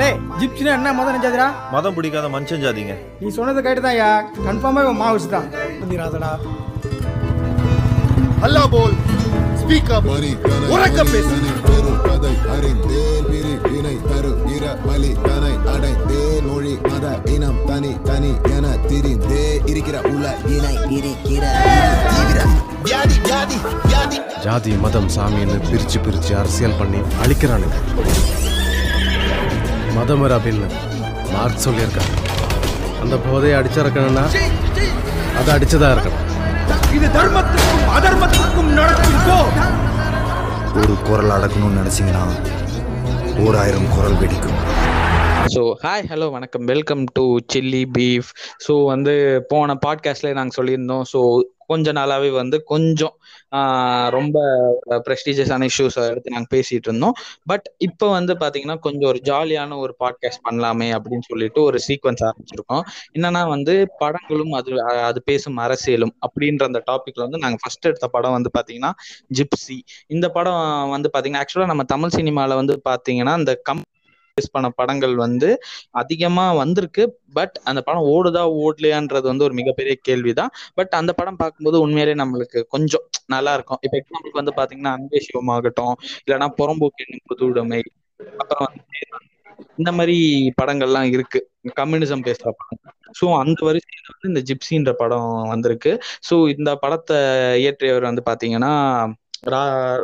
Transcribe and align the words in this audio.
லே 0.00 0.08
ஜிப்சினா 0.40 0.72
என்ன 0.78 0.92
மதம் 0.98 1.12
நினைச்சாதுடா? 1.12 1.46
மதம் 1.74 1.96
பிடிக்காத 1.96 2.26
மனுஷன் 2.34 2.62
ஜாதிங்க. 2.64 2.94
நீ 3.22 3.28
சொன்னது 3.38 3.60
கேட்டு 3.66 3.82
தான் 3.86 3.96
யா 4.00 4.10
கன்ஃபார்மாக 4.46 4.84
இவன் 4.86 5.00
மாவுஸ் 5.02 5.32
தான் 5.34 5.48
புரியாதடா 5.80 6.30
அல்லா 8.46 8.62
போல் 8.74 8.94
ஸ்பீக் 9.62 9.92
அப் 9.96 10.08
உறக்க 10.74 11.00
பேசு. 11.12 11.36
பெருப்பதை 11.66 12.32
அறிந்தேன் 12.54 13.26
பிரி 13.30 13.52
வினை 13.66 13.96
தரு 14.10 14.30
பிற 14.44 14.64
பலி 14.86 15.10
தனை 15.26 15.52
அடைந்தேன். 15.74 16.46
மொழி 16.48 16.74
மத 16.88 17.06
இனம் 17.34 17.60
தனி 17.70 17.92
தனி 18.08 18.32
என 18.56 18.66
திரிந்தே 18.88 19.44
இருக்கிற 19.72 19.96
உல 20.14 20.26
இணை 20.56 20.74
இருக்கிற 20.98 21.44
வியாதி 22.86 23.16
வியாதி 23.26 23.58
வியாதி. 23.88 24.18
ஜாதி 24.44 24.72
மதம் 24.84 25.10
சாமின்னு 25.16 25.58
பிரிச்சு 25.70 25.98
பிரிச்சு 26.06 26.32
அரசியல் 26.42 26.78
பண்ணி 26.80 27.00
அழிக்கிறானுங்க. 27.24 27.76
மதமர் 29.96 30.34
அப்படின்னு 30.36 30.66
மார்க் 31.32 31.64
சொல்லியிருக்காங்க 31.64 32.14
அந்த 33.02 33.16
போதையை 33.16 33.54
அடிச்சிறக்கணும்னா 33.60 34.24
அதை 35.38 35.50
அடிச்சுதான் 35.56 35.92
இருக்கணும். 35.94 36.24
இது 36.96 37.06
தர்மத்துக்கும் 37.16 37.86
அதர்மத்துக்கும் 37.96 38.70
நடக்கும் 38.78 39.20
போ. 39.26 39.36
ஒரு 40.80 40.94
குரல் 41.06 41.32
அடக்கணும்னு 41.36 41.80
நினைச்சீங்கன்னா 41.80 42.24
ஓராயிரம் 43.44 43.88
குரல் 43.94 44.18
வெடிக்கும். 44.22 44.58
ஸோ 45.54 45.62
ஹாய் 45.84 46.08
ஹலோ 46.10 46.26
வணக்கம். 46.30 46.64
Welcome 46.64 47.04
to 47.12 47.24
chilli 47.52 47.82
beef 47.98 48.30
so 48.66 48.74
வந்து 48.84 49.14
போன 49.48 49.76
பாட்காஸ்ட்லேயே 49.86 50.38
நாங்கள் 50.40 50.58
சொல்லியிருந்தோம். 50.58 51.04
ஸோ 51.12 51.20
கொஞ்ச 51.72 51.92
நாளாவே 51.92 52.30
வந்து 52.32 52.56
கொஞ்சம் 52.64 53.14
ரொம்ப 54.10 54.36
ப்ரெஸ்டீஜியஸான 55.06 55.68
இஷ்யூஸ் 55.70 55.96
எடுத்து 56.10 56.34
நாங்கள் 56.34 56.52
பேசிட்டு 56.54 56.88
இருந்தோம். 56.90 57.14
பட் 57.46 57.66
இப்போ 57.78 58.06
வந்து 58.10 58.32
பார்த்தீங்கன்னா 58.34 58.76
கொஞ்சம் 58.78 59.08
ஒரு 59.08 59.20
ஜாலியான 59.24 59.78
ஒரு 59.78 59.92
பாட்காஸ்ட் 60.04 60.42
பண்ணலாமே 60.48 60.88
அப்படின்னு 60.96 61.26
சொல்லிட்டு 61.28 61.60
ஒரு 61.62 61.80
சீக்வன்ஸ் 61.88 62.24
ஆரம்பிச்சிருக்கோம். 62.28 62.84
என்னன்னா 63.14 63.42
வந்து 63.48 63.74
படங்களும் 63.98 64.54
அது 64.60 64.70
அது 65.08 65.20
பேசும் 65.22 65.58
அரசியலும் 65.58 66.14
அப்படின்ற 66.26 66.64
அந்த 66.70 66.82
டாபிக்ல 66.90 67.24
வந்து 67.26 67.42
நாங்கள் 67.44 67.62
ஃபர்ஸ்ட் 67.62 67.88
எடுத்த 67.90 68.08
படம் 68.08 68.36
வந்து 68.38 68.52
பார்த்தீங்கன்னா 68.58 68.92
ஜிப்சி 69.38 69.78
இந்த 70.08 70.26
படம் 70.30 70.62
வந்து 70.90 71.10
பார்த்தீங்கன்னா 71.12 71.44
ஆக்சுவலாக 71.44 71.72
நம்ம 71.72 71.86
தமிழ் 71.94 72.16
சினிமாவில் 72.18 72.60
வந்து 72.60 72.76
பார்த்தீங்கன்னா 72.88 73.34
அந்த 73.40 73.54
கம் 73.62 73.82
ரிலீஸ் 74.40 74.54
பண்ண 74.56 74.68
படங்கள் 74.80 75.14
வந்து 75.16 75.48
அதிகமா 76.02 76.44
வந்திருக்கு. 76.60 77.04
பட் 77.32 77.56
அந்த 77.64 77.80
படம் 77.80 78.06
ஓடுதா 78.12 78.42
ஓடலையான்றது 78.62 79.26
வந்து 79.32 79.46
ஒரு 79.48 79.54
மிகப்பெரிய 79.54 79.94
கேள்விதான். 80.08 80.52
பட் 80.74 80.94
அந்த 81.00 81.12
படம் 81.12 81.40
பார்க்கும்போது 81.42 81.78
உண்மையிலே 81.80 82.14
நம்மளுக்கு 82.22 82.60
கொஞ்சம் 82.68 83.04
நல்லா 83.26 83.54
இருக்கும். 83.54 83.80
இப்ப 83.82 83.96
எக்ஸாம்பிளுக்கு 84.00 84.42
வந்து 84.42 84.54
பாத்தீங்கன்னா 84.60 84.94
அன்பே 84.98 85.20
சிவம் 85.20 85.52
ஆகட்டும் 85.56 85.94
இல்லைன்னா 86.24 86.48
புறம்போக்கு 86.60 87.18
புது 87.24 87.44
உடைமை 87.50 87.80
அப்புறம் 88.40 88.66
வந்து 88.68 88.98
இந்த 89.78 89.90
மாதிரி 89.92 90.16
படங்கள்லாம் 90.60 91.08
இருக்கு. 91.14 91.40
கம்யூனிசம் 91.80 92.24
பேசுற 92.26 92.48
படம். 92.58 92.80
ஸோ 93.20 93.26
அந்த 93.40 93.58
வரிசையில 93.68 94.10
வந்து 94.14 94.30
இந்த 94.32 94.40
ஜிப்சின்ற 94.48 94.90
படம் 94.92 95.30
வந்திருக்கு. 95.48 95.92
ஸோ 96.28 96.34
இந்த 96.56 96.70
படத்தை 96.76 97.18
இயற்றியவர் 97.62 98.08
வந்து 98.10 98.22
பாத்தீங்கன்னா 98.30 98.72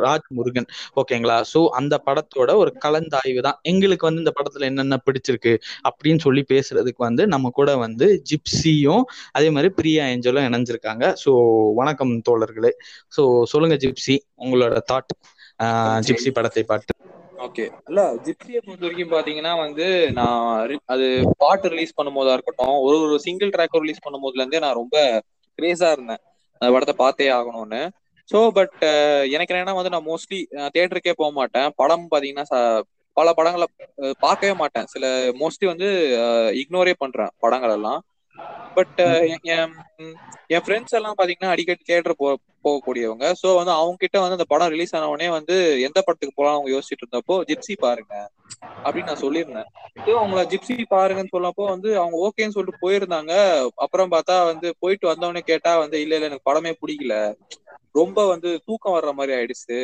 ராஜ் 0.03 0.27
முருகன் 0.37 0.67
ஓகேங்களா? 1.01 1.37
சோ 1.53 1.59
அந்த 1.79 1.95
படத்தோட 2.07 2.49
ஒரு 2.61 2.71
கலந்தாய்வு 2.85 3.41
தான். 3.47 3.59
எங்களுக்கு 3.71 4.07
வந்து 4.09 4.23
இந்த 4.23 4.33
படத்துல 4.39 4.69
என்னென்ன 4.71 4.99
பிடிச்சிருக்கு 5.07 5.53
அப்படின்னு 5.89 6.23
சொல்லி 6.27 6.43
பேசுறதுக்கு 6.53 7.03
வந்து 7.07 7.25
நம்ம 7.33 7.51
கூட 7.59 7.69
வந்து 7.85 8.07
ஜிப்சியும் 8.31 9.03
அதே 9.37 9.49
மாதிரி 9.57 9.71
பிரியா 9.79 10.05
ஏஞ்சலும் 10.13 10.47
இணைஞ்சிருக்காங்க. 10.49 11.05
சோ 11.23 11.33
வணக்கம் 11.81 12.13
தோழர்களே. 12.29 12.73
சோ 13.17 13.23
சொல்லுங்க 13.53 13.77
ஜிப்சி 13.85 14.17
உங்களோட 14.45 14.77
தாட் 14.91 15.13
ஜிப்சி 16.07 16.31
படத்தை 16.37 16.63
பாட்டு 16.71 16.93
ஓகே. 17.45 17.65
இல்ல 17.89 18.01
ஜிப்சியை 18.25 18.59
பொறுத்த 18.65 18.83
வரைக்கும் 18.85 19.11
பாத்தீங்கன்னா 19.13 19.51
வந்து 19.63 19.85
நான் 20.19 20.45
அது 20.93 21.07
பாட்டு 21.43 21.71
ரிலீஸ் 21.73 21.97
பண்ணும்போதா 21.97 22.33
இருக்கட்டும் 22.37 22.77
ஒரு 22.85 22.95
ஒரு 23.05 23.17
சிங்கிள் 23.25 23.51
ட்ராக் 23.55 23.81
ரிலீஸ் 23.83 24.03
பண்ணும் 24.05 24.23
போதுல 24.25 24.43
இருந்தே 24.43 24.61
நான் 24.65 24.79
ரொம்ப 24.81 24.95
கிரேஸா 25.59 25.89
இருந்தேன். 25.95 26.21
அந்த 26.61 26.69
படத்தை 26.75 26.95
பார்த்தே 27.03 27.27
ஆகணும்னு. 27.37 27.81
ஸோ 28.29 28.39
பட் 28.51 28.75
எனக்கு 29.31 29.53
என்னன்னா 29.53 29.75
வந்து 29.75 29.89
நான் 29.89 30.07
மோஸ்ட்லி 30.07 30.39
தியேட்டருக்கே 30.73 31.13
போக 31.15 31.31
மாட்டேன். 31.31 31.69
படம் 31.75 32.07
பாத்தீங்கன்னா 32.11 32.45
ச- 32.51 32.83
பல 33.17 33.33
படங்களை 33.33 33.65
பார்க்கவே 34.19 34.53
மாட்டேன். 34.53 34.85
சில 34.85 35.05
மோஸ்ட்லி 35.39 35.65
வந்து 35.65 35.87
இக்னோரே 36.61 36.93
பண்றேன் 36.97 37.31
படங்கள் 37.39 37.71
எல்லாம் 37.71 38.01
பட் 38.75 38.99
என் 40.49 40.63
ஃப்ரெண்ட்ஸ் 40.65 40.95
எல்லாம் 40.95 41.17
பாத்தீங்கன்னா 41.17 41.53
அடிக்கடி 41.53 41.81
தியேட்டர் 41.83 42.19
போ 42.19 42.27
போகக்கூடியவங்க. 42.65 43.25
ஸோ 43.41 43.47
வந்து 43.55 43.71
அவங்க 43.71 43.97
கிட்ட 43.97 44.17
வந்து 44.19 44.37
அந்த 44.37 44.47
படம் 44.47 44.69
ரிலீஸ் 44.69 44.95
ஆன 44.95 45.09
உடனே 45.09 45.29
வந்து 45.29 45.55
எந்த 45.81 45.99
படத்துக்கு 46.01 46.35
போலாம் 46.35 46.55
அவங்க 46.55 46.69
யோசிச்சுட்டு 46.71 47.03
இருந்தப்போ 47.05 47.35
ஜிப்சி 47.49 47.73
பாருங்க. 47.79 48.13
அப்படின்னு 48.85 49.03
நான் 49.03 49.23
சொல்லியிருந்தேன். 49.23 49.69
ஸோ 50.05 50.11
அவங்கள 50.17 50.41
ஜிப்சி 50.51 50.75
பாருங்கன்னு 50.89 51.35
சொல்லப்போ 51.35 51.63
வந்து 51.69 51.89
அவங்க 51.99 52.17
ஓகேன்னு 52.25 52.49
சொல்லிட்டு 52.49 52.83
போயிருந்தாங்க. 52.85 53.33
அப்புறம் 53.75 54.11
பார்த்தா 54.11 54.45
வந்து 54.45 54.75
போயிட்டு 54.79 55.07
வந்தவொடனே 55.07 55.43
கேட்டா 55.45 55.77
வந்து 55.77 56.01
இல்ல 56.01 56.15
இல்ல 56.15 56.25
எனக்கு 56.25 56.49
படமே 56.51 56.73
பிடிக்கல. 56.81 57.15
ரொம்ப 57.99 58.27
வந்து 58.27 58.49
தூக்கம் 58.65 58.95
வர்ற 58.97 59.11
மாதிரி 59.13 59.33
ஆயிடுச்சு. 59.37 59.79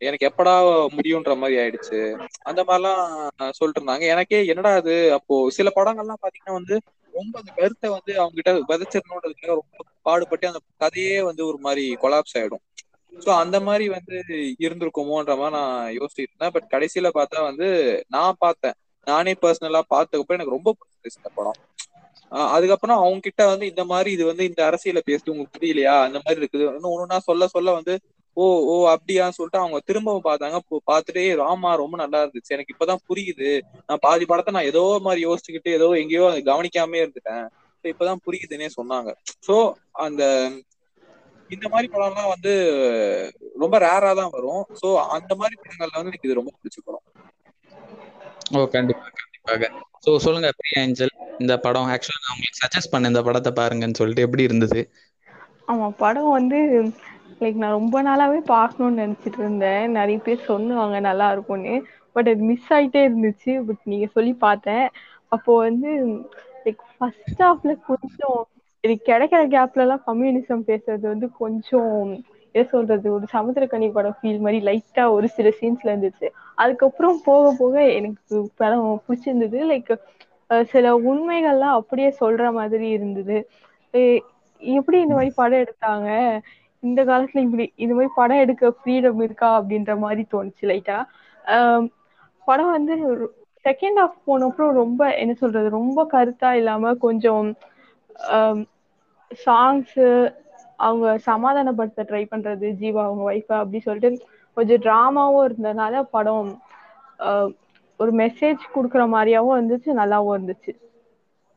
எனக்கு 0.00 0.28
எப்படா 0.28 0.54
முடியுன்ற 0.96 1.32
மாதிரி 1.36 1.56
ஆயிடுச்சு. 1.60 2.00
அந்த 2.42 2.60
மாதிரிலாம் 2.64 3.02
சொல்லிட்டு 3.50 3.80
இருந்தாங்க. 3.80 4.04
எனக்கே 4.06 4.40
என்னடா 4.46 4.72
அது 4.74 4.94
அப்போ 5.12 5.36
சில 5.50 5.68
படங்கள்லாம் 5.76 6.22
பாத்தீங்கன்னா 6.24 6.58
வந்து 6.58 6.76
ரொம்ப 7.14 7.34
அந்த 7.38 7.52
கருத்தை 7.56 7.88
வந்து 7.90 8.12
அவங்க 8.20 8.34
கிட்ட 8.34 8.52
விதைச்சிடணுன்றதுக்காக 8.70 9.54
ரொம்ப 9.60 9.84
பாடுபட்டு 10.02 10.46
அந்த 10.46 10.60
கதையே 10.76 11.16
வந்து 11.22 11.42
ஒரு 11.46 11.58
மாதிரி 11.58 11.84
கொலாப்ஸ் 12.02 12.36
ஆயிடும். 12.38 12.64
ஸோ 13.12 13.30
அந்த 13.34 13.56
மாதிரி 13.60 13.84
வந்து 13.88 14.16
இருந்திருக்குமோன்ற 14.64 15.32
மாதிரி 15.36 15.56
நான் 15.56 15.94
யோசிச்சுட்டு 15.98 16.30
இருந்தேன். 16.30 16.54
பட் 16.56 16.68
கடைசியில 16.70 17.10
பார்த்தா 17.14 17.42
வந்து 17.42 17.68
நான் 18.08 18.38
பார்த்தேன். 18.38 18.76
நானே 19.06 19.32
பர்சனலா 19.42 19.82
பார்த்ததுக்கப்புறம் 19.94 20.38
எனக்கு 20.38 20.56
ரொம்ப 20.56 20.70
பிடிச்சிருச்சு 20.78 21.20
இந்த 21.20 21.30
படம். 21.34 21.58
அதுக்கப்புறம் 22.54 23.00
அவங்க 23.02 23.20
கிட்ட 23.20 23.42
வந்து 23.46 23.66
இந்த 23.66 23.82
மாதிரி 23.84 24.10
இது 24.12 24.24
வந்து 24.26 24.44
இந்த 24.44 24.60
அரசியல 24.70 25.00
பேசிட்டு 25.08 25.32
உங்களுக்கு 25.34 25.56
புரியலையா? 25.58 25.94
அந்த 26.06 26.18
மாதிரி 26.24 26.40
இருக்குது. 26.42 26.64
இன்னும் 26.78 26.94
ஒண்ணுனா 26.94 27.18
சொல்ல 27.28 27.48
சொல்ல 27.48 27.72
வந்து 27.72 27.94
ஓ 28.36 28.44
ஓ 28.72 28.74
அப்படியா 28.90 29.24
சொல்லிட்டு 29.36 29.60
அவங்க 29.62 29.78
திரும்பவும் 29.86 30.26
பார்த்தாங்க. 30.26 30.58
பார்த்துட்டே 30.90 31.24
ராமா 31.36 31.70
ரொம்ப 31.74 31.96
நல்லா 31.96 32.18
இருந்துச்சு. 32.24 32.54
எனக்கு 32.56 32.74
இப்பதான் 32.74 33.02
புரியுது. 33.08 33.50
நான் 33.88 34.02
பாதி 34.02 34.24
படத்தை 34.26 34.52
நான் 34.54 34.70
ஏதோ 34.72 34.82
மாதிரி 35.06 35.22
யோசிச்சுக்கிட்டு 35.26 35.70
ஏதோ 35.78 35.88
எங்கேயோ 36.02 36.26
அதை 36.30 36.42
கவனிக்காம 36.50 37.00
இருந்துட்டேன் 37.02 37.46
இப்பதான் 37.84 38.24
புரியுதுன்னே 38.26 38.68
சொன்னாங்க. 38.78 39.10
சோ 39.46 39.54
அந்த 40.06 40.22
இந்த 41.50 41.66
மாதிரி 41.68 41.88
படம்லாம் 41.92 42.32
வந்து 42.32 42.52
ரொம்ப 43.60 43.76
ரேரா 43.78 44.10
தான் 44.14 44.34
வரும். 44.36 44.64
சோ 44.80 44.88
அந்த 45.16 45.32
மாதிரி 45.34 45.56
படங்கள்ல 45.60 45.98
வந்து 45.98 46.12
எனக்கு 46.12 46.28
இது 46.28 46.40
ரொம்ப 46.40 46.52
பிடிச்ச 46.58 46.78
படம். 46.84 47.04
ஓ 48.56 48.66
கண்டிப்பா. 48.66 49.06
கண்டிப்பாக. 49.48 49.68
ஸோ 50.04 50.10
சொல்லுங்க 50.24 50.48
பிரியா 50.58 50.80
ஏஞ்சல். 50.82 51.12
இந்த 51.40 51.54
படம் 51.64 51.90
ஆக்சுவலா 51.92 52.20
நான் 52.20 52.34
உங்களுக்கு 52.34 52.60
சஜஸ்ட் 52.62 52.92
பண்ணேன் 52.92 53.12
இந்த 53.12 53.22
படத்தை 53.26 53.52
பாருங்கன்னு 53.54 54.00
சொல்லிட்டு 54.00 54.26
எப்படி 54.26 54.48
இருந்தது? 54.48 54.80
ஆமாம் 55.68 55.94
படம் 55.98 56.30
வந்து 56.30 56.58
லைக் 57.40 57.60
நான் 57.60 57.76
ரொம்ப 57.76 57.96
நாளாவே 58.02 58.40
பார்க்கணும்னு 58.50 59.02
நினைச்சிட்டு 59.02 59.40
இருந்தேன். 59.40 59.84
நிறைய 59.92 60.18
பேர் 60.20 60.48
சொன்னாங்க 60.48 60.98
நல்லா 61.00 61.26
இருக்கும்னு. 61.34 61.74
பட் 62.16 62.30
அது 62.32 62.42
மிஸ் 62.50 62.70
ஆயிட்டே 62.76 63.02
இருந்துச்சு. 63.08 63.52
பட் 63.66 63.82
நீங்க 63.84 64.06
சொல்லி 64.16 64.32
பார்த்தேன். 64.40 64.86
அப்போ 65.32 65.52
வந்து 65.60 65.90
லைக் 66.66 66.82
ஃபர்ஸ்ட் 66.92 67.42
ஹாஃப்ல 67.42 67.74
கொஞ்சம் 67.90 68.38
எனக்கு 68.84 69.04
கிடைக்கிற 69.10 69.40
கேப்ல 69.54 69.84
எல்லாம் 69.84 70.04
கம்யூனிசம் 70.06 70.66
பேசுறது 70.68 71.04
வந்து 71.08 71.28
கொஞ்சம் 71.40 71.94
என்ன 72.54 72.64
சொல்றது 72.68 73.06
ஒரு 73.12 73.26
சமுத்திரக்கனி 73.32 73.88
படம் 73.92 74.16
ஃபீல் 74.18 74.40
மாதிரி 74.40 74.58
லைட்டா 74.64 75.04
ஒரு 75.16 75.26
சில 75.28 75.48
சீன்ஸ்ல 75.58 75.92
இருந்துச்சு. 75.92 76.28
அதுக்கப்புறம் 76.58 77.18
போக 77.24 77.44
போக 77.58 77.74
எனக்கு 77.98 78.22
படம் 78.56 78.86
பிடிச்சிருந்தது. 79.06 79.58
லைக் 79.70 79.92
சில 80.70 80.92
உண்மைகள்லாம் 81.04 81.78
அப்படியே 81.80 82.10
சொல்ற 82.20 82.44
மாதிரி 82.52 82.86
இருந்தது. 82.90 83.36
எப்படி 84.62 84.98
இந்த 85.00 85.14
மாதிரி 85.14 85.32
படம் 85.34 85.62
எடுத்தாங்க? 85.64 86.08
இந்த 86.82 87.00
காலத்துல 87.04 87.42
இப்படி 87.46 87.64
இந்த 87.76 87.92
மாதிரி 87.94 88.10
படம் 88.16 88.42
எடுக்க 88.44 88.70
ஃப்ரீடம் 88.76 89.22
இருக்கா 89.22 89.48
அப்படின்ற 89.58 89.92
மாதிரி 89.98 90.22
தோணுச்சு 90.28 90.64
லைட்டா 90.70 90.98
படம் 92.48 92.72
வந்து 92.72 92.94
செகண்ட் 93.64 93.98
ஹாஃப் 94.00 94.18
போனப்புறம் 94.26 94.72
ரொம்ப 94.74 95.02
என்ன 95.14 95.32
சொல்றது 95.34 95.68
ரொம்ப 95.70 96.04
கருத்தா 96.12 96.50
இல்லாம 96.52 96.92
கொஞ்சம் 96.98 97.48
சாங்ஸ் 99.40 99.96
அவங்க 100.78 101.06
சமாதானப்படுத்த 101.26 102.06
ட்ரை 102.08 102.22
பண்றது 102.26 102.66
ஜீவா 102.80 103.02
அவங்க 103.04 103.22
ஒய்ஃபை 103.30 103.56
அப்படி 103.58 103.80
சொல்லிட்டு 103.80 104.10
கொஞ்சம் 104.56 104.82
டிராமாவும் 104.82 105.46
இருந்ததுனால 105.48 106.02
படம் 106.10 106.50
ஒரு 108.00 108.12
மெசேஜ் 108.18 108.62
கொடுக்குற 108.74 109.04
மாதிரியாவும் 109.10 109.56
இருந்துச்சு 109.56 110.00
நல்லாவும் 110.00 110.36
இருந்துச்சு. 110.36 110.72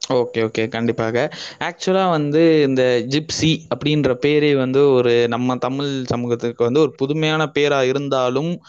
Okay 0.09 0.37
okay. 0.37 0.67
கண்டிப்பாக. 0.67 1.29
ஆக்சுவலா 1.59 2.09
வந்து 2.09 2.61
இந்த 2.61 3.03
ஜிப்சி 3.07 3.57
அப்படின்ற 3.75 4.17
பேரே 4.25 4.57
வந்து 4.57 4.91
ஒரு 4.91 5.27
நம்ம 5.27 5.57
தமிழ் 5.57 6.03
சமூகத்துக்கு 6.03 6.63
வந்து 6.63 6.79
ஒரு 6.79 6.91
புதுமையான 6.91 7.47
பேராக 7.47 7.85
இருந்தாலும் 7.85 8.61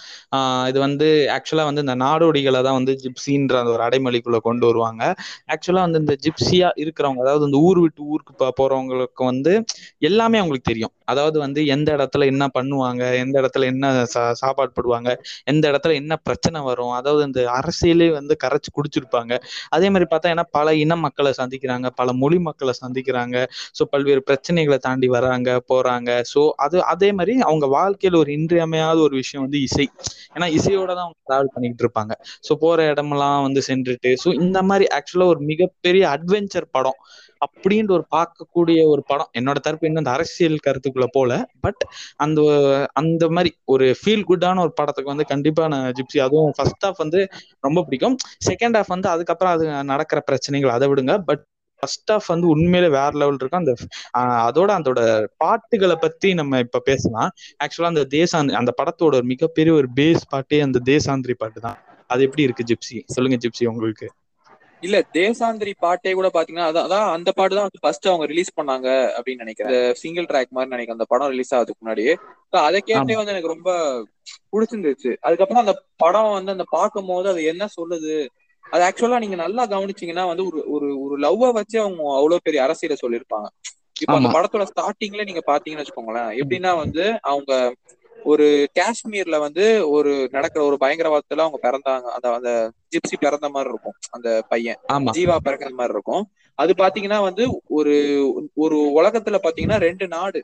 இது 0.68 0.80
வந்து 0.80 1.28
ஆக்சுவலா 1.30 1.64
வந்து 1.64 1.80
இந்த 1.80 1.94
நாடோடிகளை 1.94 2.62
தான் 2.62 2.72
வந்து 2.72 2.98
ஜிப்சின்ற 3.02 3.54
அந்த 3.54 3.64
ஒரு 3.64 3.82
அடைமொழிக்குள்ளே 3.82 4.36
கொண்டு 4.36 4.66
வருவாங்க. 4.66 5.14
ஆக்சுவலா 5.48 5.90
வந்து 5.90 5.98
இந்த 5.98 6.16
ஜிப்சியா 6.22 6.68
இருக்கிறவங்க 6.78 7.20
அதாவது 7.20 7.44
இந்த 7.44 7.56
ஊர் 7.56 7.78
விட்டு 7.78 8.02
ஊருக்கு 8.02 8.44
போ- 8.44 8.50
போறவங்களுக்கு 8.60 9.24
வந்து 9.24 9.64
எல்லாமே 9.98 10.38
அவங்களுக்கு 10.38 10.72
தெரியும். 10.72 10.92
அதாவது 11.04 11.38
வந்து 11.38 11.66
எந்த 11.66 11.96
இடத்துல 11.96 12.24
என்ன 12.24 12.48
பண்ணுவாங்க 12.58 13.14
எந்த 13.14 13.40
இடத்துல 13.40 13.60
என்ன 13.60 14.04
சா- 14.14 14.32
சாப்பாடு 14.32 14.72
போடுவாங்க 14.74 15.16
எந்த 15.44 15.70
இடத்துல 15.70 15.94
என்ன 15.94 16.16
பிரச்சனை 16.16 16.60
வரும் 16.60 16.90
அதாவது 16.90 17.24
இந்த 17.24 17.60
அரசியலே 17.60 18.12
வந்து 18.12 18.36
கரைச்சு 18.44 18.70
குடிச்சிருப்பாங்க. 18.74 19.38
அதே 19.68 19.90
மாதிரி 19.90 20.16
பார்த்தா 20.16 20.32
ஏன்னா 20.32 20.42
பல 20.50 20.74
இன 20.74 20.96
மக்களை 20.96 21.31
சந்திக்கிறாங்க 21.36 21.86
பல 21.94 22.12
மொழி 22.12 22.38
மக்களை 22.38 22.74
சந்திக்கிறாங்க. 22.82 23.36
ஸோ 23.78 23.82
பல்வேறு 23.90 24.22
பிரச்சனைகளை 24.30 24.78
தாண்டி 24.78 25.08
வராங்க 25.08 25.60
போறாங்க. 25.72 26.10
ஸோ 26.34 26.42
அது 26.56 26.78
அதே 26.84 27.10
மாதிரி 27.12 27.34
அவங்க 27.40 27.66
வாழ்க்கையில 27.76 28.16
ஒரு 28.16 28.32
இன்றியமையாத 28.32 28.98
ஒரு 29.00 29.16
விஷயம் 29.16 29.44
வந்து 29.44 29.60
இசை. 29.62 29.86
ஏன்னா 30.34 30.46
இசையோட 30.58 30.90
தான் 30.94 31.06
அவங்க 31.06 31.20
டிராவல் 31.26 31.52
பண்ணிட்டு 31.54 31.84
இருப்பாங்க. 31.84 32.12
ஸோ 32.48 32.54
போற 32.54 32.86
இடமெல்லாம் 32.86 33.42
வந்து 33.42 33.62
சென்றுட்டு 33.68 34.12
ஸோ 34.24 34.28
இந்த 34.40 34.62
மாதிரி 34.62 34.86
ஆக்சுவலா 34.98 35.26
ஒரு 35.26 35.40
மிகப்பெரிய 35.42 36.04
அட்வென்ச்சர் 36.08 36.68
படம். 36.70 36.98
அப்படின்ற 37.42 37.90
ஒரு 37.90 38.04
பார்க்கக்கூடிய 38.14 38.80
ஒரு 38.86 39.02
படம். 39.06 39.30
என்னோட 39.38 39.58
தரப்பு 39.58 39.86
இன்னும் 39.86 40.02
அந்த 40.02 40.14
அரசியல் 40.16 40.64
கருத்துக்குள்ள 40.66 41.08
போல. 41.12 41.30
பட் 41.60 41.82
அந்த 42.16 42.40
அந்த 43.00 43.24
மாதிரி 43.28 43.52
ஒரு 43.66 43.86
ஃபீல் 44.00 44.26
குட்டான 44.30 44.62
ஒரு 44.66 44.72
படத்துக்கு 44.72 45.12
வந்து 45.14 45.26
கண்டிப்பா 45.32 45.64
நான் 45.68 45.88
ஜிப்சி 45.98 46.20
அதுவும் 46.26 46.54
ஃபர்ஸ்ட் 46.58 46.84
ஹாஃப் 46.86 47.02
வந்து 47.04 47.22
ரொம்ப 47.60 47.82
பிடிக்கும். 47.84 48.16
செகண்ட் 48.48 48.78
ஹாஃப் 48.78 48.94
வந்து 48.96 49.10
அதுக்கப்புறம் 49.14 49.54
அது 49.54 49.64
நடக்கிற 49.92 50.20
பிரச்சனைகள் 50.30 50.76
அதை 50.76 50.88
விடுங்க. 50.92 51.16
பட் 51.30 51.44
ஃபர்ஸ்ட் 51.82 52.10
ஆஃப் 52.12 52.26
வந்து 52.26 52.46
உண்மையிலே 52.46 52.88
வேற 52.96 53.10
லெவல் 53.20 53.38
இருக்கும். 53.40 53.62
அந்த 53.62 53.72
அதோட 54.46 54.70
அதோட 54.78 55.00
பாட்டுகளை 55.36 55.96
பத்தி 55.96 56.28
நம்ம 56.34 56.58
இப்ப 56.58 56.82
பேசலாம். 56.90 57.30
ஆக்சுவலா 57.64 57.92
அந்த 57.94 58.04
தேசாந்திரி 58.16 58.58
அந்த 58.62 58.72
படத்தோட 58.80 59.14
ஒரு 59.20 59.28
மிகப்பெரிய 59.32 59.74
ஒரு 59.74 59.88
பேஸ் 60.00 60.24
பாட்டே 60.28 60.60
அந்த 60.60 60.80
தேசாந்திரி 60.92 61.34
பாட்டு 61.34 61.60
தான் 61.60 61.78
அது 62.10 62.22
எப்படி 62.22 62.42
இருக்கு 62.42 62.68
ஜிப்சி 62.70 62.96
சொல்லுங்க 63.14 63.36
ஜிப்சி 63.44 63.66
உங்களுக்கு. 63.66 64.06
இல்ல 64.82 64.96
தேசாந்திரி 65.14 65.72
பாட்டே 65.78 66.12
கூட 66.12 66.28
பாத்தீங்கன்னா 66.28 66.68
அதான் 66.82 67.06
அந்த 67.14 67.30
பாட்டு 67.36 67.56
தான் 67.56 67.66
வந்து 67.66 67.82
ஃபர்ஸ்ட் 67.82 68.08
அவங்க 68.08 68.26
ரிலீஸ் 68.26 68.56
பண்ணாங்க 68.58 68.88
அப்படின்னு 69.16 69.44
நினைக்கிறேன். 69.44 69.70
சிங்கிள் 70.00 70.28
ட்ராக் 70.30 70.54
மாதிரி 70.56 70.72
நினைக்கிறேன் 70.72 70.98
அந்த 70.98 71.08
படம் 71.12 71.32
ரிலீஸ் 71.34 71.52
ஆகிறதுக்கு 71.54 71.82
முன்னாடி 71.82 72.06
So 72.52 72.58
அதை 72.60 72.78
கேட்டே 72.82 73.14
வந்து 73.18 73.32
எனக்கு 73.34 73.52
ரொம்ப 73.52 73.70
பிடிச்சிருந்துச்சு. 74.52 75.10
அதுக்கப்புறம் 75.20 75.62
அந்த 75.64 75.74
படம் 75.96 76.32
வந்து 76.32 76.50
அந்த 76.50 76.66
பார்க்கும் 76.70 77.06
போது 77.06 77.28
அது 77.28 77.42
என்ன 77.44 77.68
சொல்லுது? 77.76 78.14
அது 78.64 78.82
ஆக்சுவலா 78.84 79.18
நீங்க 79.18 79.36
நல்லா 79.36 79.62
கவனிச்சீங்கன்னா 79.66 80.24
வந்து 80.28 80.44
ஒரு 80.48 80.60
ஒரு 80.74 80.88
ஒரு 81.04 81.14
லவ்வ 81.18 81.52
வச்சு 81.52 81.76
அவங்க 81.80 82.02
அவ்வளவு 82.18 82.44
பெரிய 82.44 82.60
அரசியல 82.66 82.96
சொல்லியிருப்பாங்க. 83.02 83.48
இப்போ 83.96 84.14
அந்த. 84.16 84.30
படத்தோட 84.36 84.64
ஸ்டார்டிங்ல 84.70 85.24
நீங்க 85.28 85.42
பாத்தீங்கன்னு 85.46 85.82
வச்சுக்கோங்களேன். 85.82 86.30
எப்படின்னா 86.40 86.72
வந்து 86.78 87.02
அவங்க 87.22 87.52
ஒரு 88.24 88.68
காஷ்மீர்ல 88.74 89.38
வந்து 89.38 89.90
ஒரு 89.90 90.28
நடக்கிற 90.30 90.64
ஒரு 90.64 90.76
பயங்கரவாதத்துல 90.80 91.40
அவங்க 91.40 91.58
பிறந்தாங்க. 91.62 92.00
அந்த 92.00 92.32
அந்த 92.32 92.72
ஜிப்சி 92.90 93.16
பிறந்த 93.20 93.48
மாதிரி 93.48 93.70
இருக்கும் 93.70 93.94
அந்த 94.10 94.44
பையன். 94.48 94.76
ஜீவா 95.12 95.36
பிறக்கிற 95.44 95.70
மாதிரி 95.70 95.92
இருக்கும். 95.92 96.30
அது 96.54 96.74
பாத்தீங்கன்னா 96.76 97.20
வந்து 97.20 97.60
ஒரு 97.68 98.50
ஒரு 98.54 98.92
உலகத்துல 98.96 99.38
பாத்தீங்கன்னா 99.42 99.76
ரெண்டு 99.76 100.08
நாடு. 100.08 100.42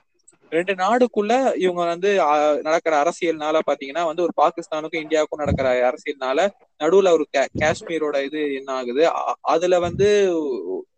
ரெண்டு 0.50 0.74
நாடுக்குள்ள 0.74 1.56
இவங்க 1.56 1.84
வந்து 1.84 2.14
நடக்கிற 2.62 3.02
அரசியல்னால 3.02 3.58
பாத்தீங்கன்னா 3.66 4.04
வந்து 4.04 4.22
ஒரு 4.22 4.32
பாகிஸ்தானுக்கும் 4.36 5.00
இந்தியாவுக்கும் 5.00 5.36
நடக்கிற 5.36 5.90
அரசியல்னால 5.90 6.48
நடுவுல 6.84 7.10
ஒரு 7.10 7.26
கா- 7.38 7.46
காஷ்மீரோட 7.58 8.24
இது 8.24 8.54
என்ன 8.54 8.72
ஆகுது? 8.72 9.10
அதுல 9.40 9.80
வந்து 9.80 10.34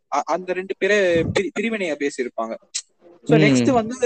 அந்த 0.09 0.53
ரெண்டு 0.53 0.75
பிரி- 0.85 1.49
பிரிவினைய 1.61 1.95
பேசியிருப்பாங்க. 1.99 2.55
சோ. 3.27 3.35
நெக்ஸ்ட் 3.43 3.71
வந்து 3.79 3.97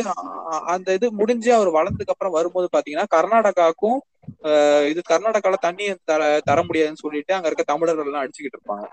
அந்த 0.75 0.89
இது 0.97 1.07
முடிஞ்சு 1.19 1.51
அவர் 1.55 1.71
வளர்ந்ததுக்கு 1.77 2.15
அப்புறம் 2.15 2.37
வரும்போது 2.37 2.69
பாத்தீங்கன்னா 2.75 3.09
கர்நாடகாவுக்கும் 3.15 3.99
அஹ், 4.49 4.85
இது 4.91 5.01
கர்நாடகால 5.09 5.57
தண்ணி 5.65 5.87
தர 6.05 6.21
தர 6.47 6.59
முடியாதுன்னு 6.63 7.03
சொல்லிட்டு 7.03 7.33
அங்க 7.37 7.49
இருக்க 7.51 7.65
தமிழர்கள் 7.71 8.07
எல்லாம் 8.07 8.23
அடிச்சுக்கிட்டு 8.23 8.59
இருப்பாங்க. 8.59 8.87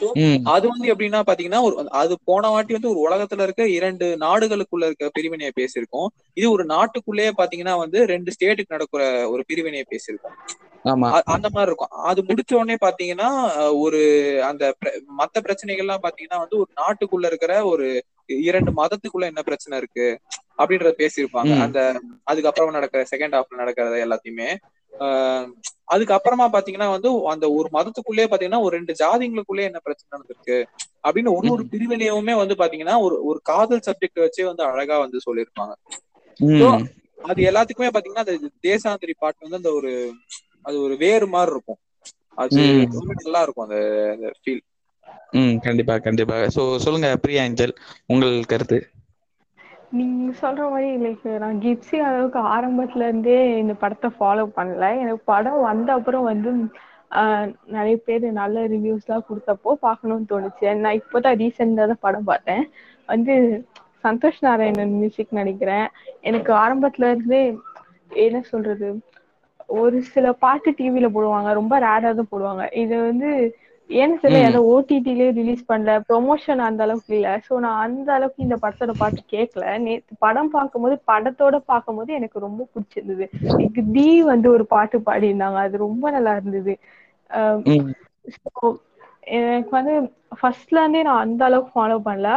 சோ 0.00 0.06
அது 0.52 0.64
வந்து 0.70 0.86
எப்படின்னா 0.92 1.20
பாத்தீங்கன்னா 1.26 1.60
ஒரு 1.66 1.74
அது 2.00 2.14
போன 2.28 2.48
வாட்டி 2.48 2.76
வந்து 2.76 2.90
ஒரு 2.92 3.00
உலகத்துல 3.04 3.46
இருக்க 3.46 3.64
இரண்டு 3.74 4.06
நாடுகளுக்குள்ள 4.22 4.86
இருக்க 4.88 5.10
பிரிவினையை 5.16 5.52
பேசியிருக்கோம். 5.58 6.08
இது 6.36 6.46
ஒரு 6.54 6.64
நாட்டுக்குள்ளேயே 6.72 7.32
பாத்தீங்கன்னா 7.40 7.74
வந்து 7.82 8.00
ரெண்டு 8.12 8.34
ஸ்டேட்டுக்கு 8.36 8.74
நடக்கிற 8.76 9.02
ஒரு 9.32 9.44
பிரிவினையை 9.50 9.86
பேசியிருக்கோம். 9.86 10.36
அந்த 11.32 11.48
மாதிரி 11.50 11.70
இருக்கும். 11.70 11.92
அது 12.06 12.20
முடிச்ச 12.28 12.52
உடனே 12.56 12.76
பாத்தீங்கன்னா 12.82 13.30
ஒரு 13.80 14.00
அந்த 14.48 14.64
மத்த 15.18 15.36
பிரச்சனைகள்லாம் 15.46 16.04
பாத்தீங்கன்னா 16.04 16.42
வந்து 16.42 16.58
ஒரு 16.62 16.70
நாட்டுக்குள்ள 16.80 17.26
இருக்கிற 17.26 17.54
ஒரு 17.66 17.88
இரண்டு 18.48 18.70
மதத்துக்குள்ள 18.80 19.26
என்ன 19.30 19.42
பிரச்சனை 19.42 19.78
இருக்கு 19.78 20.06
அப்படின்றத 20.58 20.92
பேசியிருப்பாங்க. 21.02 21.52
அந்த 21.64 21.78
அதுக்கப்புறம் 22.24 22.76
நடக்கிற 22.78 23.02
செகண்ட் 23.12 23.36
ஹாஃப்ல 23.36 23.60
நடக்கிறத 23.62 23.98
எல்லாத்தையுமே. 24.06 24.48
அதுக்கப்புறமா 25.94 26.46
பாத்தீங்கன்னா 26.54 26.88
வந்து 26.94 27.10
அந்த 27.32 27.46
ஒரு 27.56 27.68
மதத்துக்குள்ளேயே 27.72 28.28
பாத்தீங்கன்னா 28.30 28.62
ஒரு 28.66 28.72
ரெண்டு 28.76 28.92
ஜாதிங்களுக்குள்ளே 29.02 29.66
என்ன 29.68 29.80
பிரச்சனை 29.86 30.08
நடந்திருக்கு 30.14 30.58
அப்படின்னு 31.06 31.34
ஒரு 31.38 31.48
ஒரு 31.54 31.64
பிரிவினையுமே 31.72 32.34
வந்து 32.42 32.54
பாத்தீங்கன்னா 32.62 32.96
ஒரு 33.06 33.16
ஒரு 33.30 33.40
காதல் 33.50 33.84
சப்ஜெக்ட் 33.88 34.22
வச்சே 34.24 34.46
வந்து 34.50 34.64
அழகா 34.70 34.98
வந்து 35.04 35.18
சொல்லியிருப்பாங்க. 35.26 35.74
அது 37.28 37.40
எல்லாத்துக்குமே 37.50 37.90
பாத்தீங்கன்னா 37.92 38.24
அந்த 38.26 38.36
தேசாந்திரி 38.68 39.14
பாட்டு 39.18 39.44
வந்து 39.46 39.60
அந்த 39.62 39.72
ஒரு 39.72 39.92
அது 40.62 40.76
ஒரு 40.86 40.94
வேறு 41.04 41.26
மாதிரி 41.34 41.52
இருக்கும். 41.54 41.80
அது 42.42 42.62
நல்லா 43.22 43.42
இருக்கும் 43.44 43.66
அந்த 43.66 43.78
அந்த 44.14 44.28
ஃபீல் 44.40 44.62
ம் 45.38 45.56
கண்டிப்பா 45.64 45.94
கண்டிப்பா. 46.02 46.36
சோ 46.54 46.62
சொல்லுங்க 46.84 47.08
பிரியா 47.22 47.44
ஏஞ்சல் 47.44 47.74
உங்கள் 48.08 48.36
கருத்து. 48.50 48.78
நீங்க 49.92 50.32
சொல்ற 50.38 50.62
மாதிரி 50.70 50.88
லைக் 51.02 51.24
நான் 51.42 51.60
கிப்ஸி 51.62 51.96
அளவுக்கு 52.06 52.40
ஆரம்பத்துல 52.52 53.06
இருந்தே 53.08 53.38
இந்த 53.60 53.74
படத்தை 53.80 54.08
ஃபாலோ 54.16 54.44
பண்ணல. 54.56 54.84
எனக்கு 55.02 55.22
படம் 55.30 55.66
வந்த 55.66 55.88
அப்புறம் 55.98 56.28
வந்து 56.30 56.50
ஆஹ், 57.12 57.44
நிறைய 57.74 57.96
பேர் 58.02 58.24
நல்ல 58.38 58.62
ரிவ்யூஸ்லாம் 58.72 59.26
கொடுத்தப்போ 59.26 59.72
பார்க்கணும்னு 59.82 60.30
தோணுச்சு. 60.30 60.70
நான் 60.80 60.98
இப்போதான் 61.00 61.36
ரீசெண்டாக 61.40 61.90
தான் 61.90 62.02
படம் 62.02 62.26
பார்த்தேன். 62.26 62.64
வந்து 63.08 63.34
சந்தோஷ் 64.04 64.40
நாராயணன் 64.40 64.96
மியூசிக் 64.96 65.38
நினைக்கிறேன் 65.38 65.86
எனக்கு 66.24 66.52
ஆரம்பத்துல 66.56 67.10
இருந்தே 67.12 67.42
என்ன 68.20 68.40
சொல்றது 68.50 68.88
ஒரு 69.76 69.98
சில 70.10 70.26
பாட்டு 70.42 70.70
டிவில 70.78 71.06
போடுவாங்க. 71.12 71.50
ரொம்ப 71.58 71.74
ரேரா 71.80 72.10
தான் 72.12 72.32
போடுவாங்க. 72.32 72.64
இது 72.82 72.94
வந்து 73.02 73.30
ஏன்னு 73.90 74.16
தெரியல 74.22 74.38
ம். 74.40 74.48
ஏதோ 74.48 74.60
ஓடிடிலே 74.70 75.26
ரிலீஸ் 75.36 75.62
பண்ணல 75.68 75.90
ப்ரொமோஷன் 76.08 76.60
அந்த 76.66 76.80
அளவுக்கு 76.86 77.12
இல்ல. 77.16 77.28
சோ 77.44 77.58
நான் 77.64 77.82
அந்த 77.84 78.08
அளவுக்கு 78.16 78.46
இந்த 78.46 78.56
படத்தோட 78.62 78.92
பாட்டு 78.96 79.20
கேட்கல 79.32 79.64
நேத்து 79.84 80.14
படம் 80.24 80.50
பார்க்கும்போது 80.50 80.96
படத்தோட 81.10 81.56
பார்க்கும்போது 81.70 82.10
எனக்கு 82.18 82.44
ரொம்ப 82.46 82.62
பிடிச்சிருந்தது. 82.72 83.26
தி 83.88 84.02
வந்து 84.30 84.48
ஒரு 84.50 84.64
பாட்டு 84.68 84.96
பாடியிருந்தாங்க. 85.06 85.58
அது 85.64 85.76
ரொம்ப 85.86 86.04
நல்லா 86.10 86.32
இருந்தது. 86.38 86.74
எனக்கு 89.36 89.72
வந்து 89.72 89.94
ஃபர்ஸ்ட்ல 90.38 90.80
இருந்தே 90.82 91.02
நான் 91.04 91.24
அந்த 91.26 91.42
அளவுக்கு 91.48 91.72
ஃபாலோ 91.74 91.96
பண்ணல. 92.06 92.30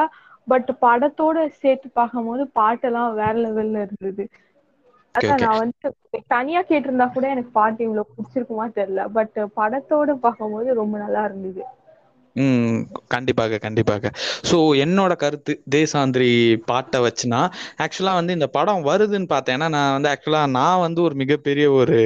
பட் 0.47 0.69
படத்தோட 0.81 1.37
சேர்த்து 1.59 1.87
பார்க்கும்போது 1.93 2.43
பாட்டெல்லாம் 2.55 3.11
வேற 3.15 3.33
லெவல்ல 3.39 3.83
இருந்தது. 3.85 4.23
அதான். 5.15 5.41
நான் 5.43 5.59
வந்து 5.61 5.89
தனியா 6.27 6.61
கேட்டிருந்தா 6.69 7.07
கூட 7.11 7.27
எனக்கு 7.29 7.51
பாட்டு 7.51 7.81
இவ்வளவு 7.87 8.13
பிடிச்சிருக்குமா 8.13 8.65
தெரியல 8.77 9.03
பட் 9.17 9.37
படத்தோட 9.59 10.15
பார்க்கும்போது 10.25 10.79
ரொம்ப 10.81 10.97
நல்லா 10.97 11.23
இருந்தது. 11.29 11.63
ம் 12.35 12.75
கண்டிப்பாக 13.07 13.57
கண்டிப்பாக. 13.57 14.09
ஸோ 14.49 14.57
என்னோட 14.83 15.13
கருத்து 15.15 15.53
தேசாந்திரி 15.75 16.29
பாட்டை 16.65 16.99
வச்சுனா 17.05 17.39
ஆக்சுவலாக 17.85 18.19
வந்து 18.19 18.35
இந்த 18.37 18.47
படம் 18.57 18.85
வருதுன்னு 18.89 19.29
பார்த்தேன்னா 19.33 19.67
நான் 19.75 19.95
வந்து 19.95 20.11
ஆக்சுவலாக 20.11 20.51
நான் 20.51 20.83
வந்து 20.85 21.01
ஒரு 21.07 21.15
மிகப்பெரிய 21.23 21.67
ஒரு 21.79 21.97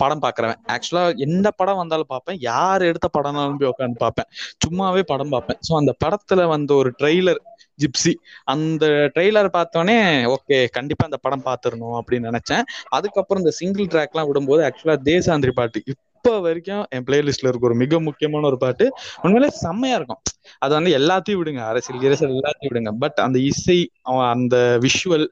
படம் 0.00 0.22
பார்க்குறவன். 0.24 0.58
ஆக்சுவலாக 0.74 1.22
எந்த 1.26 1.48
படம் 1.50 1.80
வந்தாலும் 1.80 2.10
பார்ப்பேன். 2.10 2.38
யார் 2.48 2.82
எடுத்த 2.82 3.08
படம்னாலும் 3.14 3.60
போய் 3.60 3.70
உட்காந்து 3.70 3.98
பார்ப்பேன். 3.98 4.28
சும்மாவே 4.64 5.02
படம் 5.12 5.32
பார்ப்பேன். 5.34 5.60
ஸோ 5.68 5.72
அந்த 5.78 5.92
படத்துல 6.04 6.46
வந்த 6.48 6.70
ஒரு 6.74 6.90
ட்ரெய்லர் 7.00 7.40
ஜிப்சி. 7.82 8.12
அந்த 8.54 8.86
ட்ரெய்லர் 9.14 9.48
பார்த்தோன்னே 9.56 9.98
ஓகே 10.34 10.58
கண்டிப்பா 10.70 11.04
அந்த 11.04 11.20
படம் 11.26 11.46
பார்த்துடணும் 11.48 11.98
அப்படின்னு 12.00 12.30
நினைச்சேன். 12.30 12.64
அதுக்கப்புறம் 12.88 13.42
இந்த 13.44 13.54
சிங்கிள் 13.60 13.90
ட்ராக்லாம் 13.94 14.30
விடும்போது 14.30 14.62
ஆக்சுவலா 14.68 14.96
தேசாந்திரி 15.10 15.54
பாட்டு. 15.60 15.80
இப்போ 15.86 16.32
வரைக்கும் 16.40 16.82
என் 16.90 17.04
பிளேலிஸ்ட்ல 17.04 17.50
இருக்க 17.50 17.68
ஒரு 17.68 17.76
மிக 17.82 18.00
முக்கியமான 18.00 18.46
ஒரு 18.46 18.58
பாட்டு 18.58 18.86
உண்மையிலே 19.22 19.50
செம்மையா 19.62 19.96
இருக்கும். 19.96 20.20
அது 20.58 20.72
வந்து 20.74 20.90
எல்லாத்தையும் 20.98 21.40
விடுங்க. 21.40 21.62
அரசியல் 21.70 22.04
இரசல் 22.06 22.34
எல்லாத்தையும் 22.34 22.72
விடுங்க. 22.72 22.92
பட் 23.04 23.18
அந்த 23.26 23.38
இசை 23.50 23.78
அவன் 24.02 24.28
அந்த 24.28 24.56
விஷுவல் 24.80 25.26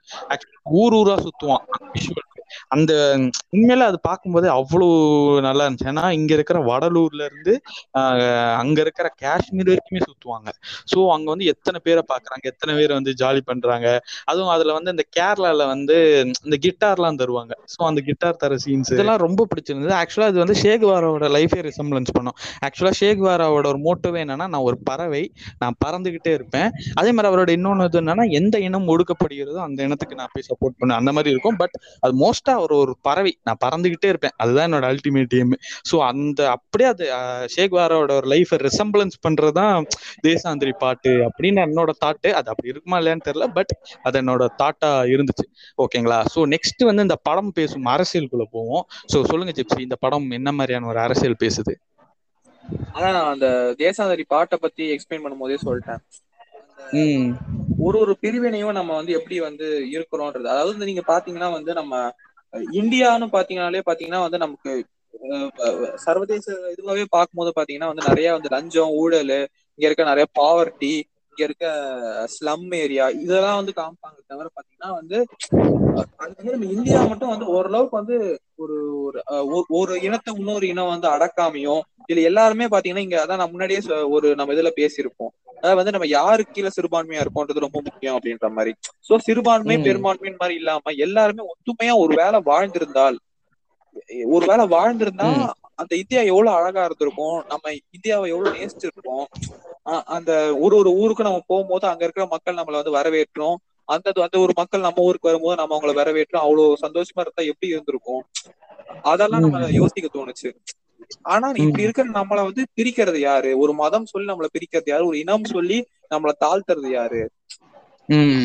ஊர் 0.81 0.97
ஊரா 1.01 1.17
சுத்துவான். 1.27 1.67
விஷுவல் 1.97 2.28
அந்த 2.77 2.93
உண்மையில 3.57 3.89
அது 3.91 3.99
பார்க்கும்போது 4.09 4.47
அவ்வளவு 4.59 4.97
நல்லா 5.49 5.65
இருந்துச்சு. 5.67 5.91
ஏன்னா 5.93 6.05
இங்க 6.19 6.33
இருக்கிற 6.39 6.59
வடலூர்ல 6.71 7.23
இருந்து 7.29 7.55
அங்க 8.63 8.79
இருக்கிற 8.85 9.09
காஷ்மீர் 9.25 9.71
வரைக்குமே 9.73 10.03
சுத்துவாங்க. 10.09 10.49
சோ 10.93 10.99
அங்க 11.17 11.29
வந்து 11.35 11.49
எத்தனை 11.53 11.79
பேரை 11.87 12.05
பாக்குறாங்க 12.13 12.45
எத்தனை 12.53 12.73
பேர் 12.81 12.97
வந்து 12.99 13.13
ஜாலி 13.23 13.43
பண்றாங்க? 13.51 13.89
அதுவும் 14.31 14.53
அதுல 14.57 14.77
வந்து 14.79 14.93
இந்த 14.95 15.05
கேரளால 15.19 15.67
வந்து 15.75 15.97
இந்த 16.47 16.57
கிட்டார்லாம் 16.67 17.21
தருவாங்க. 17.23 17.55
சோ 17.75 17.81
அந்த 17.91 18.01
கிட்டார் 18.09 18.41
தர 18.43 18.57
சீன்ஸ் 18.65 18.93
இதெல்லாம் 18.95 19.23
ரொம்ப 19.27 19.47
பிடிச்சிருந்தது. 19.51 19.95
ஆக்சுவலா 20.01 20.29
இது 20.33 20.43
வந்து 20.45 20.57
ஷேக்வாராவோட 20.63 21.27
லைஃபே 21.37 21.61
ரிசம்பிளன்ஸ் 21.69 22.15
பண்ணும். 22.17 22.37
ஆக்சுவலா 22.67 22.93
ஷேக்வாராவோட 23.03 23.67
ஒரு 23.73 23.81
மோட்டோவே 23.87 24.21
என்னன்னா 24.25 24.47
நான் 24.55 24.67
ஒரு 24.69 24.79
பறவை 24.89 25.23
நான் 25.63 25.77
பறந்துகிட்டே 25.85 26.33
இருப்பேன். 26.39 26.69
அதே 27.01 27.11
மாதிரி 27.15 27.31
அவரோட 27.31 27.51
இன்னொன்னு 27.59 27.87
இது 27.91 28.01
என்னன்னா 28.03 28.27
எந்த 28.39 28.57
இனம் 28.69 28.89
ஒடுக்கப்படுகிறதோ 28.95 29.61
அந்த 29.67 29.81
இனத்துக்கு 29.89 30.19
நான் 30.21 30.33
போய் 30.35 30.47
சப்போர்ட் 30.51 30.77
பண்ணேன் 30.81 30.99
அந்த 31.01 31.11
மாதிரி 31.17 31.33
இருக்கும். 31.35 31.59
பட் 31.63 31.75
அது 32.05 32.15
மோஸ்ட் 32.25 32.38
அவர் 32.45 32.73
ஒரு 32.73 32.97
பறவை. 33.03 33.39
நான் 33.43 33.61
பறந்துகிட்டே 33.65 34.09
இருப்பேன். 34.09 34.35
அதுதான் 34.37 34.67
என்னோட 34.69 34.87
அல்டிமேட் 34.93 35.35
எய்ம் 35.39 35.55
ஸோ 35.91 35.97
அந்த 35.99 36.51
அப்படியே 36.51 36.89
அது 36.89 37.05
ஷேக்வாரோட 37.57 38.13
ஒரு 38.13 38.29
லைஃபை 38.29 38.59
ரிசம்பிளன்ஸ் 38.69 39.17
பண்றதுதான் 39.27 39.87
தேசாந்திரி 40.23 40.73
பாட்டு 40.79 41.29
அப்படின்னு 41.29 41.61
என்னோட 41.67 41.91
தாட்டு 42.05 42.31
அது 42.31 42.51
அப்படி 42.51 42.69
இருக்குமா 42.69 42.99
இல்லையான்னு 42.99 43.27
தெரியல 43.29 43.47
பட் 43.53 43.73
அது 44.03 44.21
என்னோட 44.21 44.47
தாட்டா 44.63 44.91
இருந்துச்சு. 45.15 45.47
ஓகேங்களா 45.79 46.21
ஸோ 46.35 46.43
நெக்ஸ்ட் 46.47 46.85
வந்து 46.85 47.03
இந்த 47.03 47.17
படம் 47.23 47.53
பேசும் 47.53 47.85
அரசியலுக்குள்ள 47.85 48.47
போவோம். 48.51 48.85
ஸோ 49.13 49.25
சொல்லுங்க 49.25 49.55
ஜிப்சி 49.61 49.81
இந்த 49.81 49.97
படம் 49.97 50.31
என்ன 50.31 50.53
மாதிரியான 50.53 50.87
ஒரு 50.87 50.99
அரசியல் 50.99 51.43
பேசுது? 51.45 51.75
அதான் 52.93 53.13
நான் 53.13 53.33
அந்த 53.33 53.75
தேசாந்தரி 53.79 54.25
பாட்டை 54.29 54.59
பத்தி 54.61 54.85
எக்ஸ்பிளைன் 54.95 55.25
பண்ணும்போதே 55.25 55.59
சொல்லிட்டேன். 55.67 56.03
ஒரு 57.79 57.99
ஒரு 57.99 58.17
பிரிவினையும் 58.21 58.73
நம்ம 58.73 58.95
வந்து 58.95 59.13
எப்படி 59.13 59.41
வந்து 59.41 59.67
இருக்கிறோன்றது. 59.91 60.47
அதாவது 60.47 60.73
வந்து 60.73 60.87
நீங்க 60.87 61.03
பாத்தீங்கன்னா 61.07 61.53
வந்து 61.53 61.73
நம்ம 61.73 62.13
இந்தியான்னு 62.79 63.27
பாத்தீங்கன்னாலே 63.33 63.83
பாத்தீங்கன்னா 63.87 64.23
வந்து 64.23 64.39
நமக்கு 64.39 64.73
சர்வதேச 66.05 66.45
இதுவாவே 66.73 67.05
பார்க்கும்போது 67.11 67.51
பாத்தீங்கன்னா 67.57 67.91
வந்து 67.91 68.09
நிறைய 68.09 68.29
வந்து 68.33 68.53
லஞ்சம் 68.55 68.93
ஊழல் 68.99 69.35
இங்க 69.79 69.87
இருக்க 69.89 70.05
நிறைய 70.05 70.27
பாவர்ட்டி 70.35 70.93
இங்க 71.39 71.49
இருக்க 71.49 71.67
ஸ்லம் 72.33 72.65
ஏரியா 72.79 73.05
இதெல்லாம் 73.19 73.59
வந்து 73.59 73.73
காமிப்பாங்க 73.77 74.17
தவிர 74.31 74.47
பாத்தீங்கன்னா 74.51 74.89
வந்து 74.95 75.19
அது 75.93 76.07
வந்து 76.23 76.55
நம்ம 76.55 76.71
இந்தியா 76.75 77.01
மட்டும் 77.05 77.31
வந்து 77.33 77.47
ஓரளவுக்கு 77.53 77.95
வந்து 77.99 78.17
ஒரு 78.63 78.77
ஒரு 79.03 79.21
ஒரு- 79.79 79.99
இனத்தை 80.07 80.33
இன்னொரு 80.37 80.67
இனம் 80.69 80.91
வந்து 80.93 81.09
அடக்காமையும் 81.13 81.81
இதுல 82.05 82.25
எல்லாருமே 82.31 82.67
பாத்தீங்கன்னா 82.73 83.05
இங்க 83.07 83.19
அதான் 83.23 83.41
நான் 83.41 83.53
முன்னாடியே 83.53 83.81
ஒரு 84.17 84.29
நம்ம 84.39 84.57
இதுல 84.57 84.73
பேசியிருப்போம் 84.79 85.33
அதாவது 85.55 85.79
வந்து 85.81 85.95
நம்ம 85.97 86.09
யாருக்கு 86.13 86.57
கீழே 86.57 86.73
சிறுபான்மையா 86.77 87.23
இருக்கோன்றது 87.23 87.65
ரொம்ப 87.67 87.79
முக்கியம் 87.87 88.17
அப்படின்ற 88.17 88.51
மாதிரி 88.57 88.73
சோ 89.09 89.21
சிறுபான்மை 89.27 89.77
ம். 89.77 89.87
பெரும்பான்மையின் 89.87 90.41
மாதிரி 90.43 90.59
இல்லாம 90.61 90.95
எல்லாருமே 91.07 91.49
ஒத்துமையா 91.51 91.95
ஒரு 92.03 92.15
வேளை 92.21 92.41
வாழ்ந்திருந்தால் 92.47 93.19
ஒரு 94.31 94.45
வேளை 94.47 94.65
வாழ்ந்திருந்தா. 94.73 95.29
அந்த 95.79 95.97
இந்தியா 95.97 96.21
எவ்வளவு 96.23 96.57
அழகா 96.57 96.85
இருந்திருக்கும் 96.85 97.45
நம்ம 97.49 97.73
இந்தியாவை 97.91 98.31
எவ்வளவு 98.31 98.57
நேசிச்சிருப்போம் 98.57 99.27
அ- 99.87 100.05
அந்த 100.07 100.57
ஒரு 100.61 100.77
ஒரு 100.77 100.91
ஊருக்கு 100.93 101.23
நம்ம 101.23 101.43
போகும்போது 101.47 101.87
அங்க 101.87 102.05
இருக்கிற 102.05 102.27
மக்கள் 102.27 102.55
நம்மள 102.55 102.73
வந்து 102.73 102.97
வரவேற்றோம் 102.97 103.57
அந்த 103.89 104.13
அந்த 104.15 104.39
ஒரு 104.39 104.53
மக்கள் 104.57 104.81
நம்ம 104.81 105.03
ஊருக்கு 105.03 105.29
வரும்போது 105.29 105.57
நம்ம 105.57 105.79
அவங்கள 105.79 105.95
வரவேற்றோம் 105.95 106.41
அவ்வளவு 106.41 106.77
சந்தோஷமா 106.81 107.21
இருந்தா 107.21 107.43
எப்படி 107.45 107.73
இருந்திருக்கும்? 107.73 108.23
அதெல்லாம் 109.03 109.41
நம்ம 109.41 109.71
யோசிக்க 109.71 110.19
தோணுச்சு. 110.19 110.51
ஆனா 111.23 111.49
இப்படி 111.57 111.83
இருக்கிற 111.83 112.09
நம்மள 112.09 112.45
வந்து 112.45 112.67
பிரிக்கிறது 112.77 113.17
யாரு? 113.19 113.59
ஒரு 113.59 113.73
மதம் 113.73 114.07
சொல்லி 114.07 114.33
நம்மள 114.33 114.47
பிரிக்கிறது 114.53 114.83
யாரு? 114.85 115.07
ஒரு 115.07 115.19
இனம் 115.19 115.45
சொல்லி 115.45 115.79
நம்மள 116.11 116.31
தாழ்த்துறது 116.41 116.91
யாரு? 116.91 117.31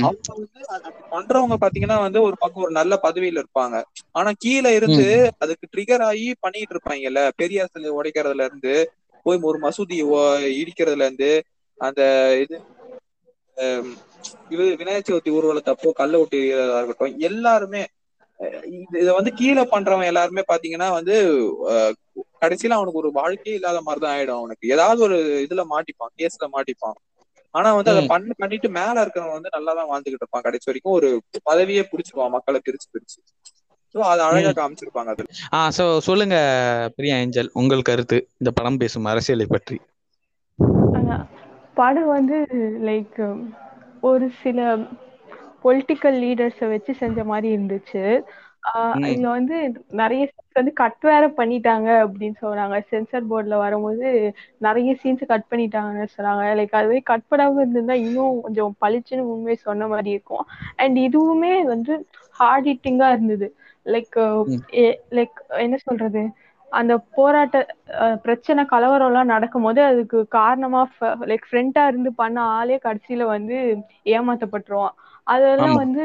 அவங்க 0.01 0.34
வந்து 0.36 0.62
பண்றவங்க 1.12 1.55
பாத்தீங்கன்னா 1.62 1.98
வந்து 2.00 2.20
ஒரு 2.22 2.36
பக்கம் 2.39 2.63
ஒரு 2.63 2.74
நல்ல 2.74 2.93
பதவியில 3.03 3.41
இருப்பாங்க. 3.43 3.75
ஆனா 4.12 4.29
கீழே 4.38 4.72
இருந்து 4.74 5.05
அதுக்கு 5.39 5.72
ட்ரிகர் 5.74 6.03
ஆகி 6.03 6.27
பண்ணிட்டு 6.39 6.74
இருப்பாங்கல்ல 6.75 7.22
பெரியார் 7.36 7.72
சிலை 7.72 7.91
உடைக்கிறதுல 7.91 8.48
இருந்து 8.50 8.75
போய் 9.25 9.39
ஒரு 9.43 9.60
மசூதி 9.60 9.98
இடிக்கிறதுல 10.58 11.08
இருந்து 11.08 11.32
அந்த 11.79 12.01
இது 12.43 12.55
இது 14.50 14.63
விநாயகர் 14.74 15.08
சதுர்த்தி 15.08 15.36
ஊர்வலத்தை 15.36 15.72
அப்போ 15.74 15.91
கல்ல 15.93 16.20
எறியறதா 16.32 16.77
இருக்கட்டும் 16.77 17.20
எல்லாருமே 17.29 17.82
இது- 18.72 19.00
இத 19.01 19.10
வந்து 19.13 19.32
கீழே 19.34 19.63
பண்றவன் 19.74 20.10
எல்லாருமே 20.12 20.43
பாத்தீங்கன்னா 20.48 20.88
வந்து 20.91 21.15
கடைசியில 22.41 22.77
அவனுக்கு 22.77 23.01
ஒரு 23.01 23.10
வாழ்க்கையே 23.13 23.58
இல்லாத 23.58 23.82
மாதிரிதான் 23.82 24.15
ஆயிடும் 24.15 24.39
அவனுக்கு. 24.39 24.65
ஏதாவது 24.67 25.00
ஒரு 25.08 25.17
இதுல 25.46 25.63
மாட்டிப்பான் 25.70 26.13
கேஸ்ல 26.17 26.48
மாட்டிப்பான். 26.55 26.98
ஆனா 27.55 27.69
வந்து 27.77 27.93
அதை. 27.93 28.03
பண்ணி 28.12 28.33
பண்ணிட்டு 28.38 28.69
மேல 28.77 28.95
இருக்கிறவன் 29.03 29.36
வந்து 29.38 29.53
நல்லா 29.55 29.72
தான் 29.74 29.89
வாழ்ந்துகிட்டு 29.89 30.24
இருப்பான். 30.24 30.45
கடைசி 30.48 30.69
வரைக்கும் 30.69 30.95
ஒரு 30.98 31.10
பதவியே 31.50 31.83
பிடிச்சிருவான் 31.91 32.36
மக்களை 32.36 32.60
பிரிச்சு 32.65 32.88
பிரிச்சு. 32.93 33.19
சோ 33.95 34.00
அது 34.12 34.22
அழகா 34.27 34.51
காமிச்சிருப்பாங்க 34.53 35.12
அதுல. 35.13 35.29
ஆ 35.53 35.60
சோ 35.77 35.86
சொல்லுங்க 36.07 36.38
பிரியா 36.95 37.17
ஏஞ்சல் 37.19 37.53
உங்கள் 37.62 37.88
கருத்து 37.89 38.19
இந்த 38.39 38.51
படம் 38.53 38.81
பேசும் 38.83 39.10
அரசியலை 39.12 39.48
பற்றி. 39.48 39.77
படம் 41.77 42.12
வந்து 42.12 42.38
லைக் 42.88 43.19
ஒரு 44.03 44.25
சில 44.41 44.60
பொலிட்டிக்கல் 45.63 46.17
லீடர்ஸை 46.24 46.67
வச்சு 46.72 46.93
செஞ்ச 47.01 47.19
மாதிரி 47.25 47.48
இருந்துச்சு. 47.53 48.03
இதுல 49.05 49.27
வந்து 49.29 49.55
நிறைய 50.00 50.24
scenes 50.27 50.55
வந்து 50.55 50.74
கட் 50.75 51.00
வேற 51.01 51.24
பண்ணிட்டாங்க 51.38 51.89
அப்படின்னு 52.03 52.38
சொன்னாங்க 52.41 52.77
சென்சர் 52.89 53.27
போர்ட்ல 53.29 53.55
வரும்போது 53.58 54.08
நிறைய 54.62 54.91
சீன்ஸ் 55.01 55.24
கட் 55.25 55.50
பண்ணிட்டாங்கன்னு 55.50 56.13
சொன்னாங்க 56.15 56.43
லைக் 56.60 56.72
அதுவே 56.74 57.00
கட் 57.12 57.27
பண்ணாம 57.29 57.60
இருந்திருந்தா 57.60 57.98
இன்னும் 58.03 58.39
கொஞ்சம் 58.43 58.74
பளிச்சுன்னு 58.82 59.25
உண்மை 59.34 59.55
சொன்ன 59.63 59.88
மாதிரி 59.88 60.12
இருக்கும். 60.12 60.46
அண்ட் 60.77 60.98
இதுவுமே 61.08 61.53
வந்து 61.65 61.96
ஹார்ட் 62.36 62.70
ஹிட்டிங்கா 62.70 63.10
இருந்தது. 63.15 63.48
லைக் 63.86 64.17
லைக் 65.13 65.36
என்ன 65.63 65.77
சொல்றது? 65.84 66.24
அந்த 66.72 66.93
போராட்ட 67.15 67.58
பிரச்சனை 68.24 68.62
கலவரம் 68.65 69.10
எல்லாம் 69.10 69.32
நடக்கும்போது 69.34 69.82
அதுக்கு 69.84 70.20
காரணமா 70.36 70.82
லைக் 71.32 71.46
ஃப்ரெண்டா 71.50 71.84
இருந்து 71.88 72.12
பண்ண 72.15 72.38
ஆளே 72.55 72.77
கடைசியில 72.86 73.25
வந்து 73.34 73.58
ஏமாத்தப்பட்டுருவான். 74.13 74.96
அதெல்லாம். 75.27 75.75
வந்து 75.82 76.03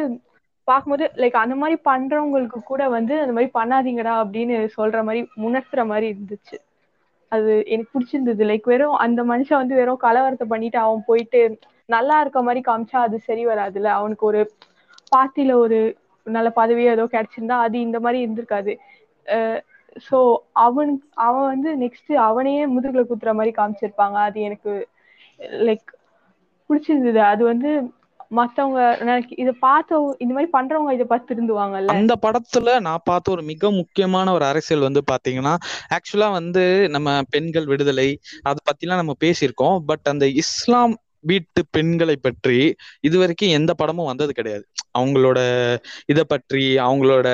பார்க்கும்போது 0.70 1.04
லைக் 1.22 1.42
அந்த 1.42 1.54
மாதிரி 1.60 1.76
பண்றவங்களுக்கு 1.88 2.58
கூட 2.62 2.82
வந்து 2.88 3.14
அந்த 3.22 3.34
மாதிரி 3.36 3.50
பண்ணாதீங்கடா 3.54 4.14
அப்படின்னு 4.22 4.56
சொல்ற 4.76 4.98
மாதிரி 5.04 5.20
உணர்த்துற 5.46 5.82
மாதிரி 5.86 6.06
இருந்துச்சு. 6.12 6.56
அது 7.32 7.52
எனக்கு 7.66 7.92
பிடிச்சிருந்தது. 7.94 8.42
லைக் 8.50 8.68
வெறும் 8.72 8.96
அந்த 9.04 9.20
மனுஷன் 9.24 9.60
வந்து 9.62 9.78
வெறும் 9.80 10.04
கலவரத்தை 10.06 10.46
பண்ணிட்டு 10.52 10.78
அவன் 10.78 11.02
போயிட்டு 11.08 11.40
நல்லா 11.88 12.16
இருக்க 12.20 12.40
மாதிரி 12.42 12.60
காமிச்சா 12.64 12.98
அது 13.06 13.18
சரி 13.28 13.44
வராதுல்ல. 13.46 13.90
அவனுக்கு 14.00 14.24
ஒரு 14.30 14.40
பார்ட்டியில 15.12 15.52
ஒரு 15.64 15.78
நல்ல 16.26 16.48
பதவியோ 16.56 16.94
ஏதோ 16.96 17.04
கிடைச்சிருந்தா 17.14 17.58
அது 17.66 17.76
இந்த 17.80 17.98
மாதிரி 18.00 18.18
இருந்திருக்காது. 18.24 18.72
ஸோ 20.06 20.18
அவனுக்கு 20.64 21.06
அவன் 21.26 21.46
வந்து 21.52 21.70
நெக்ஸ்ட் 21.84 22.12
அவனையே 22.28 22.64
முதுகுல 22.74 23.04
குத்துற 23.10 23.32
மாதிரி 23.34 23.52
காமிச்சிருப்பாங்க. 23.58 24.16
அது 24.28 24.38
எனக்கு 24.48 24.72
லைக் 25.66 25.88
பிடிச்சிருந்தது. 26.70 27.20
அது 27.32 27.42
வந்து 27.44 27.70
மத்தவங்க 28.30 28.80
இத 29.00 29.12
இதை 29.36 29.52
பார்த்த 29.60 30.16
இந்த 30.18 30.32
மாதிரி 30.34 30.50
பண்றவங்க 30.52 30.92
இத 30.92 31.04
பார்த்து 31.04 31.30
திருந்துவாங்கல்ல. 31.30 31.94
அந்த 31.94 32.14
படத்துல 32.22 32.80
நான் 32.80 33.04
பார்த்த 33.04 33.30
ஒரு 33.30 33.42
மிக 33.42 33.70
முக்கியமான 33.70 34.32
ஒரு 34.32 34.44
அரசியல் 34.44 34.86
வந்து 34.88 35.02
பாத்தீங்கன்னா 35.12 35.54
ஆக்சுவலா 35.96 36.30
வந்து 36.32 36.64
நம்ம 36.88 37.18
பெண்கள் 37.30 37.66
விடுதலை 37.66 38.08
அதை 38.42 38.58
பத்திலாம் 38.70 39.02
நம்ம 39.02 39.16
பேசியிருக்கோம். 39.24 39.78
பட் 39.78 40.06
அந்த 40.08 40.26
இஸ்லாம் 40.42 40.94
வீட்டு 41.20 41.60
பெண்களை 41.70 42.16
பற்றி 42.16 42.58
இது 43.00 43.18
வரைக்கும் 43.18 43.48
எந்த 43.48 43.74
படமும் 43.74 44.06
வந்தது 44.06 44.32
கிடையாது. 44.32 44.66
அவங்களோட 44.98 45.38
இதை 46.06 46.24
பற்றி 46.28 46.76
அவங்களோட 46.78 47.28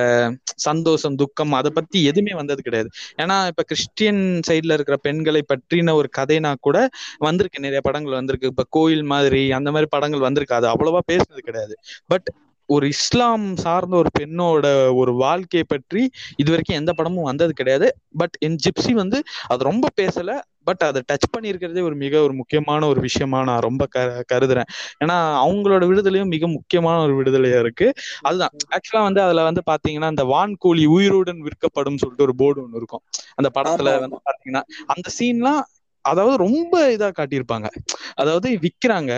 சந்தோஷம் 0.58 1.14
துக்கம் 1.14 1.52
அதை 1.52 1.70
பத்தி 1.74 2.04
எதுவுமே 2.04 2.34
வந்தது 2.34 2.62
கிடையாது. 2.62 2.88
ஏன்னா 3.22 3.46
இப்ப 3.46 3.62
கிறிஸ்டியன் 3.62 4.22
சைட்ல 4.48 4.72
இருக்கிற 4.72 4.96
பெண்களை 4.96 5.42
பற்றின 5.52 5.94
ஒரு 5.94 6.08
கதைனா 6.18 6.54
கூட 6.60 6.78
வந்திருக்கு. 7.18 7.60
நிறைய 7.60 7.80
படங்கள் 7.80 8.12
வந்திருக்கு. 8.12 8.46
இப்ப 8.46 8.66
கோயில் 8.70 9.04
மாதிரி 9.04 9.52
அந்த 9.52 9.70
மாதிரி 9.70 9.88
படங்கள் 9.90 10.20
வந்திருக்கு. 10.20 10.54
அது 10.54 10.68
அவ்வளவா 10.68 11.02
பேசுனது 11.12 11.42
கிடையாது. 11.42 11.76
பட் 12.06 12.28
ஒரு 12.68 12.86
இஸ்லாம் 12.88 13.56
சார்ந்த 13.56 13.96
ஒரு 13.96 14.10
பெண்ணோட 14.18 14.66
ஒரு 14.94 15.12
வாழ்க்கையை 15.14 15.64
பற்றி 15.68 16.02
இது 16.36 16.50
வரைக்கும் 16.50 16.76
எந்த 16.76 16.92
படமும் 16.92 17.22
வந்தது 17.22 17.52
கிடையாது. 17.52 17.88
பட் 18.16 18.36
என் 18.38 18.58
ஜிப்சி 18.64 18.92
வந்து 18.92 19.18
அது 19.46 19.64
ரொம்ப 19.64 19.88
பேசல. 20.00 20.30
பட் 20.64 20.82
அதை 20.82 21.02
டச் 21.12 21.28
பண்ணியிருக்கிறதே 21.36 21.82
ஒரு 21.82 21.94
மிக 21.94 22.20
ஒரு 22.20 22.32
முக்கியமான 22.32 22.86
ஒரு 22.86 23.00
விஷயமா 23.00 23.44
நான் 23.44 23.58
ரொம்ப 23.58 23.86
க 23.86 24.24
கருதுறேன். 24.32 24.68
ஏன்னா 25.04 25.16
அவங்களோட 25.44 25.84
விடுதலையும் 25.86 26.26
மிக 26.26 26.48
முக்கியமான 26.48 27.02
ஒரு 27.02 27.22
விடுதலையா 27.22 27.58
இருக்கு. 27.58 27.92
அதுதான். 28.20 28.52
ஆக்சுவலா 28.70 29.02
வந்து 29.02 29.22
அதுல 29.22 29.42
வந்து 29.42 29.62
பாத்தீங்கன்னா 29.70 30.08
இந்த 30.08 30.24
வான்கோழி 30.24 30.84
உயிருடன் 30.86 31.42
விற்கப்படும் 31.42 31.96
சொல்லிட்டு 31.96 32.22
ஒரு 32.22 32.34
போர்டு 32.34 32.62
ஒன்று 32.62 32.76
இருக்கும். 32.76 33.02
அந்த 33.34 33.50
படத்துல 33.54 33.98
வந்து 34.00 34.20
பாத்தீங்கன்னா 34.24 34.62
அந்த 34.86 35.10
சீன்லாம் 35.18 35.62
அதாவது 36.04 36.36
ரொம்ப 36.42 36.62
இதா 36.94 37.08
காட்டியிருப்பாங்க. 37.12 37.68
அதாவது 38.16 38.48
விக்கிறாங்க. 38.64 39.12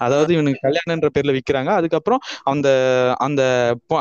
அதாவது 0.00 0.30
இவனுக்கு 0.36 0.64
கல்யாணன்ற 0.66 1.08
பேர்ல 1.14 1.34
விக்கிறாங்க. 1.36 1.70
அதுக்கப்புறம் 1.78 2.22
அந்த 2.52 2.68
அந்த 3.26 3.42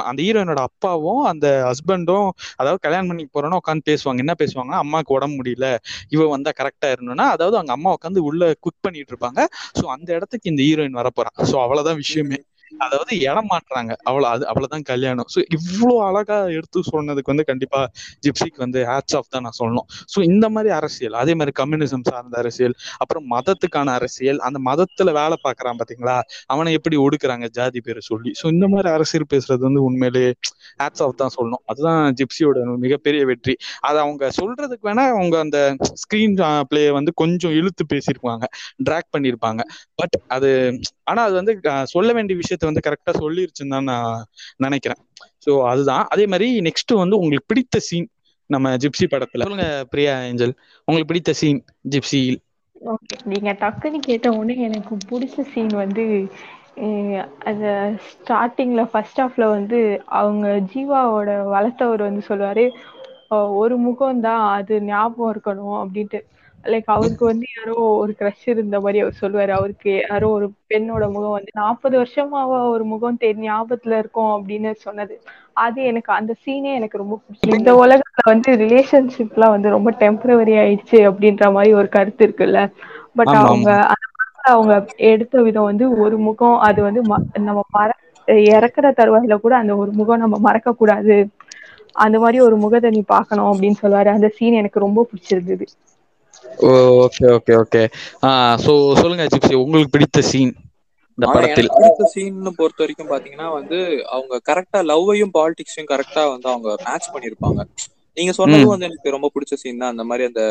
அந்த 0.05 0.19
ஹீரோயினோட 0.25 0.61
அப்பாவும் 0.69 1.23
அந்த 1.31 1.47
ஹஸ்பண்டும் 1.67 2.29
அதாவது 2.59 2.79
கல்யாணம் 2.85 3.11
பண்ணி 3.11 3.25
போறோம்னா 3.29 3.61
உட்காந்து 3.63 3.89
பேசுவாங்க. 3.91 4.25
என்ன 4.25 4.35
பேசுவாங்க 4.41 4.73
அம்மாவுக்கு 4.83 5.17
உடம்பு 5.17 5.37
முடியல. 5.39 5.69
இவ 6.15 6.27
வந்தா 6.29 6.53
கரெக்டா 6.59 6.89
இருந்தோம்னா 6.95 7.27
அதாவது 7.35 7.57
அவங்க 7.57 7.73
அம்மா 7.77 7.93
உட்காந்து 7.97 8.27
உள்ள 8.29 8.43
குக் 8.59 8.83
பண்ணிட்டு 8.83 9.13
இருப்பாங்க. 9.13 9.41
சோ 9.79 9.85
அந்த 9.95 10.09
இடத்துக்கு 10.17 10.51
இந்த 10.53 10.63
ஹீரோயின் 10.67 10.99
வரப்போறான் 11.01 11.37
சோ 11.51 11.57
அவ்வளவுதான் 11.65 12.01
விஷயமே. 12.03 12.39
அதாவது 12.86 13.12
இடம் 13.25 13.50
மாட்டுறாங்க. 13.51 13.91
அவ்வளவு 14.03 14.29
அது 14.34 14.43
அவ்வளவுதான் 14.48 14.86
கல்யாணம். 14.91 15.29
ஸோ 15.34 15.39
இவ்வளவு 15.57 15.98
அழகா 16.07 16.38
எடுத்து 16.57 16.79
சொன்னதுக்கு 16.91 17.34
வந்து 17.34 17.45
கண்டிப்பா 17.51 17.81
ஜிப்சிக்கு 18.25 18.60
வந்து 18.65 18.79
ஹேட்ஸ் 18.89 19.15
ஆஃப் 19.19 19.29
தான் 19.29 19.45
நான் 19.45 19.57
சொல்லணும். 19.60 19.88
ஸோ 20.13 20.19
இந்த 20.29 20.45
மாதிரி 20.50 20.72
அரசியல் 20.79 21.17
அதே 21.22 21.34
மாதிரி 21.34 21.53
கம்யூனிசம் 21.62 22.05
சார்ந்த 22.10 22.38
அரசியல் 22.38 22.75
அப்புறம் 23.00 23.25
மதத்துக்கான 23.36 23.93
அரசியல் 24.00 24.39
அந்த 24.48 24.60
மதத்துல 24.69 25.12
வேலை 25.12 25.38
பார்க்கறான் 25.45 25.79
பாத்தீங்களா? 25.81 26.17
அவனை 26.48 26.74
எப்படி 26.74 26.98
ஒடுக்குறாங்க? 26.98 27.48
ஜாதி 27.57 27.81
பேரை 27.81 28.03
சொல்லி. 28.10 28.31
ஸோ 28.41 28.45
இந்த 28.55 28.67
மாதிரி 28.67 28.89
அரசியல் 28.89 29.29
பேசுறது 29.34 29.63
வந்து 29.67 29.84
உண்மையிலேயே 29.84 30.31
ஹேட்ஸ் 30.79 31.03
ஆஃப் 31.05 31.19
தான் 31.24 31.34
சொல்லணும். 31.38 31.63
அதுதான் 31.65 32.01
ஜிப்சியோட 32.19 32.53
மிகப்பெரிய 32.86 33.22
வெற்றி. 33.25 33.55
அது 33.81 33.98
அவங்க 34.00 34.29
சொல்றதுக்கு 34.39 34.88
வேணா 34.89 35.05
அவங்க 35.15 35.36
அந்த 35.39 35.60
ஸ்கிரீன் 36.03 36.36
பிளே 36.72 36.84
வந்து 36.91 37.12
கொஞ்சம் 37.15 37.55
இழுத்து 37.60 37.84
பேசியிருப்பாங்க. 37.93 38.45
ட்ராக் 38.88 39.10
பண்ணியிருப்பாங்க. 39.15 39.62
பட் 39.95 40.15
அது 40.27 40.50
ஆனா 41.03 41.22
அது 41.27 41.36
வந்து 41.39 41.53
சொல்ல 41.88 42.10
வேண்டிய 42.13 42.36
விஷயம் 42.38 42.54
விஷயத்த 42.57 42.71
வந்து 42.71 42.85
கரெக்டா 42.88 43.13
சொல்லிருச்சுன்னு 43.19 43.75
தான் 43.75 43.89
நான் 43.91 44.24
நினைக்கிறேன். 44.65 45.01
ஸோ 45.45 45.51
அதுதான். 45.71 46.05
அதே 46.13 46.25
மாதிரி 46.27 46.47
நெக்ஸ்ட் 46.67 46.93
வந்து 47.03 47.19
உங்களுக்கு 47.19 47.51
பிடித்த 47.51 47.79
சீன் 47.88 48.09
நம்ம 48.50 48.74
ஜிப்சி 48.83 49.05
படத்துல. 49.07 49.45
சொல்லுங்க 49.45 49.65
பிரியா 49.93 50.13
ஏஞ்சல். 50.27 50.55
உங்களுக்கு 50.88 51.12
பிடித்த 51.12 51.33
சீன் 51.39 51.62
ஜிப்சியில் 51.93 52.39
ஓகே 52.85 53.15
நீங்க 53.31 53.50
டக்குன்னு 53.62 54.00
கேட்ட 54.03 54.27
உடனே 54.38 54.55
எனக்கு 54.67 54.93
பிடிச்ச 55.05 55.45
சீன் 55.51 55.74
வந்து 55.77 56.03
அந்த 57.50 57.65
ஸ்டார்டிங்ல 58.07 58.81
ஃபர்ஸ்ட் 58.91 59.21
ஹாஃப்ல 59.21 59.45
வந்து 59.51 59.79
அவங்க 60.19 60.45
ஜீவாவோட 60.71 61.29
வளர்த்தவர் 61.53 62.07
வந்து 62.07 62.24
சொல்லுவாரு 62.27 62.65
ஒரு 63.62 63.75
முகம் 63.85 64.21
தான் 64.21 64.43
அது 64.57 64.74
ஞாபகம் 64.89 65.31
இருக்கணும் 65.33 65.77
அப்படின்ட்டு. 65.81 66.19
லைக் 66.65 66.89
அவருக்கு 66.93 67.24
வந்து 67.25 67.45
யாரோ 67.51 67.74
ஒரு 67.95 68.13
க்ரஷ் 68.19 68.45
இருந்த 68.45 68.77
மாதிரி 68.79 69.00
அவர் 69.00 69.19
சொல்லுவாரு. 69.22 69.51
அவருக்கு 69.51 69.91
யாரோ 70.03 70.27
ஒரு 70.29 70.48
பெண்ணோட 70.69 71.03
முகம் 71.12 71.36
வந்து 71.36 71.51
நாற்பது 71.55 71.95
வருஷமாவா 71.98 72.60
ஒரு 72.74 72.86
முகம் 72.93 73.17
தெரி 73.17 73.39
ஞாபகத்துல 73.43 74.00
இருக்கும் 74.01 74.34
அப்படின்னு 74.36 74.72
சொன்னது. 74.86 75.15
அது 75.57 75.79
எனக்கு 75.89 76.12
அந்த 76.13 76.31
சீனே 76.41 76.72
எனக்கு 76.79 76.98
ரொம்ப 76.98 77.15
பிடிச்சது 77.19 77.55
இந்த 77.55 77.74
உலகத்துல 77.81 78.25
வந்து 78.31 78.51
ரிலேஷன்ஷிப்லாம் 78.63 79.53
வந்து 79.55 79.75
ரொம்ப 79.75 79.91
டெம்பரவரி 80.01 80.55
ஆயிடுச்சு 80.62 81.00
அப்படின்ற 81.10 81.51
மாதிரி 81.53 81.74
ஒரு 81.74 81.89
கருத்து 81.89 82.25
இருக்குல்ல. 82.27 82.62
பட் 83.15 83.36
அவங்க 83.41 83.69
அந்த 83.86 84.03
அவங்க 84.53 84.74
எடுத்த 85.10 85.41
விதம் 85.43 85.69
வந்து 85.69 85.86
ஒரு 86.03 86.17
முகம் 86.27 86.57
அது 86.67 86.79
வந்து 86.84 87.01
நம்ம 87.41 87.62
மற 87.69 87.89
இறக்குற 88.51 88.86
தருவாயில 88.93 89.36
கூட 89.39 89.53
அந்த 89.57 89.74
ஒரு 89.81 89.91
முகம் 89.93 90.24
நம்ம 90.24 90.38
மறக்க 90.41 90.74
கூடாது 90.74 91.15
அந்த 91.95 92.17
மாதிரி 92.19 92.38
ஒரு 92.41 92.55
முகத்தை 92.63 92.89
நீ 92.89 93.01
பார்க்கணும் 93.07 93.50
அப்படின்னு 93.51 93.81
சொல்லுவாரு. 93.81 94.10
அந்த 94.13 94.27
சீன் 94.36 94.60
எனக்கு 94.62 94.79
ரொம்ப 94.79 95.07
பிடிச்சிருந்தது. 95.10 95.65
ஓகே 97.01 97.25
ஓகே 97.35 97.53
ஓகே 97.61 97.83
ஸோ 98.63 98.71
சொல்லுங்க 99.01 99.25
ஜிப்சி 99.33 99.53
உங்களுக்கு 99.61 99.93
பிடித்த 99.95 100.21
சீன் 100.29 100.53
இந்த 101.17 101.27
படத்தில். 101.29 101.69
பிடிச்ச 101.75 102.05
சீன்னு 102.11 102.51
பொறுத்த 102.57 102.81
வரைக்கும் 102.83 103.11
பாத்தீங்கன்னா 103.11 103.47
வந்து 103.57 103.77
அவங்க 104.13 104.35
கரெக்டா 104.49 104.79
லவ்வையும் 104.89 105.33
பாலிடிக்ஸையும் 105.35 105.91
கரெக்டா 105.91 106.23
வந்து 106.31 106.47
அவங்க 106.53 106.69
மேட்ச் 106.85 107.11
பண்ணிருப்பாங்க 107.13 107.59
நீங்க 108.17 108.31
சொன்னதும் 108.39 108.65
ம். 108.65 108.73
வந்து 108.73 108.87
எனக்கு 108.89 109.15
ரொம்ப 109.15 109.29
பிடிச்ச 109.33 109.53
சீன் 109.57 109.81
தான். 109.81 109.93
அந்த 109.93 110.03
மாதிரி 110.05 110.25
அந்த 110.29 110.43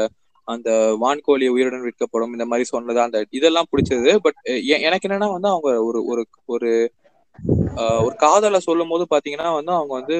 அந்த 0.48 0.70
வான்கோழி 1.02 1.46
உயிருடன் 1.52 1.86
விற்கப்படும் 1.86 2.34
இந்த 2.34 2.46
மாதிரி 2.48 2.64
சொன்னது 2.68 3.00
அந்த 3.04 3.18
இதெல்லாம் 3.32 3.70
பிடிச்சது. 3.70 4.10
பட் 4.24 4.38
எனக்கு 4.80 5.06
என்னன்னா 5.08 5.28
வந்து 5.34 5.50
அவங்க 5.52 5.70
ஒரு 5.88 6.00
ஒரு 6.12 6.22
ஒரு 6.54 6.70
ஒரு 8.00 8.14
காதலை 8.22 8.58
சொல்லும் 8.62 8.90
போது 8.90 9.04
பாத்தீங்கன்னா 9.10 9.48
வந்து 9.56 9.72
அவங்க 9.72 9.92
வந்து 10.00 10.16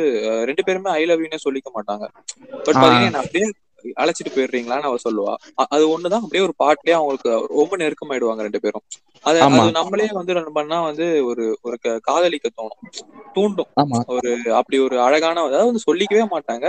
ரெண்டு 0.49 0.63
பேருமே 0.67 0.91
ஐ 0.95 1.03
லவ் 1.05 1.23
யூனே 1.25 1.39
சொல்லிக்க 1.45 1.69
மாட்டாங்க. 1.77 2.05
பட். 2.67 2.81
பாத்தீங்கன்னா 2.83 3.23
அப்படியே 3.23 3.47
அழைச்சிட்டு 3.97 4.33
போயிடுறீங்களான்னு 4.33 4.89
அவ 4.91 4.99
சொல்லுவா. 5.05 5.35
அது 5.75 5.85
ஒண்ணுதான். 5.91 6.23
அப்படியே 6.23 6.45
ஒரு 6.47 6.55
பாட்லயே 6.63 6.97
அவங்களுக்கு 6.99 7.31
ரொம்ப 7.55 7.77
நெருக்கமாயிடுவாங்க 7.77 8.43
ரெண்டு 8.43 8.63
பேரும். 8.65 8.85
அது 9.25 9.39
நம்மளே 9.79 10.07
வந்து 10.19 10.37
ரன் 10.39 10.57
பண்ணா 10.59 10.79
வந்து 10.89 11.07
ஒரு 11.31 11.45
ஒரு 11.63 11.77
காதலிக்க 12.09 12.49
தோணும். 12.53 12.81
தூண்டும். 13.37 13.71
ஒரு 14.15 14.31
அப்படி 14.59 14.77
ஒரு 14.87 14.97
அழகான 15.07 15.43
அதாவது 15.47 15.71
வந்து 15.71 15.87
சொல்லிக்கவே 15.89 16.27
மாட்டாங்க. 16.35 16.67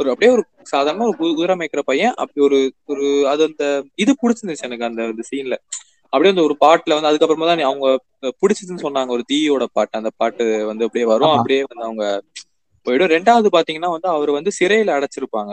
ஒரு 0.00 0.08
அப்படியே 0.10 0.32
ஒரு 0.34 0.42
சாதாரண 0.70 1.04
ஒரு 1.06 1.16
குதிரை 1.20 1.54
மேய்க்கிற 1.58 1.82
பையன் 1.86 2.14
அப்படி 2.22 2.40
ஒரு 2.46 2.58
ஒரு 2.88 3.04
அது 3.28 3.42
அந்த 3.48 3.64
இது 3.98 4.12
பிடிச்சிருந்துச்சு 4.20 4.68
எனக்கு 4.68 4.88
அந்த 4.88 5.02
சீன்ல 5.30 5.56
அப்படியே 6.12 6.32
அந்த 6.34 6.42
ஒரு 6.46 6.54
பாட்டுல 6.60 6.96
வந்து 6.96 7.10
அதுக்கப்புறமா 7.10 7.48
தான் 7.48 7.62
அவங்க 7.68 7.86
பிடிச்சதுன்னு 8.40 8.84
சொன்னாங்க. 8.84 9.10
ஒரு 9.16 9.24
தீயோட 9.30 9.64
பாட்டு 9.72 10.00
அந்த 10.00 10.10
பாட்டு 10.16 10.42
வந்து 10.70 10.86
அப்படியே 10.86 11.06
வரும். 11.12 11.34
அப்படியே 11.36 11.60
வந்து 11.64 11.86
அவங்க 11.88 12.04
போயிடும். 12.86 13.12
ரெண்டாவது 13.14 13.48
பாத்தீங்கன்னா 13.54 13.90
வந்து 13.94 14.08
அவர் 14.14 14.30
வந்து 14.36 14.50
சிறையில 14.58 14.96
அடைச்சிருப்பாங்க. 14.96 15.52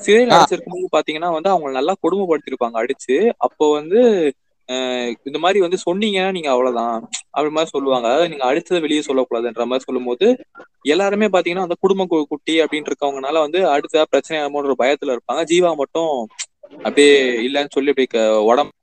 சிறையில 0.00 0.30
ஆ. 0.30 0.36
அடைச்சிருக்கும் 0.36 0.74
போது 0.74 0.94
பாத்தீங்கன்னா 0.94 1.30
வந்து 1.34 1.50
அவங்க 1.52 1.70
நல்லா 1.78 1.94
கொடுமைப்படுத்திருப்பாங்க 2.02 2.78
அடிச்சு 2.82 3.16
அப்போ 3.46 3.66
வந்து 3.74 4.00
இந்த 5.26 5.38
மாதிரி 5.42 5.58
வந்து 5.62 5.78
சொன்னீங்கன்னா 5.84 6.32
நீங்க 6.34 6.50
அவ்வளவுதான் 6.52 6.96
அப்படி 7.30 7.50
மாதிரி 7.54 7.72
சொல்லுவாங்க 7.72 8.06
அதாவது 8.08 8.30
நீங்க 8.32 8.44
அடிச்சதை 8.48 8.80
வெளியே 8.84 9.02
சொல்லக்கூடாதுன்ற 9.06 9.64
மாதிரி 9.66 9.86
சொல்லும்போது 9.86 10.26
எல்லாருமே 10.90 11.28
பாத்தீங்கன்னா 11.32 11.66
அந்த 11.66 11.76
குடும்ப 11.82 12.02
குட்டி 12.26 12.54
அப்படின்னு 12.62 12.90
இருக்கவங்கனால 12.90 13.40
வந்து 13.46 13.60
அடுத்த 13.72 14.04
பிரச்சனை 14.12 14.38
ஆகுமோன்ற 14.42 14.76
பயத்துல 14.80 15.14
இருப்பாங்க 15.16 15.42
ஜீவா 15.50 15.72
மட்டும் 15.80 16.12
அப்படியே 16.80 17.14
இல்லைன்னு 17.46 17.74
சொல்லி 17.76 17.92
அப்படியே 17.92 18.22
உடம்பு 18.50 18.76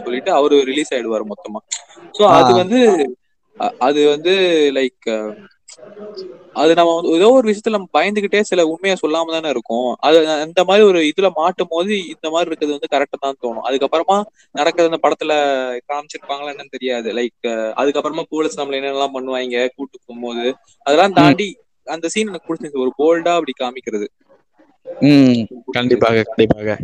சொல்லிட்டு 0.00 0.32
அவரு 0.38 0.56
ரிலீஸ் 0.68 0.92
ஆயிடுவாரு 0.94 1.26
மொத்தமா 1.30 1.60
சோ 2.14 2.22
அது. 2.32 2.50
வந்து 2.60 2.80
அது 3.84 4.00
வந்து 4.10 4.32
லைக் 4.76 5.08
அது 6.56 6.72
நம்ம 6.78 6.92
வந்து 6.94 7.10
ஏதோ 7.16 7.26
ஒரு 7.34 7.46
விஷயத்துல 7.48 7.74
நம்ம 7.74 7.88
பயந்துகிட்டே 7.96 8.40
சில 8.48 8.60
உண்மையை 8.70 8.94
சொல்லாம 9.00 9.32
தானே 9.34 9.50
இருக்கும். 9.54 9.74
அது 10.06 10.16
அந்த 10.44 10.60
மாதிரி 10.68 10.82
ஒரு 10.88 11.00
இதுல 11.10 11.28
மாட்டும் 11.36 11.70
போது 11.72 11.90
இந்த 12.12 12.26
மாதிரி 12.34 12.50
இருக்கிறது 12.50 12.76
வந்து 12.76 12.92
கரெக்டா 12.94 13.18
தான் 13.18 13.38
தோணும். 13.38 13.66
அதுக்கப்புறமா 13.68 14.16
நடக்கிறது 14.54 14.90
அந்த 14.90 15.00
படத்துல 15.04 15.32
காமிச்சிருப்பாங்களா 15.90 16.52
என்னன்னு 16.54 16.74
தெரியாது. 16.76 17.08
லைக் 17.18 17.48
அதுக்கப்புறமா 17.80 18.24
போலீஸ் 18.32 18.58
நம்மள 18.60 18.80
என்னெல்லாம் 18.80 19.14
பண்ணுவாங்க 19.16 19.36
கூட்டு 19.76 19.96
போகும்போது. 19.98 20.46
அதெல்லாம் 20.86 21.16
தாண்டி 21.18 21.48
அந்த 21.86 22.06
சீன் 22.12 22.30
எனக்கு 22.30 22.48
பிடிச்சிருந்துச்சு. 22.48 22.84
ஒரு 22.86 22.92
போல்டா 22.98 23.34
அப்படி 23.38 23.54
காமிக்கிறது. 23.56 24.06
ம் 25.04 25.40
கண்டிப்பாக 25.76 26.22
கண்டிப்பாக. 26.28 26.76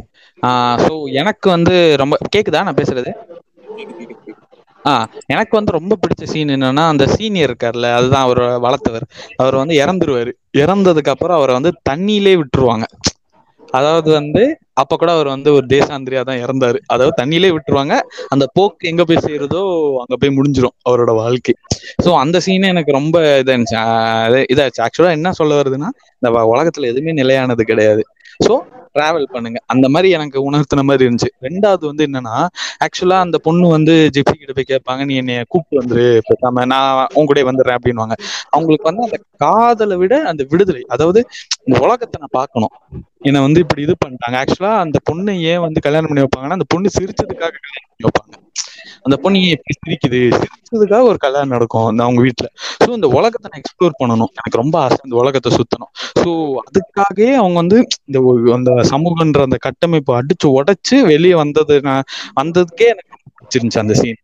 ஸோ 0.85 0.93
எனக்கு 1.23 1.47
வந்து 1.55 1.75
ரொம்ப 2.03 2.17
கேக்குதா 2.35 2.67
நான் 2.67 2.81
பேசுறது? 2.81 3.13
ஆ 4.87 4.93
எனக்கு 5.27 5.57
வந்து 5.57 5.73
ரொம்ப 5.73 5.97
பிடிச்ச 6.01 6.25
சீன் 6.25 6.49
என்னன்னா 6.49 6.87
அந்த 6.89 7.07
சீனியர் 7.07 7.51
இருக்கார்ல 7.51 7.95
அதுதான் 7.95 8.23
அவர் 8.23 8.39
வளர்த்தவர். 8.39 9.07
அவர் 9.37 9.55
வந்து 9.55 9.75
இறந்துருவாரு. 9.85 10.33
இறந்ததுக்கு 10.59 11.09
அப்புறம் 11.09 11.37
அவரை 11.37 11.55
வந்து 11.55 11.73
தண்ணியிலே 11.91 12.35
விட்டுருவாங்க. 12.35 12.87
அதாவது 13.71 14.13
வந்து 14.13 14.59
அப்ப 14.73 14.97
கூட 14.97 15.13
அவர் 15.13 15.27
வந்து 15.27 15.53
ஒரு 15.53 15.67
தேசாந்திரியா 15.67 16.23
தான் 16.23 16.39
இறந்தாரு. 16.39 16.79
அதாவது 16.87 17.25
தண்ணியிலே 17.25 17.57
விட்டுருவாங்க. 17.57 17.95
அந்த 18.29 18.47
போக்கு 18.53 18.89
எங்க 18.89 19.05
போய் 19.05 19.17
சேருதோ 19.17 19.63
அங்க 19.99 20.17
போய் 20.19 20.37
முடிஞ்சிரும் 20.37 20.77
அவரோட 20.89 21.15
வாழ்க்கை. 21.15 21.55
சோ 22.05 22.17
அந்த 22.17 22.41
சீனே 22.47 22.67
எனக்கு 22.67 22.93
ரொம்ப 22.93 23.43
இதாச்சு 23.45 23.77
இதாச்சு 24.55 24.87
ஆக்சுவலா 24.87 25.11
என்ன 25.11 25.33
சொல்ல 25.33 25.63
வருதுன்னா 25.63 25.91
இந்த 26.21 26.29
வ- 26.29 26.49
உலகத்துல 26.55 26.83
எதுவுமே 26.83 27.13
நிலையானது 27.13 27.65
கிடையாது. 27.65 28.03
சோ 28.47 28.55
டிராவல் 28.97 29.27
பண்ணுங்க. 29.35 29.59
அந்த 29.73 29.87
மாதிரி 29.89 30.09
எனக்கு 30.17 30.39
உணர்த்தின 30.49 30.83
மாதிரி 30.89 31.05
இருந்துச்சு. 31.07 31.31
ரெண்டாவது 31.47 31.85
வந்து 31.91 32.07
என்னன்னா 32.09 32.35
ஆக்சுவலா 32.85 33.19
அந்த 33.27 33.37
பொண்ணு 33.47 33.67
வந்து 33.77 33.95
ஜிப்சி 34.17 34.35
கிட்ட 34.35 34.53
போய் 34.59 34.69
கேட்பாங்க 34.73 35.05
நீ 35.05 35.15
என்னைய 35.23 35.41
கூப்பிட்டு 35.53 35.81
வந்துரு 35.83 36.05
பேசாம 36.29 36.67
நான் 36.73 37.09
உன் 37.19 37.29
கூட 37.31 37.43
வந்துடுறேன் 37.51 37.79
அப்படின்னுவாங்க. 37.79 38.17
அவங்களுக்கு 38.51 38.89
வந்து 38.91 39.07
அந்த 39.09 39.19
காதலை 39.45 39.99
விட 40.03 40.15
அந்த 40.33 40.43
விடுதலை 40.53 40.85
அதாவது 40.97 41.23
இந்த 41.67 41.77
உலகத்தை 41.87 42.19
நான் 42.23 42.37
பார்க்கணும். 42.41 42.75
என்னை 43.29 43.41
வந்து 43.47 43.63
இப்படி 43.65 43.83
இது 43.87 43.97
பண்ணிட்டாங்க. 44.05 44.39
ஆக்சுவலா 44.43 44.73
அந்த 44.85 44.99
பொண்ணை 45.11 45.35
ஏன் 45.53 45.65
வந்து 45.67 45.85
கல்யாணம் 45.89 46.11
பண்ணி 46.11 46.25
வைப்பாங்கன்னா 46.25 46.59
அந்த 46.61 46.69
பொண்ணு 46.75 46.97
சிரிச்சதுக்காக 46.99 47.53
கல்யாணம் 47.59 47.91
பண்ணி 47.91 48.07
வைப்பாங்க. 48.09 48.24
அந்த 49.07 49.17
பொண்ணு 49.23 49.39
ஏன் 49.47 49.63
சிரிக்குது? 49.77 50.21
சிரிச்சதுக்காக 50.37 51.03
ஒரு 51.05 51.19
கல்யாணம் 51.19 51.55
நடக்கும் 51.55 51.87
அந்த 51.87 52.03
அவங்க 52.05 52.21
வீட்டுல 52.23 52.49
ஸோ 52.83 52.89
இந்த 52.99 53.09
உலகத்தை 53.19 53.47
நான் 53.47 53.61
எக்ஸ்ப்ளோர் 53.63 53.99
பண்ணணும். 54.01 54.33
எனக்கு 54.35 54.61
ரொம்ப 54.63 54.77
ஆசை 54.85 54.99
இந்த 55.05 55.17
உலகத்தை 55.23 55.53
சுத்தணும். 55.59 55.91
ஸோ 56.21 56.31
அதுக்காகவே 56.65 57.31
அவங்க 57.35 57.57
வந்து 57.63 57.79
இந்த 58.09 58.19
அந்த 58.57 58.71
சமூகன்ற 58.93 59.41
அந்த 59.49 59.59
கட்டமைப்பு 59.69 60.13
அடிச்சு 60.21 60.49
உடைச்சு 60.59 60.99
வெளியே 61.13 61.37
வந்தது 61.43 61.77
நான் 61.89 62.07
வந்ததுக்கே 62.41 62.89
எனக்கு 62.93 63.15
ரொம்ப 63.15 63.31
பிடிச்சிருந்துச்சு 63.37 63.83
அந்த 63.85 63.97
சீன் 64.03 64.21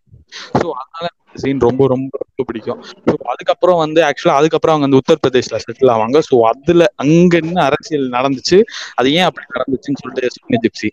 ஸோ 0.59 0.66
அதனால 0.81 1.07
சீன் 1.37 1.64
ரொம்ப 1.64 1.83
ரொம்ப 1.87 2.12
ரொம்ப 2.23 2.44
பிடிக்கும். 2.49 2.81
ஸோ 3.07 3.14
அதுக்கப்புறம் 3.33 3.81
வந்து 3.83 4.01
ஆக்சுவலா 4.07 4.38
அதுக்கப்புறம் 4.40 4.75
அவங்க 4.75 4.87
வந்து 4.87 5.01
உத்தரப்பிரதேஷ்ல 5.01 5.59
செட்டில் 5.64 5.92
ஆவாங்க. 5.94 6.18
ஸோ 6.29 6.37
அதுல 6.51 6.87
அங்க 6.96 7.37
என்ன 7.42 7.59
அரசியல் 7.68 8.07
நடந்துச்சு? 8.16 8.59
அது 8.96 9.12
ஏன் 9.12 9.29
அப்படி 9.29 9.46
நடந்துச்சுன்னு 9.57 10.01
சொல்லிட்டு 10.03 10.35
சொன்ன 10.37 10.61
ஜிப்சி. 10.64 10.90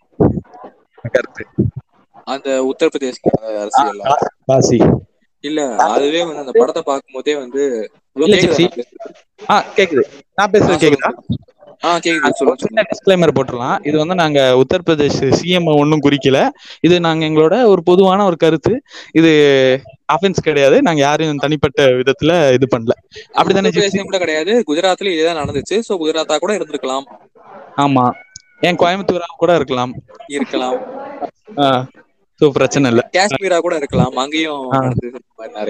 கருத்து. 1.14 1.44
அந்த 2.28 2.48
உத்தரப்பிரதேஷ் 2.70 3.20
அரசியல் 3.62 4.00
காசி 4.46 4.78
இல்ல 5.44 5.60
அதுவே 5.76 6.20
வந்து 6.24 6.38
அந்த 6.38 6.52
படத்தை 6.52 6.82
பார்க்கும் 6.82 7.16
போதே 7.16 7.34
வந்து 7.36 7.62
கேக்குதா? 9.74 10.02
நான் 10.34 10.50
பேசுறது? 10.50 10.78
கேக்குது? 10.84 12.26
டிஸ்க்ளைமர் 12.92 13.34
போட்டுடலாம் 13.36 13.86
இது 13.86 13.96
வந்து 13.98 14.14
நாங்க 14.14 14.40
உத்தரப்பிரதேஷ் 14.62 15.18
சிஎம் 15.40 15.78
ஒன்றும் 15.78 16.02
குறிக்கல. 16.02 16.38
இது 16.80 17.00
நாங்க 17.00 17.26
எங்களோட 17.26 17.64
ஒரு 17.64 17.82
பொதுவான 17.82 18.24
ஒரு 18.24 18.36
கருத்து. 18.36 18.72
இது 19.12 19.30
அஃபென்ஸ் 20.12 20.42
கிடையாது. 20.42 20.82
நாங்க 20.82 21.00
யாரையும் 21.00 21.36
தனிப்பட்ட 21.36 21.86
விதத்துல 22.00 22.52
இது 22.52 22.66
பண்ணல. 22.76 22.94
உத்தரப்பிரதேசம் 23.34 24.08
கூட 24.10 24.18
கிடையாது. 24.18 24.64
குஜராத்ல 24.66 25.12
இதேதான் 25.14 25.40
நடந்துச்சு. 25.42 25.76
சோ 25.88 25.94
குஜராத்தா 26.02 26.36
கூட 26.36 26.52
இருந்திருக்கலாம். 26.54 27.06
ஆமா. 27.76 28.06
ஏன் 28.60 28.76
கோயம்புத்தூரா 28.76 29.28
கூட 29.36 29.54
இருக்கலாம். 29.54 29.92
இருக்கலாம். 30.26 30.76
ஆ. 31.58 31.86
சோ 32.40 32.46
பிரச்சனை 32.56 32.86
இல்ல. 32.92 33.02
காஷ்மீரா 33.14 33.56
கூட 33.60 33.74
இருக்கலாம். 33.80 34.16
அங்கேயும் 34.22 34.64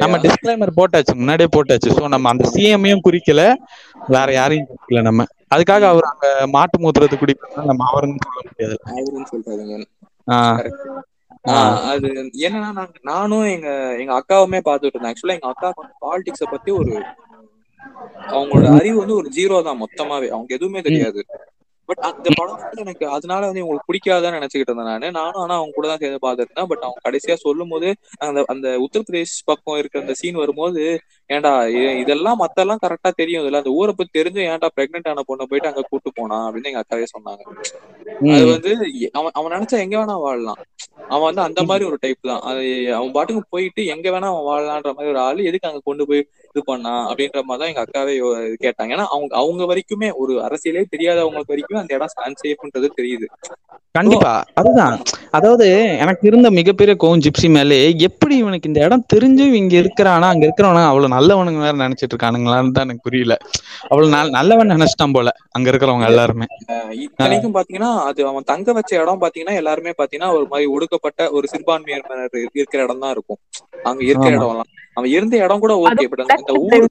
நம்ம 0.02 0.18
டிஸ்க்ளைமர் 0.24 0.78
போட்டாச்சு. 0.78 1.12
முன்னாடியே 1.14 1.48
போட்டாச்சு. 1.54 1.90
சோ 1.96 2.02
நம்ம 2.14 2.28
அந்த 2.32 2.44
சிஎம்ஐயும் 2.54 3.04
குறிக்கல. 3.06 3.42
வேற 4.08 4.28
யாரையும் 4.34 4.68
குறிக்கல 4.70 5.02
நம்ம. 5.08 5.26
அதுக்காக 5.54 5.84
அவர் 5.92 6.10
அங்க 6.10 6.26
மாட்டு 6.54 6.76
மூத்திரத்தை 6.80 7.18
குடிக்கிறதுனால 7.18 7.70
நம்ம 7.70 7.84
அவருன்னு 7.90 8.24
சொல்ல 8.26 8.40
முடியாது 8.48 8.76
அவருன்னு 8.92 9.30
சொல்றாங்க 9.30 9.78
அது 11.90 12.08
என்னன்னா 12.46 12.70
நாங்க 12.78 12.96
நானும் 13.10 13.46
எங்க 13.52 13.68
எங்க 14.00 14.12
அக்காவுமே 14.18 14.60
பாத்துட்டு 14.66 14.94
இருந்தேன். 14.94 15.12
ஆக்சுவலா 15.12 15.36
எங்க 15.36 15.50
அக்காவுக்கு 15.52 15.82
வந்து 15.82 15.96
பாலிடிக்ஸ 16.04 16.46
பத்தி 16.50 16.70
ஒரு 16.80 16.92
அவங்களோட 18.32 18.66
அறிவு 18.78 18.96
வந்து 18.98 19.18
ஒரு 19.20 19.28
ஜீரோ 19.36 19.58
தான் 19.68 19.80
மொத்தமாவே. 19.82 20.28
அவங்க 20.34 20.50
எதுவுமே 20.56 20.80
தெரியாது. 20.88 21.20
பட் 21.88 22.02
அந்த 22.08 22.28
படம் 22.36 22.58
வந்து 22.58 22.80
எனக்கு 22.80 23.04
அதனால 23.08 23.42
வந்து 23.46 23.62
உங்களுக்கு 23.64 23.88
பிடிக்காதான்னு 23.88 24.38
நினைச்சுக்கிட்டு 24.38 24.72
இருந்தேன் 24.72 24.90
நானு. 24.90 25.08
நானும் 25.12 25.42
ஆனா 25.42 25.54
அவங்க 25.54 25.74
கூட 25.74 25.86
தான் 25.88 26.02
சேர்ந்து 26.02 26.20
பார்த்துருந்தேன். 26.26 26.68
பட் 26.70 26.84
அவங்க 26.86 27.00
கடைசியா 27.06 27.36
சொல்லும் 27.44 27.68
போது 27.68 27.88
அந்த 28.26 28.42
அந்த 28.46 28.68
உத்தரப்பிரதேஷ் 28.84 29.36
பக்கம் 29.44 29.78
இருக்கிற 29.78 30.02
அந்த 30.02 30.16
சீன் 30.20 30.40
வரும்போது 30.42 30.82
ஏன்டா 31.30 31.50
இதெல்லாம் 32.02 32.40
மத்தெல்லாம் 32.42 32.82
கரெக்டா 32.84 33.10
தெரியும் 33.20 33.42
இதுல 33.42 33.60
அந்த 33.62 33.72
ஊரை 33.78 33.92
பத்தி 33.92 34.12
தெரிஞ்சு 34.18 34.40
ஏன்டா 34.50 34.68
பிரெக்னென்ட் 34.76 35.10
ஆன 35.10 35.24
பொண்ணை 35.28 35.46
போயிட்டு 35.48 35.70
அங்க 35.70 35.82
கூட்டு 35.90 36.10
போனா 36.18 36.38
அப்படின்னு 36.46 36.70
எங்க 36.70 36.82
அக்காவே 36.82 37.06
சொன்னாங்க. 37.14 37.42
அது 38.34 38.44
வந்து 38.52 38.70
அவன் 39.18 39.34
அவன் 39.34 39.54
நினைச்சா 39.56 39.78
எங்க 39.84 39.96
வேணா 39.98 40.16
வாழலாம். 40.24 40.60
அவன் 41.10 41.28
வந்து 41.28 41.42
அந்த 41.42 41.60
மாதிரி 41.62 41.84
ஒரு 41.84 41.98
டைப் 42.00 42.28
தான். 42.30 42.42
அது 42.42 42.62
அவன் 42.98 43.12
பாட்டுக்கு 43.12 43.42
போயிட்டு 43.50 43.82
எங்க 43.94 44.08
வேணா 44.10 44.30
அவன் 44.32 44.48
வாழலான்ற 44.48 44.92
மாதிரி 44.96 45.12
ஒரு 45.14 45.20
ஆளு 45.26 45.48
எதுக்கு 45.50 45.68
அங்க 45.70 45.82
கொண்டு 45.84 46.06
போய் 46.08 46.22
இது 46.50 46.62
பண்ணா 46.66 46.94
அப்படின்ற 47.08 47.40
மாதிரி 47.42 47.60
தான் 47.62 47.70
எங்க 47.72 47.82
அக்காவே 47.84 48.14
கேட்டாங்க. 48.64 48.90
ஏன்னா 48.96 49.06
அவங்க 49.14 49.32
அவங்க 49.42 49.62
வரைக்குமே 49.70 50.10
ஒரு 50.22 50.34
அரசியலே 50.46 50.84
தெரியாதவங்களுக்கு 50.94 51.54
வரைக்கும் 51.54 51.80
அந்த 51.80 51.94
இடம் 51.94 52.24
அன்சேஃப்ன்றது 52.26 52.90
தெரியுது. 52.98 53.28
கண்டிப்பா. 53.94 54.32
அதுதான். 54.54 54.96
அதாவது 55.30 55.66
எனக்கு 56.02 56.24
இருந்த 56.26 56.48
மிகப்பெரிய 56.50 56.94
கோவம் 57.02 57.22
ஜிப்சி 57.24 57.48
மேலே 57.48 57.78
எப்படி 58.08 58.34
இவனுக்கு 58.42 58.70
இந்த 58.70 58.80
இடம் 58.84 59.06
தெரிஞ்சு 59.14 59.44
இங்க 59.60 59.74
இருக்கிறானா 59.82 60.28
அங்க 60.32 60.44
இருக்கிறவனா 60.46 60.84
அவ்வளவு 60.88 61.14
நல்லவனுங்க 61.18 61.60
வேற 61.60 61.76
நினைச்சிட்டு 61.78 62.12
இருக்கானுங்களான்னு 62.12 62.72
தான் 62.72 62.86
எனக்கு 62.86 63.06
புரியல. 63.06 63.34
அவ்வளவு 63.88 64.12
நல்- 64.14 64.34
நல்லவன் 64.34 64.72
நினைச்சிட்டான் 64.74 65.14
போல 65.14 65.28
அங்க 65.52 65.66
இருக்கிறவங்க 65.70 66.08
எல்லாருமே. 66.10 66.46
இத்தனைக்கும் 67.02 67.54
பாத்தீங்கன்னா 67.54 67.92
அது 68.04 68.26
அவன் 68.26 68.48
தங்க 68.50 68.72
வச்ச 68.72 68.92
இடம் 68.98 69.22
பாத்தீங்கன்னா 69.22 69.56
எல்லாருமே 69.56 69.94
பாத்தீங்கன்னா 69.98 70.30
ஒரு 70.36 70.46
மாதிரி 70.48 70.68
ஒடுக்கப்பட்ட 70.70 70.96
ஒரு 71.32 71.48
சிறுபான்மையினர் 71.48 72.26
இருக்கிற 72.54 72.80
இடம் 72.84 73.02
தான் 73.04 73.10
இருக்கும். 73.10 73.40
அங்க 73.84 74.02
இருக்கிற 74.04 74.30
ஆமா. 74.30 74.38
இடம்லாம். 74.40 74.70
அவன் 74.96 75.10
இருந்த 75.10 75.36
இடம் 75.44 75.60
கூட 75.60 75.74
ஓகே 75.82 76.06
பட் 76.10 76.24
அந்த 76.28 76.52
ஊர் 76.62 76.86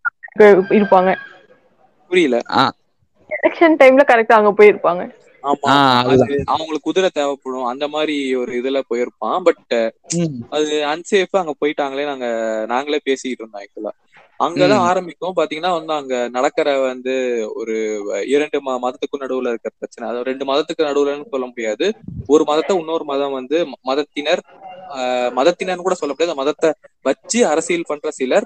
இருப்பாங்க. 0.77 1.11
புரியல. 2.11 2.37
எலெக்ஷன் 3.29 3.79
டைம்ல 3.79 4.03
கரெக்டா 4.07 4.35
அங்க 4.37 4.51
போயிருப்பாங்க. 4.59 5.01
அவங்களுக்கு 5.43 6.85
குதிரை 6.85 7.09
தேவைப்படும் 7.09 7.67
அந்த 7.69 7.85
மாதிரி 7.87 8.15
ஒரு 8.35 8.51
இதுல 8.59 8.79
போயிருப்பான் 8.89 9.43
பட் 9.43 9.75
அது 10.49 10.65
அன்சேஃபா 10.89 11.37
அங்க 11.37 11.53
போயிட்டாங்களே 11.61 12.05
நாங்க 12.05 12.27
நாங்களே 12.67 12.99
பேசிக்கிட்டு 13.03 13.43
இருந்தோம் 13.43 13.61
ஆக்சுவலா 13.61 13.93
அங்கதான். 14.39 14.73
ஆரம்பிக்கும். 14.73 15.33
பாத்தீங்கன்னா 15.35 15.71
வந்து 15.71 15.93
அங்க 15.93 16.29
நடக்கிற 16.29 16.79
வந்து 16.79 17.13
ஒரு 17.55 17.75
இரண்டு 18.27 18.57
மதத்துக்கும் 18.71 19.19
நடுவுல 19.19 19.47
இருக்கிற 19.47 19.73
பிரச்சனை. 19.79 20.09
அதாவது 20.09 20.23
ரெண்டு 20.23 20.45
மதத்துக்கு 20.45 20.85
நடுவுலன்னு 20.85 21.29
சொல்ல 21.29 21.45
முடியாது. 21.45 21.93
ஒரு 22.27 22.43
மதத்தை 22.43 22.77
இன்னொரு 22.77 23.03
மதம் 23.03 23.31
வந்து 23.31 23.65
மதத்தினர் 23.81 24.41
மதத்தினர்னு 25.35 25.75
கூட 25.75 25.93
சொல்ல 25.93 26.15
முடியாது. 26.17 26.35
மதத்தை 26.35 26.73
வச்சு 27.01 27.47
அரசியல் 27.47 27.83
பண்ற 27.87 28.11
சிலர் 28.11 28.45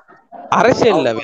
அரசியல்ல 0.55 1.17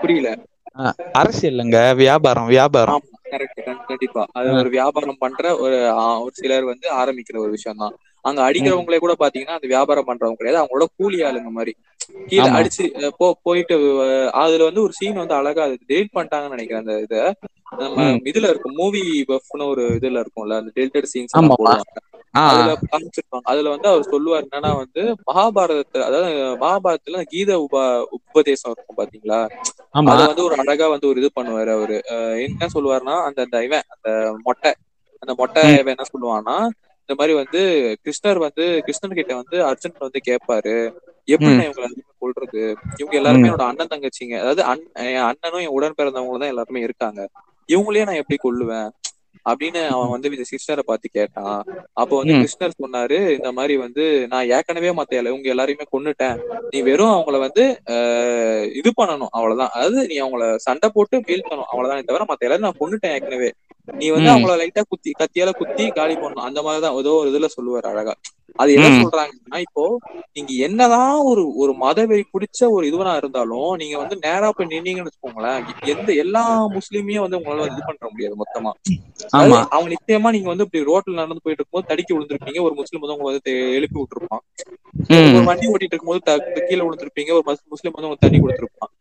புரியல. 0.00 0.38
வி- 0.78 0.92
அரசியல்ங்க 1.18 1.96
வியாபாரம் 1.96 2.46
வியாபாரம். 2.46 3.02
கரெக்ட் 3.30 3.86
கண்டிப்பா. 3.86 4.26
அது 4.32 4.52
ஒரு 4.52 4.68
வியாபாரம் 4.68 5.16
பண்ற 5.18 5.56
ஒரு 5.56 5.78
ஒரு 6.20 6.30
சிலர் 6.32 6.64
வந்து 6.64 6.88
ஆரம்பிக்கிற 6.92 7.38
ஒரு 7.38 7.50
விஷயம் 7.50 7.78
தான் 7.78 7.96
அங்க 8.24 8.40
அடிக்கிறவங்களே 8.46 8.98
கூட 8.98 9.14
பாத்தீங்கன்னா 9.20 9.56
அந்த 9.58 9.68
வியாபாரம் 9.72 10.08
பண்றவங்க 10.08 10.38
கிடையாது. 10.38 10.60
அவங்களோட 10.60 10.86
கூலி 10.98 11.18
ஆளுங்க 11.24 11.50
மாதிரி. 11.52 11.72
கீழே. 12.28 12.48
அடிச்சு 12.56 12.84
போ 13.18 13.26
போயிட்டு 13.46 13.74
அதுல 14.42 14.66
வந்து 14.68 14.82
ஒரு 14.82 14.94
சீன் 14.98 15.20
வந்து 15.22 15.36
அழகா 15.38 15.62
அது 15.66 15.76
டெலிட் 15.84 16.14
பண்ணிட்டாங்கன்னு 16.14 16.56
நினைக்கிறேன் 16.56 16.84
அந்த 16.84 16.96
இத. 17.06 17.16
நம்ம. 17.80 18.00
இதுல 18.30 18.48
இருக்கும் 18.52 18.76
மூவி 18.80 19.00
பஃப்னு 19.30 19.66
ஒரு 19.72 19.84
இதுல 19.98 20.22
இருக்கும்ல 20.24 20.58
அந்த 20.60 20.72
டெலிட்டட் 20.76 21.10
சீன்ஸ் 21.12 21.36
அதுல 22.44 22.70
காமிச்சிருப்பாங்க. 22.84 23.44
அதுல 23.50 23.72
வந்து 23.74 23.88
அவர் 23.90 24.08
சொல்லுவார் 24.08 24.44
என்னன்னா 24.44 24.70
வந்து 24.78 25.00
மகாபாரதத்துல 25.28 26.06
அதாவது 26.08 26.30
மகாபாரதத்துல 26.62 27.02
கீத 27.32 27.50
உப 27.64 27.74
உபதேசம் 28.18 28.72
இருக்கும் 28.72 28.98
பாத்தீங்களா? 29.00 29.40
அத 30.04 30.24
வந்து 30.24 30.46
ஒரு 30.46 30.56
அழகா 30.62 30.86
வந்து 30.94 31.08
ஒரு 31.10 31.20
இது 31.22 31.30
பண்ணுவாரு 31.36 31.72
அவரு. 31.76 31.98
என்ன 32.46 32.68
சொல்லுவாருன்னா 32.74 33.16
அந்த 33.28 33.62
இவன் 33.66 33.86
அந்த 33.94 34.08
மொட்டை 34.46 34.72
அந்த 35.22 35.32
மொட்டை. 35.38 35.62
இவன் 35.74 35.94
என்ன 35.94 36.06
சொல்லுவான்னா 36.10 36.56
இந்த 37.04 37.14
மாதிரி 37.18 37.32
வந்து 37.40 37.60
கிருஷ்ணர் 38.04 38.38
வந்து 38.44 38.66
கிருஷ்ணன் 38.86 39.18
கிட்ட 39.18 39.32
வந்து 39.40 39.56
அர்ஜுன் 39.70 40.04
வந்து 40.06 40.20
கேட்பாரு 40.28 40.76
எப்படி. 41.28 41.50
நான் 41.50 41.68
இவங்களை 41.68 41.88
கொள்றது 42.22 42.62
இவங்க 43.00 43.14
எல்லாருமே. 43.20 43.48
என்னோட 43.48 43.64
அண்ணன் 43.70 43.92
தங்கச்சிங்க. 43.92 44.36
அதாவது 44.42 44.62
அண்ணனும் 45.28 45.64
என் 45.64 45.76
உடன் 45.78 45.98
பிறந்தவங்க 45.98 46.38
தான் 46.42 46.52
எல்லாருமே 46.54 46.86
இருக்காங்க. 46.86 47.20
இவங்களையே 47.68 48.06
நான் 48.08 48.20
எப்படி 48.22 48.38
கொல்லுவேன்? 48.40 48.88
அப்படின்னு 49.46 49.80
அவன் 49.94 50.12
வந்து 50.12 50.28
இந்த 50.30 50.44
கிருஷ்ணரை 50.50 50.82
பார்த்து 50.86 51.08
கேட்டான். 51.16 51.56
அப்போ 52.00 52.14
வந்து. 52.18 52.34
கிருஷ்ணர் 52.42 52.78
சொன்னாரு 52.82 53.18
இந்த 53.38 53.50
மாதிரி 53.52 53.74
வந்து 53.82 54.04
நான் 54.32 54.50
ஏற்கனவே 54.56 54.90
மத்த 54.98 55.20
இவங்க 55.22 55.48
எல்லாரையுமே 55.54 55.86
கொன்னுட்டேன். 55.94 56.36
நீ 56.72 56.80
வெறும் 56.88 57.14
அவங்கள 57.14 57.38
வந்து 57.46 57.64
இது 58.80 58.92
பண்ணணும் 59.00 59.32
அவ்வளவுதான். 59.36 59.72
அதாவது 59.76 60.00
நீ 60.10 60.16
அவங்கள 60.24 60.46
சண்டை 60.66 60.90
போட்டு 60.96 61.18
வீழ்த்தணும் 61.28 61.68
அவ்வளவுதானே 61.70 62.04
தவிர 62.10 62.26
மத்த 62.30 62.48
எல்லாரும் 62.48 62.68
நான் 62.68 62.80
கொன்னுட்டேன் 62.82 63.14
ஏற்கனவே. 63.18 63.50
நீ 63.92 64.08
வந்து. 64.08 64.30
அவங்கள 64.30 64.58
லைட்டா 64.58 64.82
குத்தி 64.88 65.10
கத்தியால 65.18 65.50
குத்தி 65.50 65.88
காலி 65.88 66.14
பண்ணணும். 66.14 66.46
அந்த 66.48 66.62
மாதிரிதான் 66.62 66.94
ஏதோ 66.94 67.10
ஒரு 67.10 67.30
இதுல 67.30 67.48
சொல்லுவாரு 67.56 67.86
அழகா. 67.86 68.14
அது 68.56 68.72
என்ன. 68.72 68.88
சொல்றாங்கன்னா 69.02 69.58
இப்போ 69.58 69.98
நீங்க 70.32 70.52
என்னதான் 70.52 71.16
ஒரு 71.22 71.56
ஒரு 71.56 71.72
மதவெறி 71.80 72.22
பிடிச்ச 72.32 72.68
ஒரு 72.68 72.86
இதுவனா 72.86 73.16
இருந்தாலும் 73.16 73.74
நீங்க 73.74 73.98
வந்து 73.98 74.18
நேரா 74.20 74.50
போய் 74.50 74.66
நின்னீங்கன்னு 74.66 75.06
வச்சுக்கோங்களேன் 75.06 75.62
எந்த 75.86 76.12
எல்லா 76.12 76.66
முஸ்லீமையும் 76.66 77.20
வந்து 77.20 77.38
உங்களால 77.38 77.66
இது 77.66 77.80
பண்ற 77.86 78.08
முடியாது 78.10 78.34
மொத்தமா. 78.34 78.70
அவங்க 79.68 79.94
நிச்சயமா 79.94 80.30
நீங்க 80.30 80.48
வந்து 80.48 80.64
இப்படி 80.64 80.84
ரோட்ல 80.84 81.14
நடந்து 81.14 81.40
போயிட்டு 81.42 81.64
இருக்கும்போது 81.64 81.86
தடுக்கி 81.86 82.14
விழுந்திருப்பீங்க 82.14 82.62
ஒரு 82.62 82.74
முஸ்லீம் 82.74 83.02
வந்து 83.02 83.16
உங்களை 83.16 83.40
வந்து 83.44 83.74
எழுப்பி 83.74 84.00
விட்டுருப்பான். 84.00 84.44
ஒரு 85.36 85.44
வண்டி 85.44 85.66
ஓட்டிட்டு 85.66 85.92
இருக்கும்போது 85.92 86.20
கீழே 86.68 86.80
விழுந்திருப்பீங்க 86.80 87.32
ஒரு 87.32 87.42
மஸ்- 87.46 87.68
முஸ்லீம் 87.68 87.94
வந்து 87.94 88.08
உங்களுக்கு 88.08 88.28
தண்ணி 88.28 88.38
கொடுத்திருப்பான். 88.38 88.92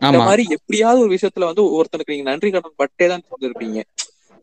இந்த 0.00 0.18
மாதிரி 0.18 0.46
எப்படியாவது 0.48 1.00
ஒரு 1.00 1.14
விஷயத்துல 1.14 1.44
வந்து 1.44 1.62
ஒருத்தனுக்கு 1.62 2.10
நீங்க 2.10 2.30
நன்றி 2.30 2.50
கடன் 2.50 2.72
பட்டே 2.76 3.06
தான் 3.06 3.22
இருந்திருப்பீங்க 3.22 3.82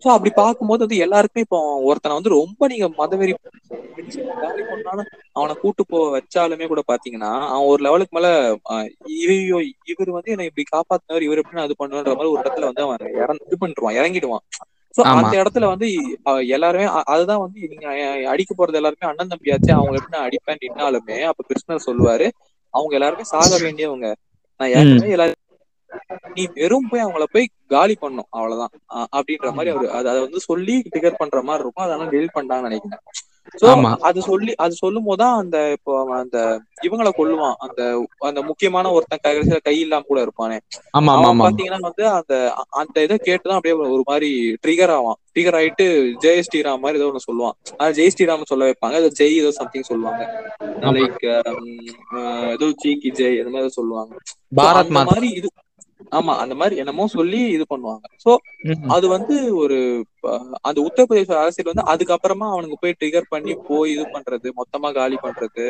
சோ 0.03 0.09
அப்படி 0.13 0.31
பார்க்கும்போது 0.35 0.83
வந்து 0.83 0.97
எல்லாருக்குமே 1.05 1.45
இப்போ 1.45 1.59
ஒருத்தனை 1.89 2.15
வந்து 2.17 2.35
ரொம்ப 2.37 2.67
நீங்க 2.71 2.87
மதவெறி 2.97 3.33
அவனை 5.35 5.53
கூட்டு 5.61 5.83
போ 5.85 5.97
வச்சாலுமே 6.15 6.65
கூட 6.67 6.81
பாத்தீங்கன்னா 6.89 7.31
அவன் 7.49 7.69
ஒரு 7.71 7.81
லெவலுக்கு 7.85 8.15
மேல 8.17 8.27
ஐயோ 8.73 9.59
இவர் 9.91 10.11
வந்து 10.17 10.33
என்னை 10.33 10.47
இப்படி 10.49 10.65
காப்பாத்தினவர் 10.73 11.25
இவர் 11.27 11.41
எப்படி 11.41 11.65
இது 11.67 11.77
பண்ணுன்ற 11.79 12.13
மாதிரி 12.13 12.31
ஒரு 12.33 12.43
இடத்துல 12.43 12.69
வந்து 12.69 12.85
அவன் 12.85 13.01
இறந்து 13.19 13.47
இது 13.47 13.57
பண்ணிடுவான் 13.61 13.97
இறங்கிடுவான். 13.99 14.43
சோ. 14.95 15.01
அந்த 15.13 15.35
இடத்துல 15.39 15.67
வந்து 15.71 15.87
எல்லாருமே 16.53 16.83
அதுதான் 17.13 17.43
வந்து 17.43 17.59
நீங்க 17.71 17.87
அடிக்க 18.33 18.51
போறது 18.53 18.79
எல்லாருமே 18.79 19.09
அண்ணன் 19.09 19.31
தம்பியாச்சு 19.31 19.71
அவங்க 19.77 19.97
எப்படி 19.99 20.15
நான் 20.15 20.27
அடிப்பேன் 20.27 20.61
நின்னாலுமே 20.63 21.17
அப்ப 21.29 21.45
கிருஷ்ணர் 21.49 21.85
சொல்லுவாரு. 21.87 22.27
அவங்க 22.73 22.93
எல்லாருமே 22.99 23.25
சாக 23.31 23.51
வேண்டியவங்க. 23.63 24.07
நான் 24.59 24.71
ஏற்கனவே 24.75 25.15
எல்லாரும் 25.15 25.39
நீ 26.33 26.43
வெறும் 26.53 26.87
போய் 26.89 27.05
அவங்கள 27.05 27.23
போய் 27.31 27.49
காலி 27.67 27.95
பண்ணும் 27.95 28.29
அவ்வளவுதான். 28.29 28.73
அப்படின்ற 29.17 29.51
மாதிரி 29.51 29.75
அவரு 29.75 29.91
அது 29.91 30.21
வந்து 30.21 30.39
சொல்லி 30.39 30.83
டிகர் 30.95 31.17
பண்ற 31.17 31.41
மாதிரி 31.41 31.63
இருக்கும். 31.63 31.85
அதனால 31.85 32.09
டெலிட் 32.09 32.35
பண்ணிட்டாங்கன்னு 32.35 32.69
நினைக்கிறேன். 32.69 33.03
சோ. 33.61 33.65
அது 33.99 34.21
சொல்லி 34.21 34.55
அது 34.55 34.73
சொல்லும் 34.73 35.03
போதுதான் 35.03 35.37
அந்த 35.37 35.71
இப்போ 35.71 35.93
அந்த 36.15 36.37
இவங்களை 36.81 37.09
கொல்லுவான். 37.17 37.53
அந்த 37.57 37.81
அந்த 38.19 38.41
முக்கியமான 38.41 38.91
ஒருத்தன் 38.91 39.23
கடைசியில 39.23 39.57
கை 39.63 39.79
இல்லாம 39.79 40.05
கூட 40.07 40.19
இருப்பானே. 40.21 40.57
பாத்தீங்கன்னா 40.97 41.79
வந்து 41.79 42.07
அந்த 42.07 42.33
அந்த 42.69 43.03
இதை 43.03 43.17
கேட்டுதான் 43.23 43.57
அப்படியே 43.59 43.75
ஒரு 43.89 44.03
மாதிரி 44.05 44.29
ட்ரிகர் 44.67 44.93
ஆவான். 44.97 45.19
ட்ரிகர் 45.35 45.57
ஆயிட்டு 45.59 45.85
ஜெய் 46.21 46.43
ஸ்ரீராம் 46.47 46.79
மாதிரி 46.79 46.99
ஏதோ 46.99 47.07
ஒண்ணு 47.09 47.27
சொல்லுவான். 47.31 47.57
ஆனா 47.77 47.91
ஜெய் 47.91 48.13
ஸ்ரீராம் 48.15 48.41
சொல்ல 48.45 48.69
வைப்பாங்க. 48.69 48.95
அது 49.01 49.11
ஜெய் 49.19 49.33
ஏதோ 49.33 49.51
சம்திங் 49.51 49.81
சொல்லுவாங்க. 49.81 50.23
லைக் 50.95 51.25
ஏதோ 52.51 52.71
ஜி 52.75 52.91
கி 52.97 53.11
ஜெய் 53.11 53.37
அந்த 53.37 53.51
மாதிரி 53.51 53.65
ஏதோ 53.65 53.69
சொல்லுவாங்க. 53.69 54.13
பாரத் 54.55 54.89
மாதிரி 54.89 55.29
இது 55.29 55.49
ஆமா 56.11 56.33
அந்த 56.41 56.55
மாதிரி 56.55 56.75
என்னமோ 56.81 57.05
சொல்லி 57.13 57.41
இது 57.53 57.65
பண்ணுவாங்க 57.67 58.05
சோ. 58.23 58.31
அது 58.95 59.05
வந்து 59.13 59.35
ஒரு 59.61 59.77
அந்த 60.63 60.79
உத்தரப்பிரதேச 60.85 61.31
அரசியல் 61.39 61.71
வந்து 61.71 61.89
அதுக்கப்புறமா 61.91 62.47
அவனுக்கு 62.51 62.77
போய் 62.81 62.97
ட்ரிகர் 62.99 63.31
பண்ணி 63.31 63.53
போய் 63.67 63.93
இது 63.93 64.05
பண்றது 64.13 64.49
மொத்தமா 64.59 64.89
காலி 64.95 65.17
பண்றது 65.21 65.65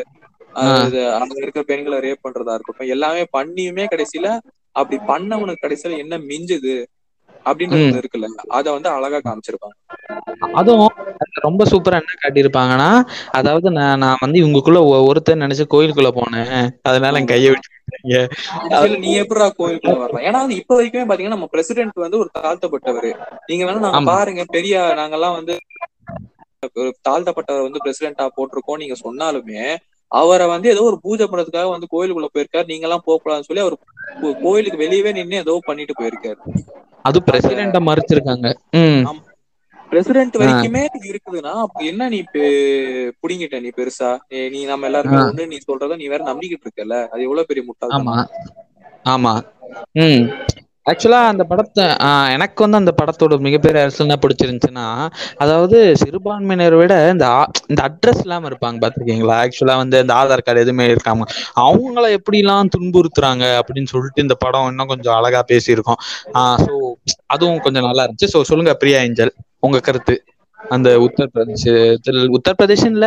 அங்க 1.18 1.36
இருக்கிற 1.40 1.64
பெண்களை 1.68 1.98
ரேப் 2.02 2.24
பண்றதா 2.24 2.56
இருக்கட்டும் 2.56 2.92
எல்லாமே 2.94 3.22
பண்ணியுமே 3.34 3.86
கடைசியில 3.92 4.28
அப்படி 4.76 4.98
பண்ணவனுக்கு 5.08 5.64
கடைசியில 5.64 6.02
என்ன 6.02 6.14
மிஞ்சுது 6.26 6.76
அப்படின்றது. 7.46 7.80
ஒண்ணு 7.84 8.00
இருக்குல்ல 8.00 8.28
அத 8.56 8.66
வந்து 8.74 8.88
அழகா 8.92 9.18
காமிச்சிருப்பாங்க 9.20 9.76
அதுவும் 10.54 10.94
ரொம்ப 11.44 11.62
சூப்பரா 11.70 11.98
என்ன 12.00 12.14
காட்டியிருப்பாங்கன்னா 12.18 12.88
அதாவது 13.38 13.68
நான் 13.76 14.00
நான் 14.02 14.22
வந்து 14.22 14.40
இவங்களுக்குள்ள 14.40 14.80
ஒ- 14.88 15.04
ஒருத்தன் 15.08 15.42
நினைச்சு 15.42 15.64
கோயிலுக்குள்ள 15.70 16.10
போனேன் 16.14 16.54
அதனால 16.88 17.20
என் 17.20 17.30
கையை 17.30 17.48
கடைசியில 17.48 17.73
நீ 19.02 19.10
எப்படிடா 19.20 19.46
கோயிலுக்குள்ள 19.58 19.98
வரலாம் 19.98 20.26
ஏன்னா 20.28 20.38
வந்து 20.44 20.56
இப்ப 20.56 20.76
வரைக்குமே 20.76 21.06
பாத்தீங்கன்னா 21.08 21.36
நம்ம 21.36 21.48
பிரசிடென்ட் 21.52 22.04
வந்து 22.04 22.18
ஒரு 22.18 22.30
தாழ்த்தப்பட்டவர். 22.38 23.10
நீங்க 23.46 23.62
வேணா 23.64 23.84
நாங்க. 23.86 24.02
பாருங்க 24.10 24.44
பெரிய 24.56 24.82
நாங்கெல்லாம் 25.00 25.36
வந்து 25.38 25.54
தாழ்த்தப்பட்டவர் 27.08 27.66
வந்து 27.66 27.82
பிரசிடென்டா 27.84 28.26
போட்டிருக்கோம் 28.36 28.80
நீங்க 28.82 28.96
சொன்னாலுமே 29.04 29.62
அவரை 30.12 30.46
வந்து 30.46 30.68
ஏதோ 30.70 30.82
ஒரு 30.82 30.98
பூஜை 31.02 31.24
பண்றதுக்காக 31.26 31.70
வந்து 31.70 31.92
கோயிலுக்குள்ள 31.92 32.28
போயிருக்காரு. 32.34 32.66
நீங்க 32.66 32.86
எல்லாம் 32.86 33.04
போக 33.04 33.16
கூடாதுன்னு 33.18 33.48
சொல்லி 33.48 33.64
அவர் 33.64 33.76
கோயிலுக்கு 34.42 34.82
வெளியவே 34.82 35.12
நின்னு 35.12 35.36
ஏதோ 35.36 35.54
பண்ணிட்டு 35.66 35.94
போயிருக்காரு. 36.00 36.40
அது 37.04 37.18
பிரசிடென்ட 37.22 37.80
மறைச்சிருக்காங்க. 37.88 38.48
பிரசிடென்ட். 39.90 40.38
வரைக்குமே 40.40 40.82
இருக்குதுன்னா 41.08 41.52
அப்ப 41.64 41.84
என்ன 41.84 42.08
நீ 42.08 42.20
புடிங்கிட்ட 43.22 43.60
நீ 43.60 43.70
பெருசா? 43.76 44.10
நீ 44.54 44.60
நம்ம 44.64 44.88
எல்லாருமே. 44.90 45.20
ஒண்ணு 45.24 45.46
நீ 45.46 45.58
சொல்றத 45.68 45.96
நீ 45.96 46.08
வேற 46.08 46.22
நம்பிக்கிட்டு 46.30 46.66
இருக்கல 46.66 46.98
அது 47.12 47.22
எவ்வளவு 47.22 47.48
பெரிய 47.50 47.64
முட்டாள்தனம்? 47.66 48.08
ஆமா. 48.08 48.18
ஆமா. 49.06 49.34
ம். 50.02 50.24
ஆக்சுவலா 50.86 51.20
அந்த 51.28 51.42
படத்தை 51.50 51.84
எனக்கு 52.34 52.62
வந்து 52.64 52.80
அந்த 52.80 52.92
படத்தோட 52.98 53.36
மிகப்பெரிய 53.40 53.84
அரசு 53.84 54.00
என்ன 54.04 54.16
பிடிச்சிருந்துச்சுன்னா 54.22 54.86
அதாவது 55.38 55.78
சிறுபான்மையினரை 56.02 56.78
விட 56.80 56.94
இந்த 57.12 57.26
இந்த 57.70 57.80
அட்ரஸ் 57.86 58.22
இல்லாம 58.24 58.48
இருப்பாங்க 58.50 58.82
பாத்திருக்கீங்களா? 58.82 59.36
ஆக்சுவலா 59.44 59.76
வந்து 59.82 60.02
இந்த 60.04 60.14
ஆதார் 60.14 60.44
கார்டு 60.46 60.64
எதுவுமே 60.64 60.86
இருக்காம. 60.92 61.28
அவங்கள 61.62 62.04
எப்படிலாம் 62.18 62.72
துன்புறுத்துறாங்க 62.74 63.46
அப்படின்னு 63.60 63.92
சொல்லிட்டு 63.94 64.24
இந்த 64.26 64.36
படம் 64.44 64.68
இன்னும் 64.72 64.92
கொஞ்சம் 64.92 65.16
அழகா 65.18 65.42
பேசியிருக்கோம். 65.52 66.00
ஸோ 66.64 66.72
அதுவும் 67.28 67.64
கொஞ்சம் 67.66 67.88
நல்லா 67.88 68.04
இருந்துச்சு. 68.04 68.32
ஸோ 68.34 68.40
சொல்லுங்க 68.50 68.74
பிரியா 68.82 69.00
ஏஞ்சல். 69.00 69.34
உங்க 69.66 69.78
கருத்து? 69.80 70.14
அந்த 70.58 70.88
உத்தரப்பிரதேசத்தில் 71.06 72.20
உத்தரப்பிரதேசம் 72.36 72.94
இல்ல 72.96 73.06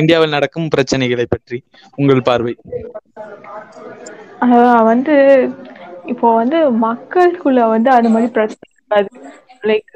இந்தியாவில் 0.00 0.34
நடக்கும் 0.36 0.72
பிரச்சனைகளை 0.74 1.26
பற்றி 1.28 1.58
உங்கள் 1.98 2.26
பார்வை? 2.28 2.54
வந்து 4.90 5.14
இப்போ 6.12 6.28
வந்து 6.40 6.58
மக்களுக்குள்ள 6.86 7.60
வந்து 7.74 7.90
அந்த 7.96 8.08
மாதிரி 8.14 8.30
பிரச்சனை 8.36 8.68
இருக்காது 8.72 9.10
லைக் 9.70 9.92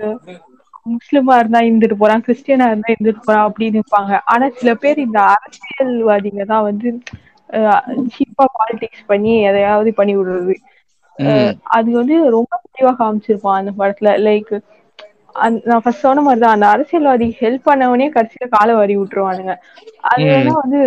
முஸ்லிமா 0.86 1.36
இருந்தா 1.40 1.60
இருந்துட்டு 1.68 1.96
போறான் 2.00 2.24
கிறிஸ்டியனா 2.26 2.66
இருந்தா 2.70 2.90
இருந்துட்டு 2.94 3.22
போறான் 3.26 3.46
அப்படின்னு 3.48 3.80
இருப்பாங்க. 3.80 4.12
ஆனா 4.32 4.46
சில 4.58 4.70
பேர் 4.82 4.98
இந்த 5.06 5.18
அரசியல்வாதிங்க 5.34 6.44
தான் 6.52 6.66
வந்து 6.68 6.88
சீப்பா 8.14 8.44
பாலிடிக்ஸ் 8.58 9.08
பண்ணி 9.10 9.32
எதையாவது 9.48 9.90
பண்ணி 9.98 10.14
விடுறது. 10.18 10.54
அது 11.76 11.88
வந்து 12.00 12.16
ரொம்ப 12.36 12.52
தெளிவா 12.66 12.92
காமிச்சிருப்பான் 13.00 13.60
அந்த 13.60 13.72
படத்துல. 13.80 14.10
லைக் 14.28 14.52
நான் 15.64 15.82
ஃபர்ஸ்ட் 15.82 16.00
சொன்ன 16.00 16.22
மாதிரி 16.22 16.40
தான் 16.40 16.56
அந்த 16.56 16.66
அரசியல்வாதி 16.74 17.28
ஹெல்ப் 17.40 17.66
பண்ணவனே 17.66 18.06
கடைசியில 18.14 18.46
காலை 18.52 18.74
வாரி 18.76 18.94
விட்டுருவானுங்க. 18.98 19.54
அது 20.12 20.28
வந்து 20.54 20.80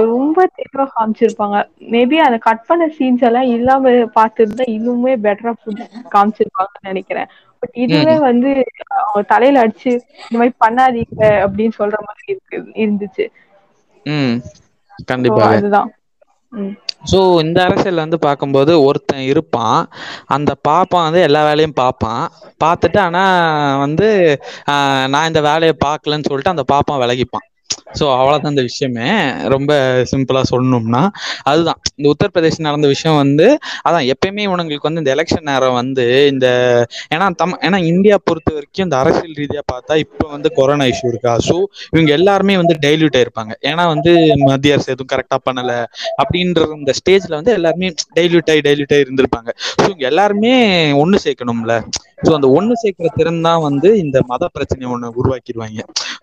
ரொம்ப 0.00 0.38
தெளிவா 0.56 0.84
காமிச்சிருப்பாங்க. 0.90 1.56
மேபி 1.92 2.16
அந்த 2.24 2.38
கட் 2.44 2.66
பண்ண 2.66 2.84
சீன்ஸ் 2.96 3.22
எல்லாம் 3.22 3.48
இல்லாம 3.54 3.82
பார்த்திருந்தா 4.16 4.66
இன்னுமே 4.74 5.14
பெட்டரா 5.24 5.52
காமிச்சிருப்பாங்கன்னு 6.12 6.90
நினைக்கிறேன். 6.90 7.30
பட் 7.62 7.74
இதுவே 7.84 8.14
வந்து 8.26 8.50
அவங்க 8.98 9.22
தலையில 9.32 9.62
அடிச்சு 9.64 9.92
இந்த 10.24 10.36
மாதிரி 10.36 10.54
பண்ணாதீங்க 10.64 11.14
அப்படின்னு 11.44 11.76
சொல்ற 11.80 11.98
மாதிரி 12.06 12.26
இருக்கு 12.32 12.52
இருந்துச்சு. 12.82 13.26
கண்டிப்பாக 15.10 15.52
அதுதான். 15.52 15.90
ம். 16.52 16.74
ஸோ 17.12 17.18
இந்த 17.44 17.58
அரசியல் 17.68 18.02
வந்து 18.04 18.18
பார்க்கும்போது 18.26 18.72
ஒருத்தன் 18.86 19.24
இருப்பான். 19.32 19.80
அந்த 20.36 20.50
பாப்பான் 20.68 21.06
வந்து 21.08 21.22
எல்லா 21.28 21.42
வேலையும் 21.48 21.78
பார்ப்பான். 21.82 22.24
பார்த்துட்டு 22.64 22.98
ஆனால் 23.06 23.78
வந்து 23.84 24.08
நான் 25.14 25.28
இந்த 25.30 25.42
வேலையை 25.50 25.74
பார்க்கலன்னு 25.86 26.28
சொல்லிட்டு 26.30 26.54
அந்த 26.54 26.66
பாப்பான் 26.74 27.02
விலகிப்பான். 27.04 27.46
ஸோ 27.98 28.04
அவ்வளோதான் 28.18 28.52
இந்த 28.54 28.64
விஷயமே. 28.68 29.08
ரொம்ப 29.54 29.72
சிம்பிளாக 30.12 30.44
சொல்லணும்னா 30.50 31.02
அதுதான். 31.50 31.80
இந்த 31.98 32.06
உத்தரப்பிரதேசம் 32.12 32.68
நடந்த 32.68 32.86
விஷயம் 32.92 33.18
வந்து 33.22 33.46
அதான் 33.86 34.06
எப்பயுமே 34.12 34.42
இவனுங்களுக்கு 34.48 34.88
வந்து 34.88 35.02
இந்த 35.02 35.12
எலெக்ஷன் 35.16 35.48
நேரம் 35.50 35.78
வந்து 35.80 36.04
இந்த 36.32 36.46
ஏன்னா 37.14 37.26
தம் 37.42 37.58
ஏன்னா 37.66 37.78
இந்தியா 37.92 38.16
பொறுத்த 38.28 38.50
வரைக்கும் 38.56 38.86
இந்த 38.86 38.96
அரசியல் 39.02 39.38
ரீதியாக 39.40 39.64
பார்த்தா 39.72 39.96
இப்போ 40.04 40.26
வந்து 40.34 40.50
கொரோனா 40.58 40.86
இஷ்யூ 40.92 41.10
இருக்கா? 41.12 41.34
ஸோ 41.48 41.56
இவங்க 41.94 42.10
எல்லாருமே 42.18 42.56
வந்து 42.62 42.76
டைல்யூட் 42.84 43.18
ஆயிருப்பாங்க. 43.20 43.52
ஏன்னா 43.70 43.84
வந்து 43.94 44.12
மத்திய 44.46 44.76
அரசு 44.76 44.92
எதுவும் 44.94 45.12
கரெக்டாக 45.14 45.40
பண்ணலை 45.48 45.78
அப்படின்ற 46.22 46.66
இந்த 46.78 46.94
ஸ்டேஜ்ல 47.00 47.34
வந்து 47.40 47.54
எல்லாருமே 47.58 47.88
டைல்யூட் 48.18 48.50
ஆகி 48.52 48.62
டைல்யூட் 48.68 48.94
ஆகி 48.96 49.06
இருந்திருப்பாங்க. 49.06 49.50
ஸோ 49.72 49.84
இவங்க 49.88 50.04
எல்லாருமே 50.12 50.52
ஒன்று 51.02 51.24
சேர்க்கணும்ல. 51.26 51.74
ஸோ 52.18 52.30
அந்த 52.38 52.48
ஒன்று 52.56 52.74
சேர்க்கிற 52.82 53.08
திறன் 53.18 53.44
தான் 53.46 53.62
வந்து 53.66 53.88
இந்த 54.04 54.18
மத 54.30 54.48
பிரச்சனை 54.56 54.90
ஒன்று 54.94 55.08
உருவாக்கிடுவாங்க. 55.20 55.80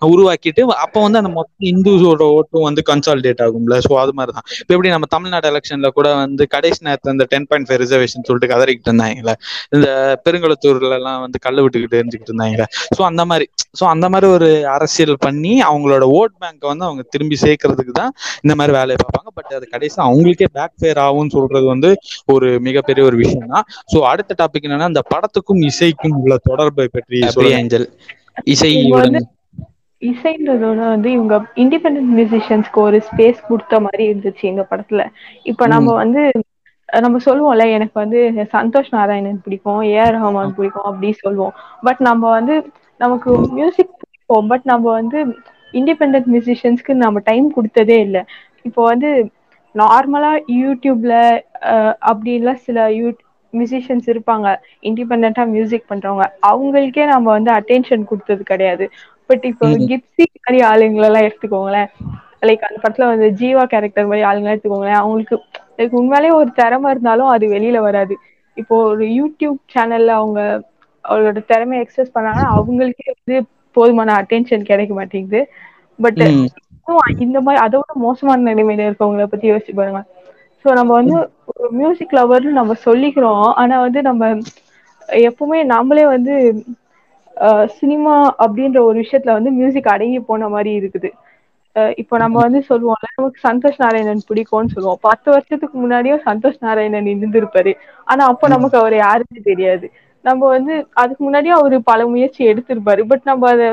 உருவாக்கிட்டு 0.10 0.62
அப்போ 0.84 1.00
வந்து 1.06 1.20
அந்த 1.22 1.32
மொத்த 1.38 1.68
இந்துஸோட 1.72 2.24
ஓட்டும் 2.38 2.66
வந்து 2.68 2.82
கன்சாலிடேட் 2.90 3.42
ஆகும்ல. 3.46 3.76
ஸோ 3.88 3.92
அது 4.04 4.14
மாதிரி 4.18 4.32
தான் 4.38 4.46
இப்போ 4.62 4.72
எப்படி 4.76 4.92
நம்ம 4.96 5.08
தமிழ்நாடு 5.16 5.48
எலெக்ஷன்ல 5.52 5.90
கூட 5.98 6.08
வந்து 6.22 6.44
கடைசி 6.56 6.80
நேரத்தில் 6.88 7.14
இந்த 7.16 7.26
டென் 7.34 7.48
பாயிண்ட் 7.50 7.68
ஃபைவ் 7.70 7.82
ரிசர்வேஷன் 7.84 8.26
சொல்லிட்டு 8.30 8.52
கதறிக்கிட்டு 8.54 8.90
இருந்தாங்கல்ல. 8.92 9.34
இந்த 9.76 9.88
பெருங்குளத்தூர்ல 10.26 10.94
எல்லாம் 11.00 11.20
வந்து 11.26 11.40
கள்ள 11.46 11.58
விட்டுக்கிட்டு 11.66 12.00
எரிஞ்சுக்கிட்டு 12.02 12.34
இருந்தாங்கல்ல. 12.34 12.68
ஸோ 12.98 13.04
அந்த 13.10 13.26
மாதிரி. 13.32 13.48
ஸோ 13.80 13.84
அந்த 13.94 14.06
மாதிரி 14.14 14.28
ஒரு 14.38 14.48
அரசியல் 14.76 15.16
பண்ணி 15.26 15.54
அவங்களோட 15.70 16.06
ஓட் 16.20 16.36
பேங்க்கை 16.42 16.68
வந்து 16.72 16.86
அவங்க 16.90 17.04
திரும்பி 17.14 17.38
சேர்க்கறதுக்கு 17.46 17.94
தான் 18.02 18.12
இந்த 18.46 18.54
மாதிரி 18.60 18.74
வேலையை 18.80 18.98
பார்ப்பாங்க. 19.04 19.30
பட் 19.38 19.54
அது 19.60 19.68
கடைசி 19.76 19.98
அவங்களுக்கே 20.08 20.48
பேக் 20.58 20.76
ஃபேர் 20.82 21.02
ஆகும்னு 21.06 21.34
சொல்றது 21.38 21.66
வந்து 21.74 21.90
ஒரு 22.34 22.48
மிகப்பெரிய 22.68 23.04
ஒரு 23.10 23.18
விஷயம் 23.24 23.54
தான் 23.56 23.66
ஸோ 23.94 24.00
அடுத்த 24.12 24.36
டாபிக் 24.42 24.68
என்னன்னா 24.68 24.90
இந்த 24.94 25.04
படத்துக்கும் 25.14 25.62
இசைக்கும் 25.82 26.18
உள்ள 26.22 26.36
தொடர்பை 26.50 26.88
பற்றி 26.96 27.18
இவங்க 28.74 28.96
வந்து 29.04 29.20
இசைன்றதோட 30.02 30.80
வந்து 30.94 31.10
இவங்க 31.12 31.36
இண்டிபெண்டன்ட் 31.56 32.12
மியூசிஷியன்ஸ்க்கு 32.18 32.80
ஒரு 32.82 32.98
ஸ்பேஸ் 33.08 33.40
கொடுத்த 33.48 33.80
மாதிரி 33.80 34.04
இருந்துச்சு 34.12 34.44
இந்த 34.44 34.64
படத்துல. 34.72 35.02
இப்ப 35.44 35.68
நம்ம 35.68 35.94
வந்து 35.94 36.22
நம்ம 36.90 37.20
சொல்லுவோம்ல 37.26 37.66
எனக்கு 37.72 37.96
வந்து 38.00 38.20
சந்தோஷ் 38.56 38.90
நாராயணன் 38.90 39.42
பிடிக்கும் 39.44 39.82
ஏஆர் 39.92 40.16
ரஹ்மான் 40.18 40.56
பிடிக்கும் 40.56 40.88
அப்படி 40.90 41.12
சொல்லுவோம். 41.22 41.54
பட் 41.82 42.02
நம்ம 42.10 42.24
வந்து 42.30 42.56
நமக்கு 43.00 43.30
மியூசிக் 43.58 43.94
பிடிக்கும் 44.02 44.50
பட் 44.52 44.66
நம்ம 44.72 44.86
வந்து 45.00 45.20
இண்டிபெண்டன்ட் 45.74 46.30
மியூசிஷியன்ஸ்க்கு 46.34 46.94
நம்ம 47.04 47.22
டைம் 47.30 47.48
கொடுத்ததே 47.58 47.98
இல்லை. 48.00 48.24
இப்போ 48.64 48.82
வந்து 48.84 49.10
நார்மலா 49.76 50.32
யூடியூப்ல 50.62 51.14
அஹ் 51.72 51.96
அப்படிலாம் 52.12 52.64
சில 52.66 52.80
யூ 52.92 53.08
மியூசிஷியன்ஸ் 53.54 54.08
இருப்பாங்க 54.14 54.48
இண்டிபெண்டா 54.90 55.44
மியூசிக் 55.54 55.86
பண்றவங்க 55.86 56.24
அவங்களுக்கே 56.50 57.06
நம்ம 57.08 57.28
வந்து 57.32 57.52
அட்டென்ஷன் 57.58 58.08
கொடுத்தது 58.12 58.44
கிடையாது. 58.46 58.86
பட் 59.30 59.46
இப்போ 59.52 59.66
ம். 59.72 59.86
கிப்சி 59.90 60.26
மாதிரி 60.36 60.60
ஆளுங்களெல்லாம் 60.70 61.28
எடுத்துக்கோங்களேன். 61.28 61.90
லைக் 62.42 62.64
அந்த 62.68 62.80
படத்துல 62.84 63.08
வந்து 63.10 63.28
ஜீவா 63.40 63.64
கேரக்டர் 63.72 64.10
மாதிரி 64.10 64.26
ஆளுங்க 64.30 64.54
எடுத்துக்கோங்களேன். 64.54 65.02
அவங்களுக்கு 65.02 65.36
லைக் 65.80 65.98
உண்மையிலேயே 66.00 66.34
ஒரு 66.34 66.50
திறமை 66.60 66.92
இருந்தாலும் 66.92 67.32
அது 67.32 67.46
வெளியில 67.54 67.80
வராது. 67.82 68.16
இப்போ 68.58 68.76
ஒரு 68.88 69.06
யூடியூப் 69.18 69.60
சேனல்ல 69.74 70.12
அவங்க 70.20 70.40
அவங்களோட 71.06 71.40
திறமையை 71.48 71.82
எக்ஸ்பிரஸ் 71.84 72.16
பண்ணாங்கன்னா 72.16 72.50
அவங்களுக்கே 72.56 73.08
வந்து 73.14 73.36
போதுமான 73.76 74.16
அட்டென்ஷன் 74.22 74.68
கிடைக்க 74.70 74.94
மாட்டேங்குது. 74.94 75.42
பட். 76.00 76.24
இந்த 77.26 77.38
மாதிரி 77.40 77.60
அதோட 77.66 77.90
மோசமான 78.04 78.46
நிலைமையில 78.48 78.88
இருக்கவங்கள 78.88 79.26
பத்தி 79.28 79.52
யோசிச்சு 79.52 79.74
பாருங்க. 79.74 80.02
சோ 80.66 80.70
நம்ம 80.80 80.92
வந்து 81.00 81.18
ஒரு 81.52 81.68
மியூசிக் 81.80 82.18
லவர்னு 82.20 82.60
நம்ம 82.60 82.76
சொல்லிக்கிறோம். 82.88 83.48
ஆனா 83.62 83.76
வந்து 83.86 84.02
நம்ம 84.10 84.30
எப்பவுமே 85.28 85.60
நாமளே 85.74 86.06
வந்து 86.16 86.36
சினிமா 87.80 88.16
அப்படின்ற 88.44 88.80
ஒரு 88.90 88.98
விஷயத்துல 89.04 89.36
வந்து 89.38 89.52
மியூசிக் 89.60 89.92
அடங்கி 89.94 90.20
போன 90.30 90.50
மாதிரி 90.56 90.72
இருக்குது. 90.80 91.10
இப்போ 92.02 92.16
நம்ம 92.24 92.38
வந்து 92.46 92.60
சொல்லுவோம்ல 92.70 93.10
நமக்கு 93.18 93.40
சந்தோஷ் 93.48 93.82
நாராயணன் 93.84 94.28
பிடிக்கும்னு 94.30 94.74
சொல்லுவோம். 94.76 95.02
பத்து 95.08 95.28
வருஷத்துக்கு 95.34 95.76
முன்னாடியும் 95.84 96.24
சந்தோஷ் 96.30 96.64
நாராயணன் 96.66 97.12
இருந்திருப்பாரு. 97.14 97.74
ஆனா 98.08 98.24
அப்போ 98.32 98.48
நமக்கு 98.56 98.78
அவர் 98.82 98.96
யாருன்னு 99.06 99.42
தெரியாது. 99.52 99.88
நம்ம 100.26 100.42
வந்து 100.56 100.74
அதுக்கு 101.02 101.22
முன்னாடியும் 101.28 101.60
அவரு 101.60 101.78
பல 101.92 102.02
முயற்சி 102.14 102.42
எடுத்திருப்பாரு. 102.52 103.04
பட் 103.12 103.26
நம்ம 103.32 103.50
அதை 103.56 103.70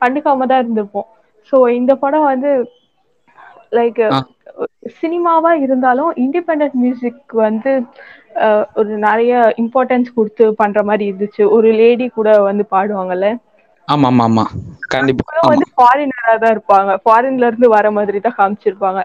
கண்டுக்காம 0.00 0.46
தான் 0.52 0.62
இருந்திருப்போம். 0.64 1.08
சோ 1.52 1.56
இந்த 1.80 1.92
படம் 2.04 2.30
வந்து 2.32 2.50
லைக். 3.72 4.00
சினிமாவா 5.00 5.50
இருந்தாலும் 5.64 6.10
இண்டிபெண்டன்ட் 6.14 6.76
மியூசிக் 6.82 7.32
வந்து 7.44 7.72
ஒரு 8.74 8.92
நிறைய 8.98 9.32
இம்பார்ட்டன்ஸ் 9.62 10.14
கொடுத்து 10.14 10.44
பண்ற 10.54 10.82
மாதிரி 10.82 11.04
இருந்துச்சு. 11.10 11.42
ஒரு 11.56 11.68
லேடி 11.72 12.08
கூட 12.08 12.40
வந்து 12.40 12.64
பாடுவாங்கல்ல? 12.70 13.28
ஆமா 13.88 14.08
ஆமா 14.10 14.24
ஆமா. 14.28 14.44
கண்டிப்பா 14.88 15.46
வந்து 15.46 15.66
ஃபாரினரா 15.76 16.34
தான் 16.38 16.54
இருப்பாங்க. 16.56 16.92
ஃபாரின்ல 17.04 17.46
இருந்து 17.46 17.68
வர 17.68 17.90
மாதிரி 17.90 18.20
தான் 18.20 18.38
காமிச்சிருப்பாங்க. 18.38 19.00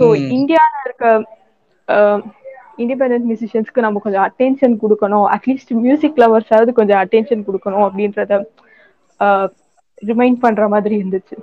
ம். 0.00 0.28
இந்தியால 0.36 0.74
இருக்க 0.84 1.06
இண்டிபெண்டன்ட் 2.78 3.26
மியூசிஷியன்ஸ்க்கு 3.30 3.84
நம்ம 3.86 4.00
கொஞ்சம் 4.04 4.24
அட்டென்ஷன் 4.28 4.74
கொடுக்கணும். 4.82 5.26
அட்லீஸ்ட் 5.34 5.72
மியூசிக் 5.84 6.20
லவர்ஸாவது 6.22 6.72
கொஞ்சம் 6.72 7.00
அட்டென்ஷன் 7.02 7.46
கொடுக்கணும் 7.48 7.84
அப்படின்றத 7.88 8.38
ரிமைண்ட் 10.02 10.38
பண்ற 10.40 10.62
மாதிரி 10.68 10.94
இருந்துச்சு. 11.02 11.36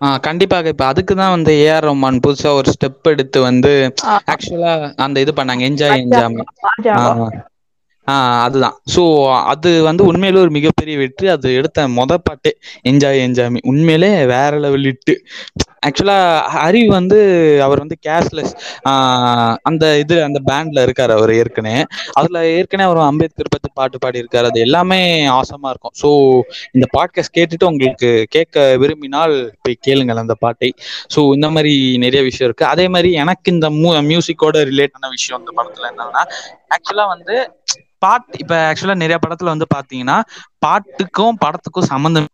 ஆ 0.00 0.08
கண்டிப்பாக. 0.26 0.72
இப்ப 0.72 0.84
அதுக்கு 0.86 1.12
தான் 1.14 1.34
வந்து 1.34 1.52
ஏஆர் 1.62 1.86
ரஹ்மான் 1.86 2.22
புதுசா 2.24 2.50
ஒரு 2.58 2.68
ஸ்டெப் 2.74 3.10
எடுத்து 3.12 3.38
வந்து 3.46 3.72
ஆக்சுவலா 4.32 4.72
அந்த 5.04 5.22
இது 5.24 5.32
பண்ணாங்க. 5.38 5.62
என்ஜாய் 5.70 6.02
என்ஜாமி 6.02 6.42
ராஜாவா 6.68 7.28
ஆ. 8.08 8.14
அதுதான். 8.42 8.76
ஸோ 8.92 9.02
அது 9.52 9.70
வந்து 9.86 10.02
உண்மையிலே 10.10 10.38
ஒரு 10.42 10.52
மிகப்பெரிய 10.56 10.96
வெற்றி. 11.00 11.26
அது 11.32 11.48
எடுத்த 11.58 11.86
மொத 11.96 12.18
பாட்டே 12.20 12.52
என்ஜாய் 12.90 13.24
என்ஜாமி 13.24 13.60
உண்மையிலே 13.64 14.10
வேற 14.32 14.52
லெவல் 14.64 14.86
இட்டு 14.92 15.14
ஆக்சுவலா 15.86 16.18
ஹரி 16.54 16.82
வந்து 16.96 17.18
அவர் 17.66 17.82
வந்து 17.84 17.96
கேஷ்லெஸ் 18.06 18.52
அந்த 19.68 19.84
இது 20.02 20.16
அந்த 20.26 20.38
பேண்ட்ல 20.48 20.84
இருக்காரு 20.86 21.12
அவர் 21.18 21.32
ஏற்கனவே 21.38 21.82
அதுல 22.18 22.40
ஏற்கனவே 22.58 22.88
அவர் 22.88 23.00
அம்பேத்கர் 23.10 23.54
பத்தி 23.54 23.70
பாட்டு 23.78 23.96
பாடியிருக்காரு. 24.04 24.46
அது 24.50 24.60
எல்லாமே 24.66 25.00
ஆசமா 25.40 25.68
இருக்கும். 25.72 25.94
ஸோ 26.02 26.08
இந்த 26.76 26.86
பாட்காஸ்ட் 26.96 27.36
கேட்டுட்டு 27.38 27.70
உங்களுக்கு 27.70 28.10
கேட்க 28.36 28.66
விரும்பினால் 28.82 29.34
போய் 29.62 29.82
கேளுங்கள் 29.86 30.22
அந்த 30.24 30.36
பாட்டை. 30.44 30.70
ஸோ 31.14 31.22
இந்த 31.36 31.48
மாதிரி 31.56 31.74
நிறைய 32.04 32.22
விஷயம் 32.28 32.48
இருக்கு. 32.50 32.66
அதே 32.74 32.86
மாதிரி 32.94 33.10
எனக்கு 33.24 33.54
இந்த 33.56 33.68
மியூசிக்கோட 34.10 34.56
ரிலேட் 34.70 34.96
ஆன 34.98 35.10
விஷயம் 35.16 35.40
இந்த 35.42 35.52
படத்துல 35.58 35.90
என்னன்னா 35.92 36.22
ஆக்சுவலா 36.76 37.06
வந்து 37.14 37.36
பாட்டு 38.04 38.38
இப்ப 38.42 38.54
ஆக்சுவலா 38.70 38.96
நிறைய 39.02 39.18
படத்துல 39.24 39.52
வந்து 39.54 39.66
பாத்தீங்கன்னா 39.74 40.16
பாட்டுக்கும் 40.64 41.38
படத்துக்கும் 41.44 41.90
சம்மந்தம் 41.92 42.32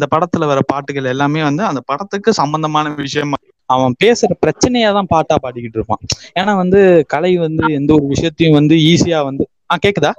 இந்த 0.00 0.08
படத்துல 0.12 0.46
வர 0.46 0.60
பாட்டுகள் 0.66 1.12
எல்லாமே 1.12 1.40
வந்து 1.46 1.62
அந்த 1.66 1.80
படத்துக்கு 1.88 2.30
சம்பந்தமான 2.38 2.92
விஷயமா 3.00 3.38
அவன் 3.70 3.94
பேசுற 4.00 4.30
பிரச்சனையா 4.42 4.88
தான் 4.96 5.10
பாட்டா 5.10 5.34
பாடிக்கிட்டு 5.42 5.78
இருப்பான். 5.78 6.00
ஏன்னா 6.38 6.52
வந்து 6.62 6.80
கலை 7.12 7.32
வந்து 7.42 7.64
எந்த 7.78 7.90
ஒரு 7.98 8.06
விஷயத்தையும் 8.12 8.56
வந்து 8.58 8.76
ஈஸியா 8.88 9.18
வந்து 9.28 9.44
ஆ 9.70 9.76
கேக்குதா? 9.84 10.12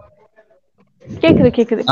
கேக்குது 1.07 1.49
கேக்குது. 1.51 1.83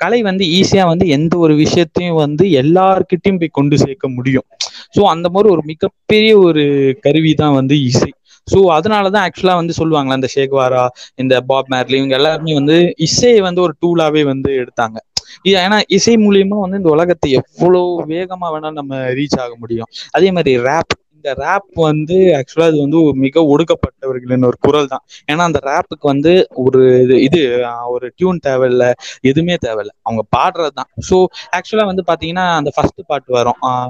கலை 0.00 0.18
வந்து 0.26 0.44
ஈஸியா 0.58 0.84
வந்து 0.90 1.06
எந்த 1.16 1.34
ஒரு 1.44 1.54
விஷயத்தையும் 1.62 2.20
வந்து 2.20 2.44
எல்லார்கிட்டயும் 2.60 3.40
போய் 3.40 3.56
கொண்டு 3.58 3.76
சேர்க்க 3.82 4.08
முடியும். 4.16 4.46
ஸோ 4.94 5.00
அந்த 5.12 5.26
மாதிரி 5.34 5.48
ஒரு 5.54 5.62
மிகப்பெரிய 5.72 6.32
ஒரு 6.46 6.64
கருவி 7.04 7.32
தான் 7.34 7.56
வந்து 7.58 7.76
இசை 7.88 8.10
ஸோ 8.48 8.58
அதனாலதான் 8.76 9.24
ஆக்சுவலா 9.26 9.54
வந்து 9.60 9.74
சொல்லுவாங்களா 9.78 10.18
இந்த 10.18 10.30
ஷேக்வாரா 10.34 10.84
இந்த 11.22 11.34
பாப் 11.48 11.66
மேர்லி 11.66 11.96
இவங்க 11.98 12.14
எல்லாருமே 12.18 12.54
வந்து 12.60 12.76
இசையை 13.06 13.40
வந்து 13.46 13.60
ஒரு 13.66 13.74
டூலாவே 13.82 14.22
வந்து 14.30 14.50
எடுத்தாங்க. 14.62 14.96
ஏன்னா 15.44 15.80
இசை 15.86 16.16
மூலியமா 16.16 16.58
வந்து 16.60 16.76
இந்த 16.76 16.88
உலகத்தை 16.88 17.32
எவ்வளவு 17.32 18.04
வேகமா 18.06 18.46
வேணாலும் 18.54 18.80
நம்ம 18.80 18.96
ரீச் 18.96 19.40
ஆக 19.40 19.56
முடியும். 19.58 19.86
அதே 20.10 20.30
மாதிரி 20.30 20.62
ரேப் 20.62 20.94
இந்த 21.18 21.34
ரேப் 21.38 21.80
வந்து 21.82 22.16
ஆக்சுவலா 22.34 22.68
இது 22.68 22.80
வந்து 22.80 23.02
ஒரு 23.02 23.12
மிக 23.16 23.40
ஒடுக்கப்பட்டவர்களின் 23.44 24.44
ஒரு 24.44 24.56
குரல் 24.60 24.86
தான். 24.86 25.02
ஏன்னா 25.26 25.38
அந்த 25.40 25.60
ரேப்புக்கு 25.64 26.02
வந்து 26.02 26.32
ஒரு 26.56 26.80
இது- 27.04 27.20
இது 27.20 27.40
ஒரு 27.88 28.12
டியூன் 28.16 28.38
தேவையில்ல 28.46 28.84
எதுவுமே 29.20 29.56
தேவையில்ல. 29.66 29.92
அவங்க 30.02 30.22
பாடுறது 30.36 30.72
தான். 30.74 30.90
ஸோ 31.08 31.16
ஆக்சுவலா 31.52 31.84
வந்து 31.84 32.04
பாத்தீங்கன்னா 32.06 32.54
அந்த 32.56 32.70
ஃபர்ஸ்ட் 32.74 33.00
பாட்டு 33.06 33.32
வரும். 33.32 33.58
ஆஹ், 33.62 33.88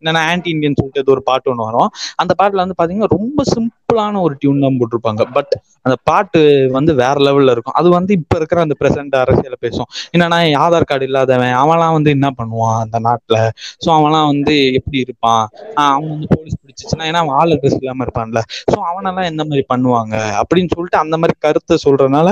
என்னன்னா 0.00 0.22
ஆன்டி 0.28 0.50
இந்தியன் 0.50 0.74
சொல்லிட்டு 0.74 1.10
ஒரு 1.10 1.22
பாட்டு 1.22 1.50
ஒன்று 1.50 1.64
வரும். 1.64 1.90
அந்த 2.16 2.34
பாட்டுல 2.38 2.64
வந்து 2.64 2.78
பாத்தீங்கன்னா 2.78 3.10
ரொம்ப 3.10 3.42
சிம்பிளான 3.52 4.20
ஒரு 4.20 4.36
டியூன் 4.38 4.60
தான் 4.60 4.78
போட்டிருப்பாங்க. 4.78 5.32
பட் 5.32 5.52
அந்த 5.82 5.96
பாட்டு 6.04 6.40
வந்து 6.72 6.94
வேற 6.94 7.20
லெவல்ல 7.20 7.50
இருக்கும். 7.50 7.74
அது 7.74 7.90
வந்து 7.90 8.14
இப்ப 8.14 8.36
இருக்கிற 8.36 8.60
அந்த 8.60 8.74
பிரசன்ட் 8.80 9.16
அரசியல 9.18 9.52
பேசும். 9.60 9.88
என்னன்னா 10.12 10.38
ஆதார் 10.58 10.84
கார்டு 10.84 11.04
இல்லாதவன் 11.04 11.52
அவன்லாம் 11.58 11.92
வந்து 11.92 12.10
என்ன 12.10 12.30
பண்ணுவான் 12.38 12.80
அந்த 12.80 13.00
நாட்டுல? 13.00 13.36
ஸோ 13.84 13.90
அவன்லாம் 13.90 14.26
வந்து 14.26 14.72
எப்படி 14.72 14.98
இருப்பான்? 14.98 15.44
அவன் 15.74 16.08
வந்து 16.08 16.26
போலீஸ் 16.36 16.56
பிடிச்சிச்சுன்னா 16.78 17.06
ஏன்னா 17.10 17.20
அவன் 17.24 17.36
ஆள் 17.40 17.52
அட்ரஸ் 17.54 17.78
இல்லாம 17.80 18.04
இருப்பான்ல. 18.06 18.40
ஸோ 18.72 18.76
அவனெல்லாம் 18.90 19.28
எந்த 19.30 19.42
மாதிரி 19.48 19.64
பண்ணுவாங்க? 19.72 20.14
அப்படின்னு 20.40 20.70
சொல்லிட்டு 20.74 20.98
அந்த 20.98 21.14
மாதிரி 21.20 21.34
கருத்தை 21.46 21.76
சொல்றதுனால 21.86 22.28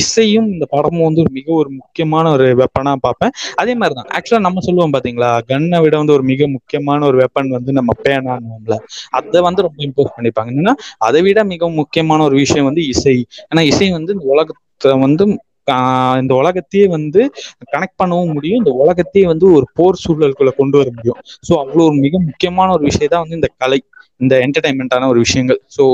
இசையும் 0.00 0.48
இந்த 0.54 0.64
படமும் 0.74 1.06
வந்து 1.08 1.22
ஒரு 1.24 1.32
மிக 1.38 1.48
ஒரு 1.54 1.70
முக்கியமான 1.78 2.30
ஒரு 2.36 2.46
வெப்பனா 2.62 2.94
பார்ப்பேன். 3.06 3.32
அதே 3.62 3.74
மாதிரி 3.74 3.96
தான் 4.00 4.10
ஆக்சுவலா 4.16 4.44
நம்ம 4.48 4.62
சொல்லுவோம் 4.66 4.94
பாத்தீங்களா? 4.96 5.30
கன்னை 5.50 5.80
விட 5.84 5.94
வந்து 6.02 6.16
ஒரு 6.18 6.26
மிக 6.32 6.48
முக்கியமான 6.56 7.06
ஒரு 7.06 7.18
வெப்பன் 7.22 7.54
வந்து 7.56 7.72
நம்ம 7.72 7.92
பேனான்ல 8.06 8.76
அதை 9.18 9.40
வந்து 9.48 9.64
ரொம்ப 9.68 9.80
இம்போஸ் 9.88 10.14
பண்ணிப்பாங்க. 10.16 10.50
என்னன்னா 10.54 10.74
அதை 11.08 11.22
விட 11.28 11.40
மிக 11.54 11.68
முக்கியமான 11.80 12.22
ஒரு 12.24 12.36
விஷயம் 12.44 12.68
வந்து 12.70 12.84
இசை. 12.94 13.16
ஏன்னா 13.50 13.64
இசை 13.72 13.90
வந்து 13.98 14.14
இந்த 14.16 14.26
உலகத்தை 14.34 14.92
வந்து 15.06 15.24
இந்த 16.22 16.32
உலகத்தையே 16.34 16.86
வந்து 16.86 17.20
கனெக்ட் 17.72 18.00
பண்ணவும் 18.02 18.32
முடியும். 18.32 18.58
இந்த 18.58 18.72
உலகத்தையே 18.82 19.26
வந்து 19.26 19.46
ஒரு 19.52 19.66
போர் 19.74 20.00
சூழலுக்குள்ள 20.04 20.52
கொண்டு 20.56 20.78
வர 20.78 20.88
முடியும். 20.94 21.18
ஸோ 21.48 21.52
அவ்வளோ 21.62 21.84
ஒரு 21.88 21.96
மிக 21.96 22.20
முக்கியமான 22.20 22.72
ஒரு 22.72 22.84
விஷயம் 22.84 23.12
தான் 23.14 23.24
வந்து 23.24 23.34
இந்த 23.34 23.50
கலை. 23.58 23.80
இந்த 24.20 24.34
என்டர்டைன்மெண்ட்டான 24.44 25.08
ஒரு 25.08 25.20
விஷயங்கள். 25.20 25.58
ஸோ 25.76 25.84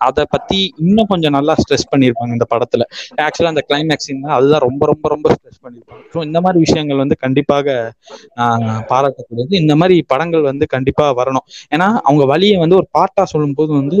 அதை 0.00 0.24
பத்தி 0.30 0.58
இன்னும் 0.82 1.08
கொஞ்சம் 1.08 1.34
நல்லா 1.36 1.54
ஸ்ட்ரெஸ் 1.60 1.86
பண்ணியிருப்பாங்க 1.92 2.32
இந்த 2.32 2.46
படத்துல. 2.50 2.82
ஆக்சுவலா 3.24 3.52
அந்த 3.52 3.64
கிளைமேக்ஸ் 3.68 4.08
அதுதான் 4.34 4.64
ரொம்ப 4.64 4.82
ரொம்ப 4.86 5.08
ரொம்ப 5.08 5.26
ஸ்ட்ரெஸ் 5.34 5.60
பண்ணியிருப்பாங்க. 5.64 6.02
ஸோ 6.14 6.20
இந்த 6.22 6.38
மாதிரி 6.40 6.58
விஷயங்கள் 6.60 7.02
வந்து 7.02 7.16
கண்டிப்பாக 7.20 7.68
ஆஹ், 8.42 8.60
பாராட்டக்கூடியது. 8.90 9.28
இந்த 9.60 9.74
மாதிரி 9.76 9.96
படங்கள் 10.08 10.44
வந்து 10.48 10.66
கண்டிப்பா 10.70 11.06
வரணும். 11.18 11.46
ஏன்னா 11.72 11.88
அவங்க 12.04 12.24
வழியை 12.26 12.56
வந்து 12.60 12.76
ஒரு 12.76 12.88
பாட்டா 12.92 13.24
சொல்லும்போது 13.26 13.72
வந்து 13.74 13.98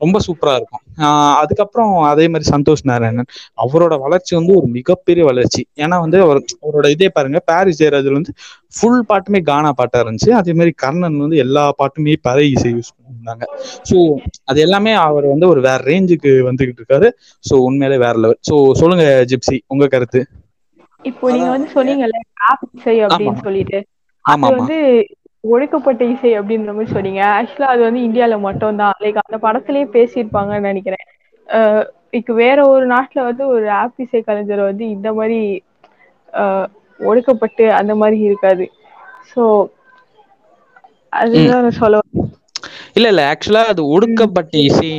ரொம்ப 0.00 0.16
சூப்பரா 0.24 0.54
இருக்கும். 0.56 0.82
ஆஹ், 1.04 1.34
அதுக்கப்புறம் 1.42 1.92
அதே 2.08 2.26
மாதிரி 2.28 2.46
சந்தோஷ் 2.50 2.84
நாராயணன். 2.84 3.30
அவரோட 3.58 3.94
வளர்ச்சி 4.00 4.32
வந்து 4.36 4.52
ஒரு 4.56 4.68
மிகப்பெரிய 4.76 5.24
வளர்ச்சி. 5.24 5.44
ஏன்னா 5.84 5.96
வந்து 6.00 6.18
அவர் 6.22 6.34
அவரோட 6.60 6.86
இதே 6.94 7.08
பாருங்க 7.10 7.38
பாரிஸ் 7.48 7.80
ஜெயராஜ்ல 7.80 8.12
வந்து 8.12 8.32
ஃபுல் 8.76 9.02
பாட்டுமே 9.10 9.40
கானா 9.48 9.70
பாட்டா 9.78 9.98
இருந்துச்சு. 10.02 10.30
அதே 10.40 10.52
மாதிரி 10.58 10.72
கர்ணன் 10.82 11.18
வந்து 11.24 11.36
எல்லா 11.44 11.64
பாட்டுமே 11.80 12.14
பறை 12.26 12.46
இசை 12.54 12.70
யூஸ் 12.74 12.92
பண்ணியிருந்தாங்க. 12.94 13.44
ஸோ 13.88 13.96
அது 14.50 14.58
எல்லாமே 14.66 14.92
அவர் 15.04 15.26
வந்து 15.32 15.46
ஒரு 15.52 15.62
வேற 15.68 15.78
ரேஞ்சுக்கு 15.90 16.32
வந்துகிட்டு 16.48 16.82
இருக்காரு. 16.82 17.10
ஸோ 17.44 17.56
உண்மையிலே 17.68 17.98
வேற 18.06 18.16
லெவல் 18.24 18.40
ஸோ 18.50 18.56
சொல்லுங்க 18.80 19.06
ஜிப்சி 19.32 19.58
உங்க 19.74 19.88
கருத்து? 19.94 20.22
இப்போ 21.04 21.26
நீங்க 21.34 21.50
வந்து 21.54 21.68
சொன்னீங்கல்ல 21.76 22.18
rap 22.42 22.60
இசை 22.78 22.96
அப்படின்னு. 23.06 23.44
சொல்லிட்டு. 23.46 23.78
அது 24.24 24.52
வந்து 24.54 24.78
ஒடுக்கப்பட்ட 25.44 26.02
இசை 26.14 26.30
அப்படின்ற 26.38 26.70
மாதிரி 26.76 26.94
சொன்னீங்க. 26.94 27.22
ஆக்சுவலா 27.36 27.68
அது 27.74 27.82
வந்து 27.88 28.00
இந்தியால 28.06 28.36
மட்டும் 28.46 28.80
தான் 28.82 28.96
லைக் 29.04 29.20
அந்த 29.24 29.38
படத்திலேயே 29.44 29.86
பேசியிருப்பாங்கன்னு 29.96 30.70
நினைக்கிறேன். 30.70 31.06
வேற 32.40 32.58
ஒரு 32.72 32.84
நாட்டுல 32.92 33.20
வந்து 33.28 33.44
ஒரு 33.54 33.66
ஆப் 33.80 34.00
இசை 34.04 34.20
கலைஞர் 34.28 34.68
வந்து 34.70 34.84
இந்த 34.96 35.08
மாதிரி 35.18 35.38
ஒடுக்கப்பட்டு 37.00 37.64
அந்த 37.78 37.92
மாதிரி 37.96 38.18
இருக்காது. 38.28 38.66
அதுதான் 41.18 41.64
நான் 41.64 41.80
சொல்ல. 41.80 42.00
இல்ல 42.96 43.06
இல்ல. 43.12 43.22
ஆக்சுவலா 43.30 43.62
அது 43.66 43.82
ஒடுக்கப்பட்ட 43.94 44.54
இசை 44.60 44.90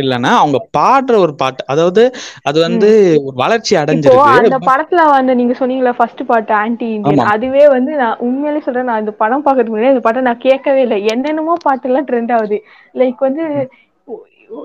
இல்லைன்னா 0.00 0.30
அவங்க 0.38 0.58
பாடுற 0.76 1.14
ஒரு 1.18 1.34
பாட்டு. 1.36 1.62
அதாவது 1.66 2.02
அது 2.48 2.58
வந்து 2.66 2.88
ஒரு 3.22 3.36
வளர்ச்சி 3.42 3.72
அடைஞ்சிருக்கு. 3.80 4.30
அந்த 4.38 4.58
படத்துல 4.68 5.02
வந்து 5.10 5.32
நீங்க 5.40 5.54
சொன்னீங்களா 5.58 5.92
ஃபர்ஸ்ட் 5.98 6.22
பாட்டு 6.26 6.52
ஆன்டி 6.60 6.88
இந்தியன். 6.96 7.24
அதுவே 7.32 7.64
வந்து 7.74 7.92
நான் 8.02 8.20
உண்மையிலே 8.26 8.62
சொல்றேன் 8.66 8.88
நான் 8.90 9.02
இந்த 9.04 9.14
படம் 9.18 9.44
பார்க்கறதுக்கு 9.44 9.74
முன்னாடி 9.74 9.94
அந்த 9.94 10.04
பாட்டை 10.06 10.22
நான் 10.28 10.44
கேட்கவே 10.46 10.82
இல்லை. 10.86 10.98
என்னென்னமோ 11.14 11.56
பாட்டு 11.64 11.88
எல்லாம் 11.90 12.08
ட்ரெண்ட் 12.10 12.32
ஆகுது. 12.32 12.58
லைக் 12.94 13.26
வந்து 13.26 13.44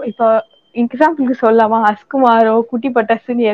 இப்போ 0.10 0.28
எக்ஸாம்பிளுக்கு 0.78 1.36
சொல்லலாமா 1.42 1.78
அஸ்குமாரோ 1.90 2.56
குட்டி 2.70 2.90
பட்டாசுன்னு 2.90 3.46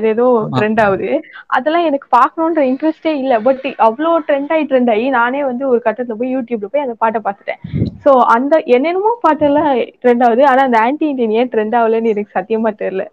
ஆமா. 0.44 0.58
ட்ரெண்ட் 0.58 0.82
ஆகுது. 0.86 1.10
அதெல்லாம் 1.58 1.88
எனக்கு 1.90 2.08
பார்க்கணுன்ற 2.16 2.64
இன்ட்ரெஸ்டே 2.72 3.14
இல்லை. 3.22 3.38
பட் 3.48 3.66
அவ்வளோ 3.88 4.12
ட்ரெண்ட் 4.28 4.54
ஆகி 4.56 4.66
ட்ரெண்ட் 4.72 4.92
ஆகி 4.94 5.06
நானே 5.18 5.42
வந்து 5.50 5.64
ஒரு 5.72 5.82
கட்டத்துல 5.88 6.18
போய் 6.22 6.34
யூடியூப்ல 6.36 6.70
போய் 6.74 6.86
அந்த 6.86 6.96
பாட்டை 7.04 7.22
பார்த்துட்டேன். 7.28 7.62
ஸோ 8.06 8.14
அந்த 8.36 8.54
என்னென்னமோ 8.76 9.14
பாட்டெல்லாம் 9.26 9.70
ட்ரெண்ட் 10.04 10.26
ஆகுது. 10.28 10.44
ஆனா 10.52 10.64
அந்த 10.70 10.80
ஆன்டி 10.86 11.08
இந்தியன் 11.12 11.38
ஏன் 11.42 11.52
ட்ரெண்ட் 11.54 11.78
ஆகலன்னு 11.82 12.14
எனக்கு 12.16 12.38
சத்தியமா 12.40 12.72
தெரியல. 12.82 13.06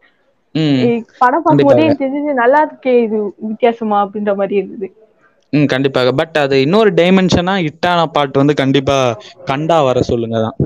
படம் 1.23 1.45
பார்க்கும்போதே 1.45 1.85
எனக்கு 1.85 2.05
தெரிஞ்சது 2.05 2.41
நல்லா 2.43 2.61
இருக்கே 2.67 2.95
இது 3.07 3.19
வித்தியாசமா 3.49 3.99
அப்படின்ற 4.05 4.33
மாதிரி 4.41 4.59
இருந்தது. 4.61 4.89
ம் 5.53 5.69
கண்டிப்பாக. 5.73 6.11
பட் 6.21 6.37
அது 6.43 6.57
இன்னொரு 6.67 6.91
டைமென்ஷனா 6.99 7.55
ஹிட்டான 7.65 8.07
பாட்டு 8.17 8.43
வந்து 8.43 8.55
கண்டிப்பா 8.63 8.99
கண்டா 9.51 9.79
வர 9.89 10.01
சொல்லுங்க 10.11 10.39
தான். 10.47 10.57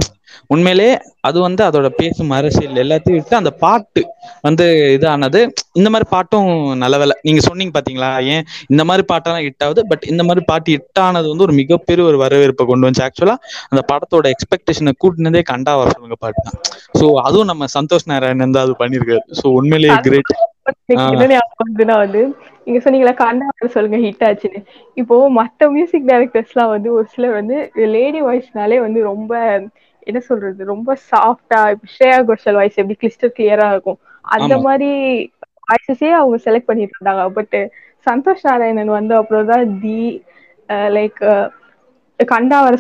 உண்மையிலே 0.55 0.88
அது 1.29 1.38
வந்து 1.47 1.62
அதோட 1.68 1.88
பேசும் 2.01 2.33
அரசியல் 2.38 2.81
எல்லாத்தையும் 2.85 3.18
விட்டு 3.18 3.35
அந்த 3.40 3.53
பாட்டு 3.64 4.03
வந்து 4.47 4.64
இதானது. 4.97 5.40
இந்த 5.79 5.88
மாதிரி 5.92 6.07
பாட்டும் 6.14 6.51
நல்ல 6.83 6.94
வேலை. 7.03 7.14
நீங்க 7.27 7.42
சொன்னீங்க 7.49 7.75
பாத்தீங்களா? 7.77 8.11
ஏன்? 8.35 8.44
இந்த 8.73 8.83
மாதிரி 8.90 9.05
பாட்டெல்லாம் 9.11 9.44
ஹிட் 9.47 9.64
ஆகுது. 9.66 9.83
பட் 9.90 10.05
இந்த 10.12 10.23
மாதிரி 10.29 10.44
பாட்டு 10.51 10.75
ஹிட் 10.77 11.03
ஆனது 11.07 11.27
வந்து 11.33 11.47
ஒரு 11.49 11.57
மிகப்பெரிய 11.61 12.05
ஒரு 12.11 12.18
வரவேற்பை 12.25 12.66
கொண்டு 12.70 12.87
வந்துச்சு. 12.87 13.07
ஆக்சுவலா 13.09 13.37
அந்த 13.70 13.83
படத்தோட 13.92 14.27
எக்ஸ்பெக்டேஷனை 14.35 14.94
கூட்டினதே 15.05 15.42
கண்டா 15.53 15.75
வர 15.81 15.90
சொல்லுங்க 15.97 16.18
பாட்டு 16.25 16.47
தான். 16.49 16.59
ஸோ 16.99 17.07
அதுவும் 17.27 17.51
நம்ம 17.53 17.68
சந்தோஷ் 17.77 18.09
நாராயணன் 18.12 18.57
தான் 18.57 18.66
அது 18.66 18.75
பண்ணியிருக்காரு. 18.83 19.25
ஸோ 19.40 19.47
உண்மையிலேயே 19.61 19.97
கிரேட் 20.09 20.35
வந்து 22.05 22.20
நீங்க 22.66 22.79
சொன்னீங்களா 22.85 23.12
கண்டா 23.23 23.47
சொல்லுங்க 23.75 23.99
ஹிட் 24.05 24.23
ஆச்சுன்னு. 24.29 24.61
இப்போ 25.01 25.16
மத்த 25.38 25.68
மியூசிக் 25.75 26.07
டைரக்டர்ஸ்லாம் 26.11 26.70
வந்து 26.75 26.88
ஒரு 26.99 27.07
சிலர் 27.14 27.35
வந்து 27.40 27.57
லேடி 27.97 28.20
வாய்ஸ்னாலே 28.27 28.79
வந்து 28.85 29.01
ரொம்ப 29.11 29.33
என்ன 30.07 30.21
சொல்றது 30.25 30.64
ரொம்ப 30.73 30.90
சாஃப்டா 31.11 31.61
இப்போ 31.75 31.88
ஸ்ரேயா 31.95 32.19
கோஷல் 32.29 32.59
வாய்ஸ் 32.59 32.81
எப்படி 32.81 32.97
கிறிஸ்டல் 33.01 33.35
கிளியரா 33.37 33.67
இருக்கும். 33.75 33.99
அந்த. 34.35 34.55
மாதிரி 34.67 34.90
வாய்ஸஸே 35.64 36.11
அவங்க 36.19 36.37
செலக்ட் 36.47 36.69
பண்ணிட்டு 36.69 36.97
இருந்தாங்க. 36.97 37.25
பட் 37.37 37.57
சந்தோஷ் 38.07 38.47
நாராயணன் 38.47 38.97
வந்து 38.99 39.14
அப்புறம் 39.21 39.51
தான் 39.53 39.64
தி 39.83 39.99
லைக் 40.97 41.21
கண்டா 42.21 42.59
வர 42.62 42.77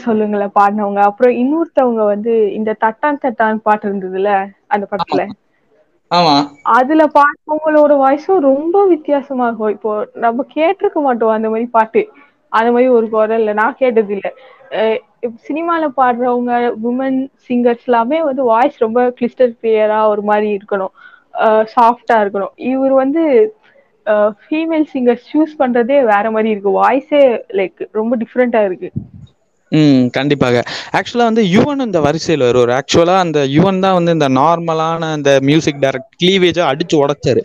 பாடினவங்க. 0.54 1.00
அப்புறம் 1.08 1.34
இன்னொருத்தவங்க 1.40 2.02
வந்து 2.12 2.32
இந்த 2.58 2.70
தட்டான் 2.84 3.22
தட்டான் 3.24 3.64
பாட்டு 3.64 3.88
இருந்ததுல 3.88 4.30
அந்த 4.68 4.84
படத்துல. 4.90 5.22
அதுல 6.76 7.02
பாடுறவங்களோட 7.14 7.92
வாய்ஸும் 7.98 8.46
ரொம்ப 8.46 8.76
வித்தியாசமா 8.92 9.46
இருக்கும். 9.48 9.74
இப்போ 9.76 9.90
நம்ம 10.24 10.46
கேட்டிருக்க 10.54 10.98
மாட்டோம் 11.02 11.34
அந்த 11.36 11.48
மாதிரி 11.50 11.68
பாட்டு. 11.70 12.02
அந்த 12.52 12.68
மாதிரி 12.72 12.88
ஒரு 12.96 13.06
குரல்ல 13.12 13.54
நான் 13.54 13.80
கேட்டது 13.80 14.12
இல்ல 14.16 14.28
சினிமால 15.46 15.84
பாடுறவங்க 15.96 16.52
உமன் 16.90 17.18
சிங்கர்ஸ் 17.46 17.86
எல்லாமே 17.86 18.18
வந்து 18.22 18.42
வாய்ஸ் 18.44 18.76
ரொம்ப 18.78 19.00
கிளிஸ்டர் 19.18 19.52
கிளியரா 19.60 20.00
ஒரு 20.12 20.22
மாதிரி 20.22 20.48
இருக்கணும். 20.56 20.92
சாஃப்டா 21.74 22.16
இருக்கணும். 22.24 22.54
இவர் 22.70 22.94
வந்து 23.02 23.22
ஃபீமேல் 24.42 24.86
சிங்கர்ஸ் 24.92 25.28
சூஸ் 25.30 25.54
பண்றதே 25.58 25.98
வேற 26.12 26.24
மாதிரி 26.30 26.50
இருக்கு. 26.50 26.72
வாய்ஸே 26.82 27.22
லைக் 27.60 27.80
ரொம்ப 27.92 28.16
டிஃப்ரெண்டா 28.16 28.62
இருக்கு. 28.64 28.90
ம் 29.78 30.02
கண்டிப்பாக. 30.16 30.56
ஆக்சுவலாக 30.96 31.28
வந்து 31.30 31.42
யுவன் 31.54 31.84
இந்த 31.86 31.98
வரிசையில் 32.06 32.44
வருவார். 32.48 32.72
ஆக்சுவலாக 32.78 33.22
அந்த 33.24 33.38
யுவன் 33.54 33.80
தான் 33.84 33.94
வந்து 33.98 34.12
இந்த 34.16 34.28
நார்மலான 34.38 35.08
அந்த 35.16 35.30
மியூசிக் 35.48 35.80
டைரக்ட் 35.84 36.12
கிளீவேஜாக 36.22 36.66
அடிச்சு 36.72 36.96
உடச்சாரு. 37.04 37.40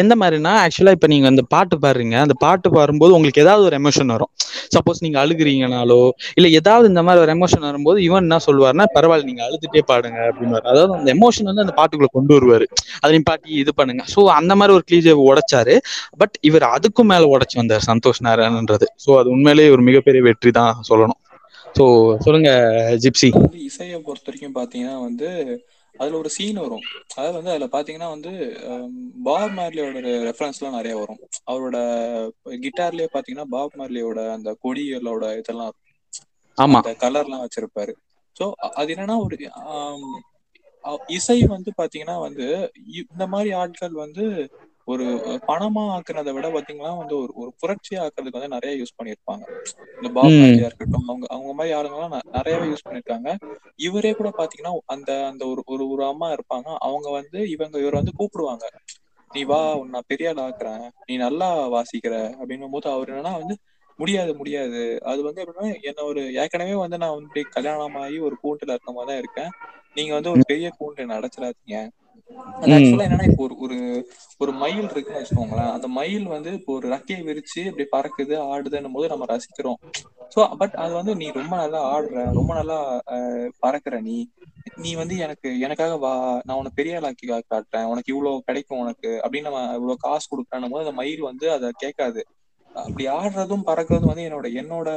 எந்த 0.00 0.12
மாதிரினா 0.20 0.52
ஆக்சுவலாக 0.64 0.96
இப்போ 0.98 1.08
நீங்கள் 1.12 1.30
அந்த 1.32 1.42
பாட்டு 1.54 1.76
பாடுறீங்க. 1.84 2.16
அந்த 2.26 2.36
பாட்டு 2.44 2.70
பாடும்போது 2.76 3.14
உங்களுக்கு 3.18 3.42
ஏதாவது 3.44 3.64
ஒரு 3.68 3.76
எமோஷன் 3.80 4.12
வரும். 4.16 4.30
சப்போஸ் 4.74 5.02
நீங்கள் 5.04 5.22
அழுகுறீங்கனாலோ 5.24 6.00
இல்லை 6.36 6.50
ஏதாவது 6.60 6.86
இந்த 6.92 7.02
மாதிரி 7.06 7.22
ஒரு 7.24 7.32
எமோஷன் 7.36 7.66
வரும்போது 7.68 7.98
யுவன் 8.06 8.26
என்ன 8.28 8.38
சொல்லுவாருன்னா 8.46 8.86
பரவாயில்ல 8.96 9.28
நீங்கள் 9.30 9.46
அழுதுட்டே 9.48 9.82
பாடுங்க 9.90 10.20
அப்படின்னு 10.28 10.56
அதாவது 10.70 10.94
அந்த 10.98 11.10
எமோஷன் 11.16 11.50
வந்து 11.50 11.64
அந்த 11.66 11.74
பாட்டுக்குள்ள 11.80 12.10
கொண்டு 12.18 12.34
வருவார். 12.38 12.66
அதை 13.02 13.12
நிப்பாட்டி 13.16 13.52
இது 13.64 13.74
பண்ணுங்க. 13.80 14.04
ஸோ 14.14 14.22
அந்த 14.38 14.52
மாதிரி 14.60 14.74
ஒரு 14.78 14.86
கிளீஜை 14.90 15.16
உடைச்சாரு. 15.30 15.76
பட் 16.22 16.36
இவர் 16.50 16.66
அதுக்கும் 16.76 17.10
மேலே 17.14 17.28
உடைச்சு 17.34 17.58
வந்தார் 17.62 17.86
சந்தோஷ் 17.90 18.24
நாராயணன்றது. 18.28 18.88
ஸோ 19.06 19.12
அது 19.20 19.30
உண்மையிலேயே 19.36 19.70
ஒரு 19.76 19.84
மிகப்பெரிய 19.90 20.22
வெற்றி 20.30 20.52
தான் 20.60 20.74
சொல்லணும். 20.90 21.20
ஸோ 21.74 21.84
சொல்லுங்க 22.24 22.50
ஜிப்சி 23.04 23.30
இசையை 23.68 23.98
பொறுத்த 24.00 24.28
வரைக்கும் 24.28 24.56
பாத்தீங்கன்னா 24.58 24.96
வந்து 25.04 25.28
அதுல 25.94 26.18
ஒரு 26.20 26.30
சீன் 26.34 26.60
வரும். 26.62 26.84
அதாவது 27.12 27.36
வந்து 27.38 27.52
அதுல 27.52 27.66
பாத்தீங்கன்னா 27.74 28.08
வந்து 28.14 28.32
பாப் 29.26 29.54
மார்லியோட 29.56 29.98
ரெஃபரன்ஸ் 30.28 30.58
எல்லாம் 30.60 30.78
நிறைய 30.78 30.94
வரும். 31.00 31.20
அவரோட 31.46 31.76
கிட்டார்லயே 32.64 33.08
பாத்தீங்கன்னா 33.14 33.48
பாப் 33.54 33.74
மார்லியோட 33.74 34.20
அந்த 34.36 34.52
கொடிகளோட 34.64 35.24
இதெல்லாம். 35.40 35.74
ஆமா. 36.58 36.78
அந்த 36.78 36.90
கலர்லாம் 37.02 37.44
வச்சிருப்பாரு. 37.44 37.92
சோ 38.36 38.44
அது 38.78 38.88
என்னன்னா 38.94 39.16
ஒரு 39.24 39.36
இசை 41.16 41.36
வந்து 41.52 41.70
பாத்தீங்கன்னா 41.78 42.16
வந்து 42.24 42.46
இந்த 43.04 43.24
மாதிரி 43.28 43.50
ஆட்கள் 43.60 43.94
வந்து 44.02 44.24
ஒரு 44.88 45.04
பணமா 45.48 45.82
ஆக்குறதை 45.94 46.32
விட 46.32 46.46
பாத்தீங்கன்னா 46.50 46.92
வந்து 46.98 47.14
ஒரு 47.18 47.32
ஒரு 47.34 47.50
புரட்சியா 47.60 48.00
ஆக்குறதுக்கு 48.04 48.38
வந்து 48.38 48.54
நிறைய 48.56 48.72
யூஸ் 48.80 48.96
பண்ணியிருப்பாங்க. 48.98 49.44
இந்த 49.98 50.08
பாப் 50.10 50.26
ம். 50.30 50.38
மார்லியா 50.38 50.68
இருக்கட்டும் 50.68 51.06
அவங்க 51.08 51.26
அவங்க 51.30 51.52
மாதிரி 51.52 51.74
ஆளுங்கெல்லாம் 51.76 52.14
நிறையவே 52.36 52.66
யூஸ் 52.70 52.86
பண்ணிருக்காங்க 52.86 53.28
இவரே 53.78 54.12
கூட 54.12 54.30
பாத்தீங்கன்னா 54.38 54.72
அந்த 54.94 55.10
அந்த 55.30 55.42
ஒரு 55.52 55.62
ஒரு 55.66 55.84
ஒரு 55.88 56.04
அம்மா 56.10 56.28
இருப்பாங்க. 56.36 56.68
அவங்க 56.80 57.08
வந்து 57.18 57.38
இவங்க 57.54 57.76
இவர் 57.78 58.00
வந்து 58.00 58.16
கூப்பிடுவாங்க. 58.18 58.66
நீ 59.30 59.40
வா 59.44 59.60
உன்னை 59.74 59.92
நான் 59.94 60.10
பெரிய 60.10 60.30
ஆள் 60.30 60.42
ஆக்குறேன். 60.44 60.84
நீ 61.06 61.14
நல்லா 61.24 61.46
வாசிக்கிற. 61.74 62.14
அப்படின்னும் 62.34 62.74
போது 62.74 62.88
அவர் 62.90 63.10
என்னன்னா 63.10 63.32
வந்து 63.38 63.54
முடியாது 63.98 64.32
முடியாது. 64.34 64.80
அது 65.04 65.20
வந்து 65.22 65.42
எப்படின்னா 65.42 65.66
என்ன 65.90 66.04
ஒரு 66.04 66.22
ஏற்கனவே 66.42 66.76
வந்து 66.76 66.98
நான் 66.98 67.16
வந்து 67.18 67.42
கல்யாணம் 67.56 67.98
ஆகி 68.00 68.18
ஒரு 68.28 68.36
கூண்டுல 68.42 68.74
இருக்க 68.74 68.92
மாதிரி 68.92 69.10
தான் 69.10 69.22
இருக்கேன். 69.22 69.50
நீங்க 69.96 70.12
வந்து 70.14 70.32
ஒரு 70.34 70.42
பெரிய 70.44 70.68
கூண்டு 70.78 71.04
என்ன 71.04 71.18
அடைச்சிடாதீங்க. 71.18 71.76
அது. 72.30 72.72
ஆக்சுவலா 72.76 73.06
என்னன்னா 73.06 73.26
இப்போ 73.30 73.42
ஒரு 73.46 73.56
ஒரு 73.64 73.78
ஒரு 74.42 74.52
மயில் 74.62 74.88
இருக்குன்னு 74.92 75.20
வச்சுக்கோங்களேன். 75.20 75.72
அந்த 75.76 75.88
மயில் 75.98 76.26
வந்து 76.34 76.50
இப்போ 76.58 76.72
ஒரு 76.78 76.86
ரெக்கையை 76.94 77.20
விரிச்சு 77.28 77.60
இப்படி 77.70 77.86
பறக்குது 77.94 78.34
ஆடுதுன்னும் 78.52 78.96
போது 78.96 79.10
நம்ம 79.12 79.26
ரசிக்கிறோம். 79.32 79.78
சோ 80.34 80.40
பட் 80.60 80.76
அது 80.84 80.92
வந்து 81.00 81.12
நீ 81.20 81.26
ரொம்ப 81.40 81.54
நல்லா 81.62 81.80
ஆடுற 81.94 82.24
ரொம்ப 82.38 82.50
நல்லா 82.60 82.78
பறக்குற 83.64 83.98
நீ 84.08 84.16
நீ 84.84 84.90
வந்து 85.00 85.14
எனக்கு 85.24 85.48
எனக்காக 85.66 85.96
வா 86.04 86.12
நான் 86.46 86.58
உனக்கு 86.60 86.78
பெரிய 86.80 86.98
ஆளாக்கி 87.00 87.26
காட்டுறேன். 87.26 87.88
உனக்கு 87.92 88.12
இவ்வளவு 88.14 88.46
கிடைக்கும் 88.48 88.82
உனக்கு 88.84 89.10
அப்படின்னு 89.24 89.48
நம்ம 89.50 89.62
இவ்வளவு 89.78 90.02
காசு 90.06 90.26
கொடுக்குறேன் 90.32 90.72
போது 90.74 90.84
அந்த 90.86 90.96
மயில் 91.00 91.28
வந்து 91.30 91.46
அதை 91.56 91.70
கேட்காது. 91.84 92.22
அப்படி 92.70 93.04
ஆடுறதும் 93.18 93.66
பறக்கிறதும் 93.68 94.12
வந்து 94.12 94.28
என்னோட 94.28 94.46
என்னோட 94.62 94.88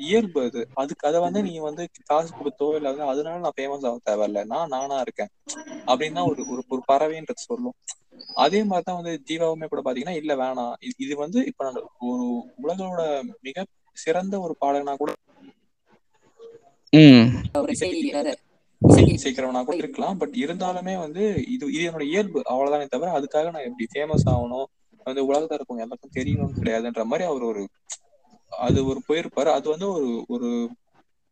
இயல்பு 0.00 0.40
அது. 0.42 0.60
அதுக்கு 0.74 1.08
அதை 1.08 1.18
வந்து 1.20 1.40
நீ 1.42 1.52
வந்து 1.58 1.82
காசு 2.04 2.30
கொடுத்தோ 2.34 2.68
இல்ல 2.74 2.88
வந்து 2.88 3.04
அதனால 3.04 3.38
நான் 3.38 3.56
ஃபேமஸ் 3.56 3.86
ஆக 3.86 3.98
தேவையில்ல. 4.08 4.42
நான் 4.46 4.68
நானா 4.68 4.98
இருக்கேன். 5.00 5.32
அப்படின்னு 5.86 6.22
ஒரு 6.30 6.42
ஒரு 6.52 6.62
ஒரு 6.68 6.82
பறவைன்றது 6.88 7.48
சொல்லும். 7.48 7.76
அதே 8.36 8.60
மாதிரிதான் 8.62 9.00
வந்து 9.00 9.14
ஜீவாவுமே 9.28 9.66
கூட 9.66 9.82
பாத்தீங்கன்னா 9.84 10.16
இல்ல 10.16 10.32
வேணாம். 10.36 10.74
இது 10.98 11.14
வந்து 11.16 11.38
இப்ப 11.46 11.64
நான் 11.66 11.80
ஒரு 12.10 12.26
உலகோட 12.62 13.02
மிக 13.40 13.64
சிறந்த 13.96 14.34
ஒரு 14.40 14.54
பாடகனா 14.60 14.94
கூட 14.96 15.12
இசைக்கிறவனா 19.14 19.60
கூட 19.64 19.76
இருக்கலாம். 19.76 20.18
பட் 20.18 20.34
இருந்தாலுமே 20.36 20.94
வந்து 20.98 21.22
இது 21.48 21.64
இது 21.72 21.82
என்னோட 21.90 22.04
இயல்பு. 22.04 22.40
அவ்வளவுதானே 22.50 22.86
தவிர 22.86 23.10
அதுக்காக 23.18 23.50
நான் 23.50 23.66
எப்படி 23.68 23.86
ஃபேமஸ் 23.94 24.28
ஆகணும்? 24.32 24.68
வந்து 25.06 25.22
உலகத்துல 25.26 25.58
இருக்கவங்க 25.58 25.84
எல்லாருக்கும் 25.84 26.16
தெரியணும்னு 26.18 26.58
கிடையாதுன்ற 26.58 27.04
மாதிரி 27.04 27.24
அவர் 27.28 27.42
ஒரு 27.42 27.62
அது 28.60 28.78
ஒரு 28.86 29.00
போயிருப்பாரு. 29.08 29.50
அது 29.52 29.70
வந்து 29.70 29.88
ஒரு 29.92 30.24
ஒரு 30.28 30.50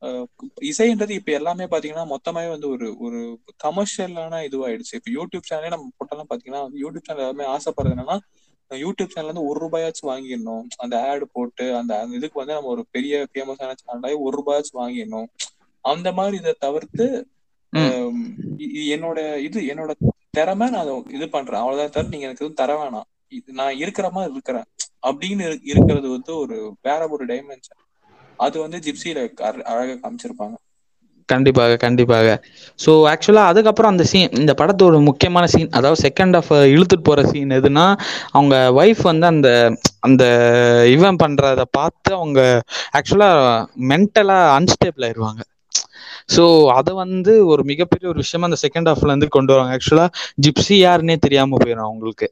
அஹ், 0.02 0.26
இசைன்றது 0.60 1.10
இப்ப 1.10 1.32
எல்லாமே 1.32 1.64
பாத்தீங்கன்னா 1.64 2.04
மொத்தமாவே 2.06 2.48
வந்து 2.48 2.68
ஒரு 2.68 2.96
ஒரு 2.98 3.20
கமர்ஷியலான 3.64 4.34
இதுவாயிடுச்சு. 4.48 4.94
இப்ப 4.98 5.10
யூடியூப் 5.16 5.46
சேனலே 5.50 5.68
நம்ம 5.68 5.88
போட்டெல்லாம் 5.98 6.30
பாத்தீங்கன்னா 6.34 6.62
வந்து 6.62 6.78
யூடியூப் 6.82 7.02
சேனல் 7.02 7.28
எல்லாமே 7.28 7.44
ஆசைப்படுறது 7.56 7.92
என்னன்னா 7.94 8.18
யூடியூப் 8.70 9.14
சேனல்ல 9.14 9.22
இருந்து 9.22 9.44
ஒரு 9.44 9.60
ரூபாயாச்சும் 9.66 10.06
வாங்கிடணும். 10.06 10.62
அந்த 10.76 11.08
ஆட் 11.10 11.32
போட்டு 11.32 11.76
அந்த 11.76 11.92
இதுக்கு 12.10 12.38
வந்து 12.38 12.54
நம்ம 12.54 12.68
ஒரு 12.68 12.84
பெரிய 12.90 13.26
ஃபேமஸான 13.34 13.72
சேனலாகி 13.82 14.16
ஒரு 14.18 14.36
ரூபாயாச்சும் 14.38 14.80
வாங்கிடணும். 14.80 15.26
அந்த 15.84 16.12
மாதிரி 16.12 16.36
இதை 16.36 16.54
தவிர்த்து 16.58 17.06
என்னோட 18.94 19.18
இது 19.38 19.60
என்னோட 19.62 19.90
திறமை 20.30 20.70
நான் 20.70 20.80
அதை 20.80 21.02
இது 21.10 21.28
பண்றேன். 21.28 21.60
அவ்வளவுதான் 21.60 21.90
தவிர 21.90 22.08
நீங்க 22.08 22.26
எனக்கு 22.26 22.44
எதுவும் 22.44 22.60
தர 22.60 22.70
வேணாம். 22.82 23.08
இது- 23.30 23.52
நான் 23.60 23.76
இருக்கிற 23.76 24.10
மாதிரி 24.10 24.32
இருக்கிறேன். 24.32 24.64
அப்படின்னு 25.02 25.44
இரு- 25.48 25.62
இருக்கிறது 25.64 26.08
வந்து 26.10 26.32
ஒரு 26.38 26.56
வேற 26.82 27.08
ஒரு 27.08 27.24
டைமென்ஷன் 27.26 27.82
அது 28.38 28.56
வந்து 28.60 28.78
ஜிப்சியில 28.78 29.20
அழகா 29.70 29.94
காமிச்சிருப்பாங்க. 30.02 30.56
கண்டிப்பாக 31.28 31.72
கண்டிப்பாக. 31.76 32.28
ஸோ 32.78 32.90
ஆக்சுவலாக 33.10 33.50
அதுக்கப்புறம் 33.50 33.90
அந்த 33.90 34.04
சீன் 34.04 34.30
இந்த 34.32 34.52
படத்தோட 34.54 35.00
முக்கியமான 35.08 35.46
சீன் 35.46 35.70
அதாவது 35.70 36.02
செகண்ட் 36.04 36.36
ஆஃப் 36.36 36.52
இழுத்துட்டு 36.70 37.02
போகிற 37.02 37.22
சீன் 37.28 37.50
எதுனா 37.58 37.84
அவங்க 38.32 38.54
ஒய்ஃப் 38.78 39.02
வந்து 39.02 39.26
அந்த 39.26 39.48
அந்த 40.00 40.24
இவன் 40.94 41.20
பண்ணுறத 41.22 41.62
பார்த்து 41.70 42.12
அவங்க 42.14 42.40
ஆக்சுவலாக 42.98 43.60
மென்டலாக 43.88 44.54
அன்ஸ்டேபிள் 44.56 45.06
ஆயிடுவாங்க 45.08 45.42
ஸோ 46.28 46.44
அதை 46.74 46.92
வந்து 46.96 47.32
ஒரு 47.46 47.62
மிகப்பெரிய 47.64 48.08
ஒரு 48.08 48.18
விஷயமா 48.18 48.48
அந்த 48.48 48.58
செகண்ட் 48.62 48.90
ஹாஃப்ல 48.90 49.12
இருந்து 49.12 49.28
கொண்டு 49.28 49.52
வராங்க 49.54 49.76
ஆக்சுவலாக 49.76 50.14
ஜிப்சி 50.44 50.76
யாருன்னே 50.78 51.16
தெரியாமல் 51.18 51.60
போயிடும் 51.60 51.88
அவங்களுக்கு. 51.88 52.28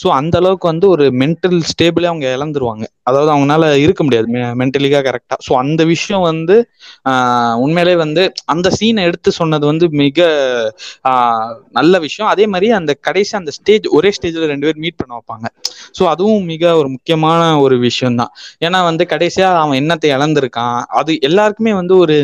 ஸோ 0.00 0.08
அந்த 0.18 0.34
அளவுக்கு 0.40 0.66
வந்து 0.72 0.86
ஒரு 0.94 1.04
மென்டல் 1.22 1.58
ஸ்டேபிளே 1.70 2.08
அவங்க 2.10 2.26
இழந்துருவாங்க. 2.36 2.84
அதாவது 3.08 3.30
அவங்களால 3.34 3.64
இருக்க 3.84 4.02
முடியாது 4.06 4.26
மென்டலிக்காக 4.60 5.04
கரெக்டாக 5.08 5.38
ஸோ 5.46 5.52
அந்த 5.62 5.82
விஷயம் 5.92 6.24
வந்து 6.30 6.56
உண்மையிலே 7.64 7.94
வந்து 8.04 8.22
அந்த 8.54 8.68
சீனை 8.78 9.04
எடுத்து 9.08 9.30
சொன்னது 9.40 9.64
வந்து 9.70 9.86
மிக 10.02 10.18
நல்ல 11.78 11.94
விஷயம். 12.06 12.30
அதே 12.34 12.44
மாதிரி 12.52 12.68
அந்த 12.80 12.92
கடைசி 13.08 13.32
அந்த 13.40 13.52
ஸ்டேஜ் 13.58 13.86
ஒரே 13.98 14.10
ஸ்டேஜில் 14.18 14.50
ரெண்டு 14.52 14.66
பேர் 14.68 14.82
மீட் 14.84 14.98
பண்ண 15.00 15.12
வைப்பாங்க. 15.18 15.46
ஸோ 15.98 16.02
அதுவும் 16.12 16.46
மிக 16.52 16.64
ஒரு 16.80 16.88
முக்கியமான 16.94 17.40
ஒரு 17.64 17.76
விஷயம் 17.86 18.18
தான் 18.20 18.32
ஏன்னா 18.66 18.78
வந்து 18.90 19.04
கடைசியாக 19.12 19.60
அவன் 19.62 19.78
என்னத்தை 19.82 20.08
இழந்திருக்கான் 20.16 20.78
அது 21.00 21.12
எல்லாருக்குமே 21.28 21.72
வந்து 21.80 21.94
ஒரு 22.04 22.16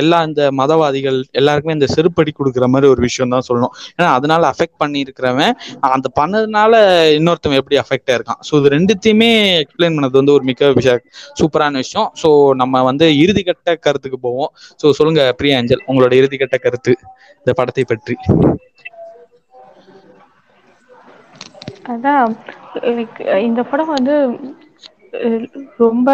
எல்லா 0.00 0.18
இந்த 0.28 0.42
மதவாதிகள் 0.60 1.18
எல்லாருக்குமே 1.40 1.76
இந்த 1.78 1.88
செருப்படி 1.96 2.30
கொடுக்குற 2.38 2.66
மாதிரி 2.74 2.86
ஒரு 2.94 3.00
விஷயம் 3.08 3.32
தான் 3.34 3.46
சொல்லணும். 3.48 3.72
ஏன்னா 3.96 4.08
அதனால 4.18 4.42
அஃபெக்ட் 4.52 4.78
பண்ணியிருக்கிறவன் 4.82 5.54
அந்த 5.94 6.08
பண்ணதுனால 6.46 6.74
இன்னொருத்தவன் 7.18 7.60
எப்படி 7.60 7.76
அஃபெக்ட் 7.82 8.10
ஆயிருக்கான். 8.12 8.40
ஸோ 8.48 8.52
இது 8.60 8.72
ரெண்டுத்தையுமே 8.76 9.30
எக்ஸ்பிளைன் 9.62 9.96
பண்ணது 9.96 10.20
வந்து 10.20 10.34
ஒரு 10.36 10.44
மிக 10.50 10.70
விஷயம் 10.78 11.02
சூப்பரான 11.40 11.80
விஷயம். 11.84 12.08
ஸோ 12.22 12.28
நம்ம 12.62 12.82
வந்து 12.90 13.06
இறுதிக்கட்ட 13.22 13.74
கருத்துக்கு 13.86 14.20
போவோம். 14.26 14.50
ஸோ 14.82 14.92
சொல்லுங்க 14.98 15.22
பிரியா 15.40 15.58
அஞ்சல் 15.62 15.84
உங்களோட 15.90 16.14
இறுதிக்கட்ட 16.20 16.58
கருத்து 16.66 16.94
இந்த 17.40 17.52
படத்தை 17.60 17.84
பற்றி. 17.92 18.16
அதான் 21.92 22.32
இந்த 23.48 23.60
படம் 23.70 23.94
வந்து 23.96 24.14
ரொம்ப 25.84 26.08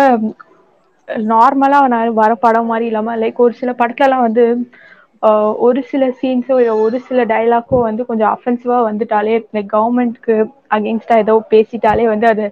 நார்மலா 1.30 1.78
வர 2.20 2.32
படம் 2.44 2.68
மாதிரி 2.70 2.86
இல்லாம 2.90 3.14
லைக் 3.22 3.44
ஒரு 3.46 3.54
சில 3.60 3.70
படத்துல 3.80 4.06
எல்லாம் 4.08 4.26
வந்து 4.26 4.44
ஒரு 5.66 5.80
சில 5.90 6.04
சீன்ஸோ 6.20 6.54
ஒரு 6.84 6.98
சில 7.08 7.20
டைலாக்கோ 7.32 7.78
வந்து 7.88 8.02
கொஞ்சம் 8.08 8.32
அஃபென்சிவா 8.36 8.78
வந்துட்டாலே 8.88 9.34
லைக் 9.56 9.70
கவர்மெண்ட்க்கு 9.76 10.36
அகேன்ஸ்டா 10.76 11.16
ஏதோ 11.24 11.34
பேசிட்டாலே 11.52 12.06
வந்து 12.12 12.26
அது 12.32 12.46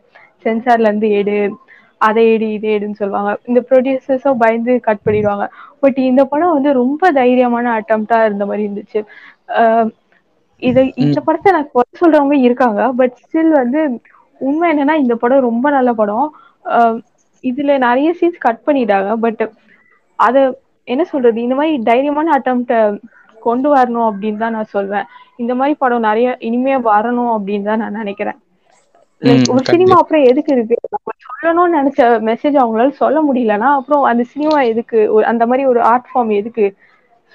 சென்சார்ல 0.44 0.90
இருந்து 0.90 1.08
எடு 1.20 1.36
அதை 2.00 2.22
எடு 2.34 2.46
இதை 2.56 2.68
எடுன்னு 2.76 3.00
சொல்லுவாங்க. 3.00 3.30
இந்த 3.48 3.60
ப்ரொடியூசர்ஸும் 3.70 4.38
பயந்து 4.42 4.72
கட் 4.86 5.02
பண்ணிடுவாங்க. 5.06 5.46
பட் 5.82 5.98
இந்த 6.10 6.22
படம் 6.32 6.54
வந்து 6.56 6.70
ரொம்ப 6.82 7.10
தைரியமான 7.18 7.66
அட்டம்ப்டா 7.80 8.18
இருந்த 8.28 8.44
மாதிரி 8.50 8.64
இருந்துச்சு. 8.66 9.00
இது 10.62 10.80
இந்த 11.04 11.18
படத்தை 11.26 11.50
நான் 11.56 11.70
குறை 11.74 11.88
சொல்றவங்க 12.02 12.36
இருக்காங்க. 12.46 12.80
பட் 13.00 13.14
ஸ்டில் 13.24 13.52
வந்து 13.62 13.82
உண்மை 14.40 14.66
என்னன்னா 14.72 14.96
இந்த 15.04 15.14
படம் 15.22 15.46
ரொம்ப 15.50 15.66
நல்ல 15.76 15.90
படம். 16.00 16.26
இதுல 17.44 17.76
நிறைய 17.86 18.08
சீன்ஸ் 18.20 18.44
கட் 18.46 18.66
பண்ணிட்டாங்க. 18.66 19.10
பட் 19.24 19.42
அத 20.18 20.36
என்ன 20.89 21.03
சொல்றது? 21.12 21.39
இந்த 21.47 21.57
மாதிரி 21.59 21.74
தைரியமான 21.89 22.33
அட்டம்ப்ட 22.37 22.76
கொண்டு 23.39 23.68
வரணும் 23.74 24.07
அப்படின்னு 24.11 24.43
தான் 24.45 24.57
நான் 24.57 24.72
சொல்வேன். 24.76 25.07
இந்த 25.43 25.53
மாதிரி 25.59 25.74
படம் 25.83 26.07
நிறைய 26.09 26.28
இனிமே 26.49 26.74
வரணும் 26.89 27.33
அப்படின்னு 27.37 27.68
தான் 27.70 27.83
நான் 27.85 28.01
நினைக்கிறேன். 28.03 28.39
ஒரு 29.53 29.62
சினிமா 29.70 29.95
அப்புறம் 30.03 30.26
எதுக்கு 30.31 30.51
இருக்கு? 30.57 30.76
நம்ம 30.95 31.14
சொல்லணும்னு 31.26 31.78
நினைச்ச 31.78 32.03
மெசேஜ் 32.28 32.57
அவங்களால 32.61 32.93
சொல்ல 33.01 33.18
முடியலன்னா 33.28 33.70
அப்புறம் 33.78 34.05
அந்த 34.11 34.22
சினிமா 34.33 34.59
எதுக்கு? 34.72 35.01
அந்த 35.33 35.45
மாதிரி 35.51 35.64
ஒரு 35.72 35.81
ஆர்ட் 35.93 36.09
ஃபார்ம் 36.11 36.33
எதுக்கு? 36.41 36.66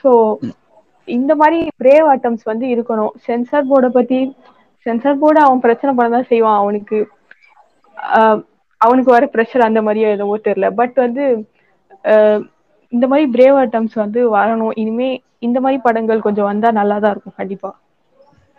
சோ 0.04 0.12
இந்த 1.08 1.32
மாதிரி 1.42 1.60
பிரேவ் 1.82 2.08
அட்டம்ஸ் 2.14 2.46
வந்து 2.52 2.66
இருக்கணும். 2.76 3.14
சென்சார் 3.28 3.70
போர்டை 3.72 3.90
பத்தி 3.98 4.20
சென்சார் 4.86 5.22
போர்டு 5.22 5.40
அவன் 5.46 5.64
பிரச்சனை 5.66 5.92
பண்ணதான் 5.98 6.30
செய்வான். 6.32 6.62
அவனுக்கு 6.64 6.98
அவனுக்கு 8.82 9.12
வர 9.16 9.26
ப்ரெஷர் 9.34 9.68
அந்த 9.68 9.82
மாதிரியோ 9.86 10.08
எதுவோ 10.16 10.36
தெரியல. 10.48 10.68
பட் 10.80 10.98
வந்து 11.06 11.24
இந்த 12.92 13.06
மாதிரி 13.08 13.26
பிரேவ் 13.34 13.58
அட்டம்ஸ் 13.62 13.96
வந்து 14.02 14.20
வரணும். 14.36 14.76
இனிமே 14.82 15.10
இந்த 15.48 15.58
மாதிரி 15.64 15.80
படங்கள் 15.86 16.26
கொஞ்சம் 16.26 16.50
வந்தா 16.50 16.70
நல்லா 16.80 16.98
தான் 17.00 17.14
இருக்கும் 17.14 17.38
கண்டிப்பா. 17.40 17.72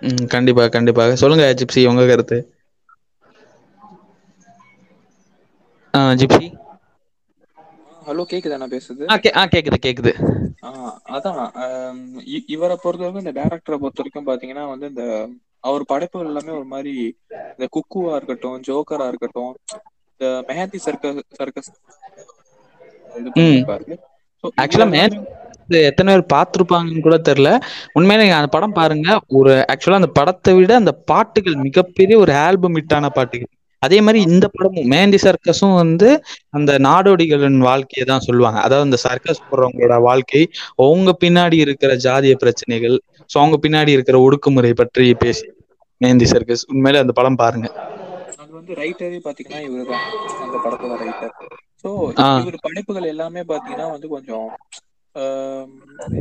ம் 0.03 0.27
கண்டிப்பா 0.35 0.65
கண்டிப்பாக 0.75 1.17
சொல்லுங்க 1.21 1.45
ஜிப்சி 1.59 1.83
உங்க 1.91 2.03
கருத்து. 2.07 2.39
ஆ, 5.95 6.01
ஜிப்சி? 6.21 6.47
ஹலோ 8.07 8.25
கேக்குதா 8.31 8.57
நான் 8.63 8.73
பேசுறது? 8.75 9.05
ஆ 9.11 9.17
கே 9.19 9.31
ஆ 9.35 9.45
கேக்குது 9.53 9.79
கேக்குது. 9.87 10.13
ஆ, 10.63 10.71
அதான் 11.17 11.41
இவரை 12.55 12.77
பொறுத்த 12.77 13.03
வரைக்கும் 13.03 13.25
இந்த 13.25 13.35
டேரக்டரை 13.39 13.77
பொறுத்த 13.79 14.01
வரைக்கும் 14.01 14.29
பாத்தீங்கன்னா 14.29 14.65
வந்து 14.73 14.87
இந்த 14.93 15.05
அவர் 15.65 15.85
படைப்புகள் 15.91 16.31
எல்லாமே 16.31 16.53
ஒரு 16.59 16.67
மாதிரி 16.73 16.93
இந்த 17.55 17.67
குக்குவா 17.77 18.13
இருக்கட்டும் 18.19 18.59
ஜோக்கரா 18.69 19.07
இருக்கட்டும் 19.13 19.53
இந்த 20.13 20.29
மெஹந்தி 20.49 20.79
சர்க்கஸ் 20.87 21.21
சர்க்கஸ் 21.41 21.71
இது 23.19 23.31
இது 23.85 23.97
ஆக்சுவலா 24.63 25.05
இது 25.69 25.79
எத்தனை 25.91 26.09
பேர் 26.13 26.31
பார்த்திருப்பாங்கன்னு 26.33 27.05
கூட 27.07 27.17
தெரியல. 27.29 27.51
உண்மையிலே 27.97 28.23
நீங்க 28.23 28.37
அந்த 28.41 28.51
படம் 28.55 28.77
பாருங்க. 28.79 29.09
ஒரு 29.39 29.53
ஆக்சுவலா 29.73 30.01
அந்த 30.01 30.11
படத்தை 30.19 30.53
விட 30.59 30.73
அந்த 30.83 30.93
பாட்டுகள் 31.11 31.57
மிகப்பெரிய 31.67 32.17
ஒரு 32.25 32.33
ஆல்பம் 32.47 32.77
ஹிட்டான 32.79 33.09
பாட்டுகள் 33.19 33.51
அதே 33.83 33.99
மாதிரி 34.05 34.21
இந்த 34.29 34.47
படமும் 34.55 34.89
மேந்தி 34.93 35.19
சர்க்கஸும் 35.25 35.75
வந்து 35.81 36.09
அந்த 36.57 36.71
நாடோடிகளின் 36.87 37.59
வாழ்க்கையை 37.69 38.05
தான் 38.13 38.25
சொல்லுவாங்க. 38.29 38.59
அதாவது 38.67 38.87
அந்த 38.89 38.99
சர்க்கஸ் 39.07 39.45
போடுறவங்களோட 39.49 39.97
வாழ்க்கை 40.09 40.43
அவங்க 40.85 41.13
பின்னாடி 41.25 41.59
இருக்கிற 41.67 41.93
ஜாதிய 42.07 42.37
பிரச்சனைகள் 42.45 42.97
ஸோ 43.31 43.37
அவங்க 43.43 43.59
பின்னாடி 43.67 43.93
இருக்கிற 43.97 44.19
ஒடுக்குமுறை 44.27 44.73
பற்றி 44.83 45.07
பேசி 45.25 45.47
மேந்தி 46.01 46.29
சர்க்கஸ் 46.33 46.65
உண்மையிலே 46.73 47.03
அந்த 47.05 47.15
படம் 47.19 47.41
பாருங்க. 47.43 47.69
அது 48.43 48.53
வந்து 48.59 48.73
ரைட்டரே 48.83 49.21
பாத்தீங்கன்னா 49.29 49.61
இவருதான். 49.69 50.05
அந்த 50.45 50.57
படத்தோட 50.65 50.95
ரைட்டர் 51.05 51.35
ஸோ. 51.87 51.93
இவர் 52.41 52.65
படைப்புகள் 52.65 53.13
எல்லாமே 53.13 53.43
பாத்தீங்கன்னா 53.51 53.89
வந்து 53.93 54.09
கொஞ்சம் 54.09 54.49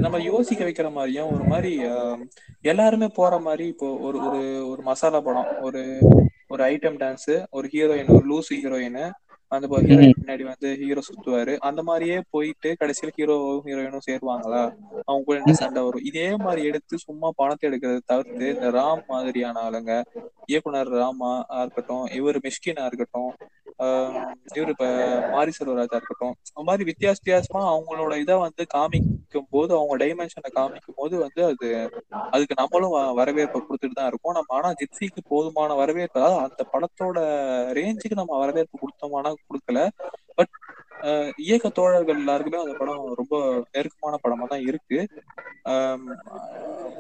நம்ம 0.04 0.18
யோசிக்க 0.26 0.62
வைக்கிற 0.66 0.90
மாதிரியும் 0.94 1.32
ஒரு 1.36 1.46
மாதிரி 1.52 1.72
எல்லாருமே 2.64 3.08
போற 3.18 3.34
மாதிரி 3.40 3.66
இப்போ 3.74 3.88
ஒரு 4.08 4.18
ஒரு 4.28 4.42
ஒரு 4.72 4.82
மசாலா 4.90 5.20
படம் 5.20 5.50
ஒரு 5.62 5.82
ஒரு 6.50 6.62
ஐட்டம் 6.70 7.00
டான்ஸ் 7.02 7.32
ஒரு 7.52 7.68
ஹீரோயின் 7.74 8.12
ஒரு 8.16 8.26
லூஸ் 8.32 8.52
ஹீரோயின் 8.56 9.00
அந்த 9.52 9.66
ஹீரோயின் 9.82 10.18
பின்னாடி 10.20 10.44
வந்து 10.44 10.70
ஹீரோ 10.80 11.02
சுத்துவாரு. 11.08 11.54
அந்த 11.68 11.82
மாதிரியே 11.84 12.18
போயிட்டு 12.32 12.70
கடைசியில 12.80 13.12
ஹீரோ 13.18 13.36
ஹீரோயினும் 13.66 14.06
சேருவாங்களா? 14.08 14.62
அவங்க 15.08 15.24
கூட 15.28 15.36
என்ன 15.42 15.54
சண்டை 15.60 15.82
வரும். 15.84 16.06
இதே 16.10 16.28
மாதிரி 16.44 16.62
எடுத்து 16.70 16.96
சும்மா 17.06 17.30
பணத்தை 17.36 17.66
எடுக்கிறத 17.70 18.02
தவிர்த்து 18.12 18.48
இந்த 18.56 18.70
ராம் 18.78 19.04
மாதிரியான 19.08 19.62
ஆளுங்க 19.66 19.94
இயக்குனர் 20.52 20.92
ராமா 20.98 21.32
இருக்கட்டும் 21.62 22.06
இவர் 22.20 22.40
மிஷ்கினா 22.46 22.86
இருக்கட்டும் 22.90 23.32
இவர் 24.56 24.72
இப்ப 24.74 24.86
மாரி 25.34 25.52
செல்வராஜா 25.58 25.98
இருக்கட்டும் 26.00 26.36
அந்த 26.48 26.66
மாதிரி 26.68 26.84
வித்தியாச 26.90 27.18
வித்தியாசமா 27.18 27.62
அவங்களோட 27.72 28.14
இதை 28.24 28.36
வந்து 28.44 28.64
காமிக்கும் 28.74 29.50
போது 29.50 29.72
அவங்க 29.78 29.96
டைமென்ஷனை 30.04 30.52
காமிக்கும் 30.58 30.98
போது 30.98 31.16
வந்து 31.24 31.42
அது 31.50 31.68
அதுக்கு 32.34 32.56
நம்மளும் 32.62 32.94
வரவேற்பை 33.20 33.60
கொடுத்துட்டு 33.62 33.98
தான் 34.00 34.10
இருக்கோம். 34.12 34.36
நம்ம 34.38 34.56
ஆனா 34.58 34.70
ஜிப்சிக்கு 34.82 35.22
போதுமான 35.32 35.76
வரவேற்பு 35.82 36.20
அதாவது 36.22 36.40
அந்த 36.46 36.64
படத்தோட 36.74 37.18
ரேஞ்சுக்கு 37.80 38.22
நம்ம 38.22 38.38
வரவேற்பு 38.44 38.82
கொடுத்தோமானா 38.84 39.32
கொடுக்கல. 39.48 39.82
பட் 40.38 40.54
இயக்க 41.46 41.68
தோழர்கள் 41.78 42.20
எல்லாருக்குமே 42.22 42.60
அந்த 42.64 42.74
படம் 42.80 43.02
ரொம்ப 43.20 43.36
நெருக்கமான 43.76 44.18
படமா 44.24 44.46
தான் 44.54 44.66
இருக்கு. 44.70 45.00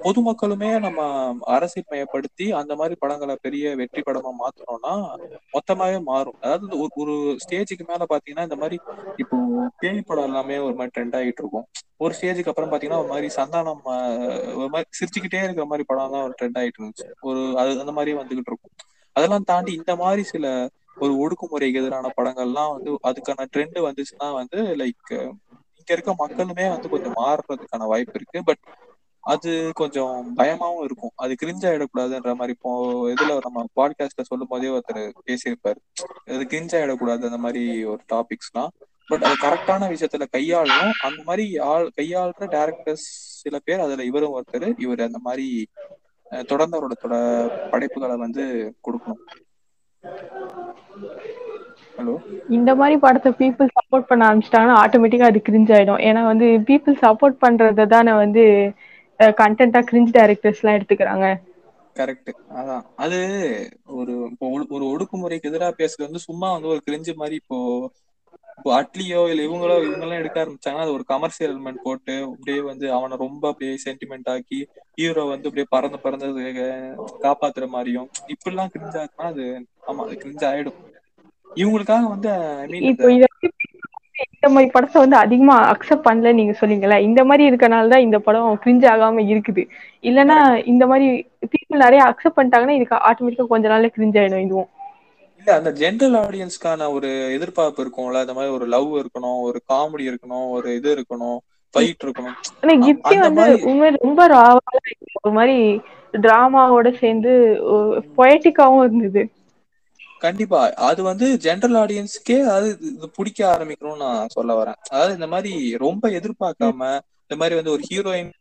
பொதுமக்களுமே 0.06 0.70
நம்ம 0.86 1.00
அரசியல் 1.56 1.90
மயப்படுத்தி 1.92 2.46
அந்த 2.60 2.74
மாதிரி 2.80 2.96
படங்களை 3.04 3.36
பெரிய 3.46 3.76
வெற்றி 3.82 4.02
படமா 4.08 4.32
மாத்தணும்னா 4.42 4.94
மொத்தமாவே 5.56 6.00
மாறும். 6.12 6.38
அதாவது 6.44 6.66
ஒரு 6.84 6.94
ஒரு 7.04 7.16
ஸ்டேஜுக்கு 7.44 7.86
மேல 7.92 8.06
பாத்தீங்கன்னா 8.14 8.48
இந்த 8.50 8.60
மாதிரி 8.64 8.78
இப்போ 9.24 9.38
பேய் 9.82 10.08
படம் 10.10 10.28
எல்லாமே 10.30 10.58
ஒரு 10.68 10.76
மாதிரி 10.80 10.94
ட்ரெண்ட் 10.98 11.18
ஆகிட்டு 11.20 11.42
இருக்கும். 11.44 11.68
ஒரு 12.04 12.14
ஸ்டேஜுக்கு 12.18 12.52
அப்புறம் 12.52 12.72
பாத்தீங்கன்னா 12.72 13.02
ஒரு 13.04 13.12
மாதிரி 13.14 13.28
சந்தானம் 13.40 13.84
ஒரு 14.60 14.70
மாதிரி 14.76 14.88
சிரிச்சுக்கிட்டே 15.00 15.44
இருக்கிற 15.46 15.68
மாதிரி 15.72 15.86
படம் 15.92 16.16
தான் 16.16 16.26
ஒரு 16.28 16.36
ட்ரெண்ட் 16.40 16.60
ஆயிட்டு 16.62 16.80
இருந்துச்சு. 16.82 17.08
ஒரு 17.30 17.42
அது 17.62 17.72
அந்த 17.84 17.94
மாதிரி 18.00 18.14
வந்துகிட்டு 18.22 18.52
இருக்கும். 18.54 18.76
அதெல்லாம் 19.16 19.48
தாண்டி 19.52 19.72
இந்த 19.82 19.94
மாதிரி 20.04 20.24
சில 20.34 20.46
ஒரு 21.00 21.14
ஒடுக்குமுறைக்கு 21.24 21.80
எதிரான 21.82 22.12
படங்கள்லாம் 22.18 22.74
வந்து 22.76 22.92
அதுக்கான 23.10 23.46
ட்ரெண்ட் 23.54 23.80
வந்துச்சுன்னா 23.88 24.28
வந்து 24.34 24.60
லைக் 24.82 25.14
இங்க 25.78 25.94
இருக்க 25.96 26.14
மக்களுமே 26.18 26.66
வந்து 26.70 26.90
கொஞ்சம் 26.90 27.18
மாறுறதுக்கான 27.18 27.88
வாய்ப்பு 27.94 28.18
இருக்கு. 28.20 28.42
பட் 28.44 28.64
அது 29.24 29.52
கொஞ்சம் 29.74 30.38
பயமாவும் 30.38 30.84
இருக்கும். 30.84 31.14
அது 31.16 31.36
கிரிஞ்சாயிடக்கூடாதுன்ற 31.44 32.34
மாதிரி 32.40 32.56
இப்போ 32.58 32.72
இதுல 33.10 33.38
நம்ம 33.46 33.64
பாட்காஸ்ட்ல 33.80 34.26
சொல்லும் 34.30 34.50
போதே 34.50 34.68
ஒருத்தர் 34.76 35.06
பேசியிருப்பாரு. 35.28 35.80
அது 36.26 36.44
கிரிஞ்சாயிடக்கூடாது 36.54 37.24
அந்த 37.30 37.40
மாதிரி 37.46 37.64
ஒரு 37.86 38.02
டாபிக்ஸ்லாம் 38.14 38.74
பட் 39.08 39.24
அது 39.24 39.36
கரெக்டான 39.42 39.90
விஷயத்துல 39.94 40.26
கையாளணும். 40.36 40.94
அந்த 41.02 41.22
மாதிரி 41.26 41.46
ஆள் 41.72 41.92
கையாளுற 41.98 42.46
டேரக்டர்ஸ் 42.56 43.08
சில 43.42 43.60
பேர் 43.64 43.80
அதுல 43.80 44.04
இவரும் 44.04 44.36
ஒருத்தர். 44.38 44.68
இவர் 44.78 45.02
அந்த 45.02 45.20
மாதிரி 45.20 45.48
தொடர்ந்தவரோட 46.32 46.94
தொடர்ந்து 47.02 47.10
அவரோட 47.10 47.70
படைப்புகளை 47.70 48.16
வந்து 48.18 48.46
கொடுக்கணும். 48.88 49.22
இந்த 52.56 52.72
மாதிரி 52.76 52.96
படத்தை 53.00 53.30
பீப்புள் 53.40 53.70
சப்போர்ட் 53.76 54.08
பண்ண 54.08 54.28
ஆரம்பிச்சிட்டாங்கன்னா 54.28 54.80
ஆட்டோமேட்டிக்கா 54.82 55.30
அது 55.30 55.40
கிரிஞ்ச் 55.42 55.74
ஆயிடும். 55.76 56.02
ஏன்னா 56.08 56.22
வந்து 56.28 56.48
பீப்புள் 56.68 57.02
சப்போர்ட் 57.02 57.38
பண்றதை 57.40 57.86
தானே 57.94 58.14
வந்து 58.20 58.44
கண்டென்ட்டா 59.40 59.82
கிரிஞ்ச் 59.90 60.16
டைரக்டர்ஸ் 60.16 60.62
எல்லாம் 60.62 60.78
எடுத்துக்கிறாங்க. 60.78 61.28
கரெக்ட் 61.96 62.30
அதான். 62.56 62.86
அது 63.04 63.20
ஒரு 63.96 64.14
ஒரு 64.70 64.86
ஒடுக்குமுறைக்கு 64.92 65.50
எதிராக 65.52 65.74
பேசுறது 65.78 66.08
வந்து 66.08 66.26
சும்மா 66.28 66.48
வந்து 66.56 66.72
ஒரு 66.74 66.82
கிரிஞ்சு 66.88 67.14
மாதிரி 67.16 67.36
இப்போ 67.42 67.58
அட்லியோ 68.78 69.22
இல்ல 69.32 69.42
இவங்களோ 69.48 69.76
இவங்கெல்லாம் 69.88 70.22
எடுக்க 70.22 70.38
ஆரம்பிச்சாங்கன்னா 70.44 70.86
அது 70.86 70.96
ஒரு 70.98 71.06
கமர்ஷியல் 71.12 71.52
எலிமெண்ட் 71.54 71.84
போட்டு 71.84 72.14
அப்படியே 72.30 72.60
வந்து 72.70 72.86
அவனை 72.98 73.16
ரொம்ப 73.24 73.44
அப்படியே 73.52 73.74
சென்டிமெண்ட் 73.86 74.30
ஆக்கி 74.34 74.60
ஹீரோ 74.98 75.24
வந்து 75.32 75.48
அப்படியே 75.50 75.68
பறந்து 75.76 76.00
பறந்து 76.06 76.28
காப்பாத்துற 77.26 77.68
மாதிரியும். 77.76 78.10
இப்படிலாம் 78.34 78.74
கிரிஞ்சா 78.76 79.02
இருக்குன்னா 79.04 79.32
அது 79.34 79.46
ஆமா 79.90 80.04
அது 80.08 80.16
கிரிஞ்சு 80.24 80.46
ஆயிடும். 80.52 80.80
இவங்களுக்காக 81.58 82.06
வந்து 82.16 82.32
ஐ 82.64 82.68
மீன் 82.74 82.90
இந்த 84.36 84.48
மாதிரி 84.54 84.70
படத்தை 84.74 84.98
வந்து 85.04 85.18
அதிகமா 85.22 85.56
அக்செப்ட் 85.72 86.06
பண்ணல 86.08 86.32
நீங்க 86.38 86.54
சொன்னீங்கல்ல. 86.60 86.98
இந்த 87.08 87.22
மாதிரி 87.30 87.44
இருக்கனால 87.50 87.90
தான் 87.94 88.06
இந்த 88.06 88.18
படம் 88.28 88.60
கிரிஞ்ச் 88.64 88.86
ஆகாம 88.92 89.24
இருக்குது. 89.32 89.64
இல்லைன்னா 90.04 90.38
இந்த 90.72 90.84
மாதிரி 90.92 91.08
பீப்புள் 91.52 91.84
நிறைய 91.86 92.02
அக்செப்ட் 92.12 92.38
பண்ணிட்டாங்கன்னா 92.38 92.78
இதுக்கு 92.78 92.98
ஆட்டோமேட்டிக்கா 93.10 93.48
கொஞ்ச 93.54 93.66
நாள்ல 93.74 93.90
கிரிஞ்ச் 93.98 94.20
ஆயிடும் 94.22 94.46
இதுவும். 94.48 94.70
இல்ல 95.46 95.58
அந்த 95.60 95.72
ஜென்ரல் 95.82 96.16
ஆடியன்ஸ்க்கான 96.22 96.86
ஒரு 96.94 97.10
எதிர்பார்ப்பு 97.34 97.82
இருக்கும்ல 97.84 98.22
அந்த 98.24 98.34
மாதிரி 98.34 98.54
ஒரு 98.54 98.66
லவ் 98.66 98.88
இருக்கணும் 99.02 99.40
ஒரு 99.48 99.60
காமெடி 99.72 100.06
இருக்கணும் 100.12 100.48
ஒரு 100.56 100.70
இது 100.76 100.90
இருக்கணும் 100.96 101.38
ஃபைட் 101.74 102.04
இருக்கணும். 102.06 102.36
ஆனா 102.62 103.26
அந்த 103.28 103.44
வந்து 103.44 103.92
ரொம்ப 103.98 104.22
ராவா 104.34 104.72
ஒரு 105.22 105.34
மாதிரி 105.38 105.58
டிராமாவோட 106.14 106.88
சேர்ந்து 107.02 107.32
பொயட்டிக்காவும் 108.18 108.84
இருந்தது. 108.86 109.24
கண்டிப்பா 110.22 110.62
அது 110.90 111.04
வந்து 111.04 111.28
ஜென்ரல் 111.46 111.78
ஆடியன்ஸ்க்கே 111.84 112.40
அது 112.56 112.68
இது 112.90 113.10
பிடிக்க 113.18 113.40
ஆரம்பிக்கணும்னு 113.54 114.04
நான் 114.06 114.34
சொல்ல 114.38 114.52
வரேன். 114.62 114.80
அதாவது 114.90 115.14
இந்த 115.14 115.28
மாதிரி 115.28 115.54
ரொம்ப 115.86 116.10
எதிர்பார்க்காம 116.20 116.82
இந்த 117.26 117.38
மாதிரி 117.42 117.58
வந்து 117.62 117.76
ஒரு 117.76 117.86
ஹீரோயின் 117.92 118.32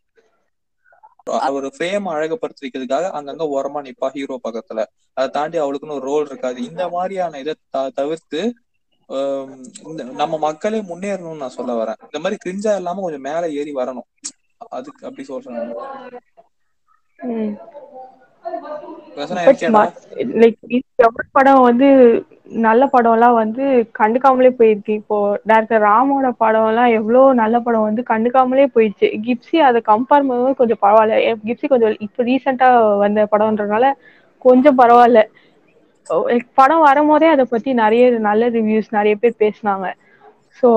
ஒரு 1.26 1.68
ஃப்ரேம் 1.74 2.06
அழகுபடுத்திக்கிறதுக்காக 2.14 3.06
அங்கங்க 3.18 3.44
ஓரமா 3.56 3.80
நிப்பா 3.86 4.08
ஹீரோ 4.16 4.36
பக்கத்துல. 4.46 4.80
அதை 5.16 5.28
தாண்டி 5.36 5.56
அவளுக்குன்னு 5.60 5.96
ஒரு 5.98 6.06
ரோல் 6.10 6.26
இருக்காது. 6.30 6.58
இந்த 6.70 6.82
மாதிரியான 6.88 7.38
இதை 7.38 7.54
தவிர்த்து 7.94 8.40
நம்ம 10.20 10.34
மக்களே 10.38 10.80
முன்னேறணும்னு 10.90 11.42
நான் 11.42 11.56
சொல்ல 11.56 11.72
வரேன். 11.80 11.98
இந்த 12.06 12.18
மாதிரி 12.22 12.36
கிரிஞ்சா 12.44 12.72
இல்லாம 12.76 13.02
கொஞ்சம் 13.02 13.26
மேல 13.28 13.50
ஏறி 13.60 13.72
வரணும். 13.74 14.08
அதுக்கு 14.78 15.02
அப்படி 15.06 15.24
சொல்றேன் 15.24 15.74
லைக் 20.42 20.58
படம் 21.38 21.66
வந்து 21.68 21.88
நல்ல 22.46 22.82
படம்லாம் 22.92 23.36
வந்து 23.38 23.64
கண்டுக்காமலே 23.98 24.50
போயிருக்கு. 24.58 24.94
இப்போ 25.00 25.16
டேரக்டர் 25.50 25.84
ராமோட 25.86 26.28
படம் 26.36 26.66
எல்லாம் 26.70 26.90
எவ்வளவு 26.98 27.38
நல்ல 27.40 27.56
படம் 27.60 27.86
வந்து 27.86 28.02
கண்டுக்காமலே 28.10 28.66
போயிடுச்சு. 28.74 29.08
கிப்சி 29.26 29.56
அதை 29.68 29.80
கம்பேர் 29.90 30.10
பண்ணும்போது 30.22 30.60
கொஞ்சம் 30.60 30.82
பரவாயில்ல. 30.82 31.16
ஏ, 31.24 31.32
கிப்சி 31.44 31.68
கொஞ்சம் 31.68 31.96
இப்போ 32.06 32.22
ரீசெண்டா 32.30 32.68
வந்த 33.04 33.26
படம்ன்றனால 33.32 33.88
கொஞ்சம் 34.44 34.78
பரவாயில்ல. 34.80 35.20
படம் 36.58 36.84
வரும்போதே 36.84 37.28
அதை 37.30 37.44
பத்தி 37.46 37.70
நிறைய 37.82 38.04
நல்ல 38.26 38.48
ரிவ்யூஸ் 38.56 38.88
நிறைய 38.90 39.14
பேர் 39.16 39.40
பேசினாங்க. 39.42 39.86
ஸோ 40.62 40.68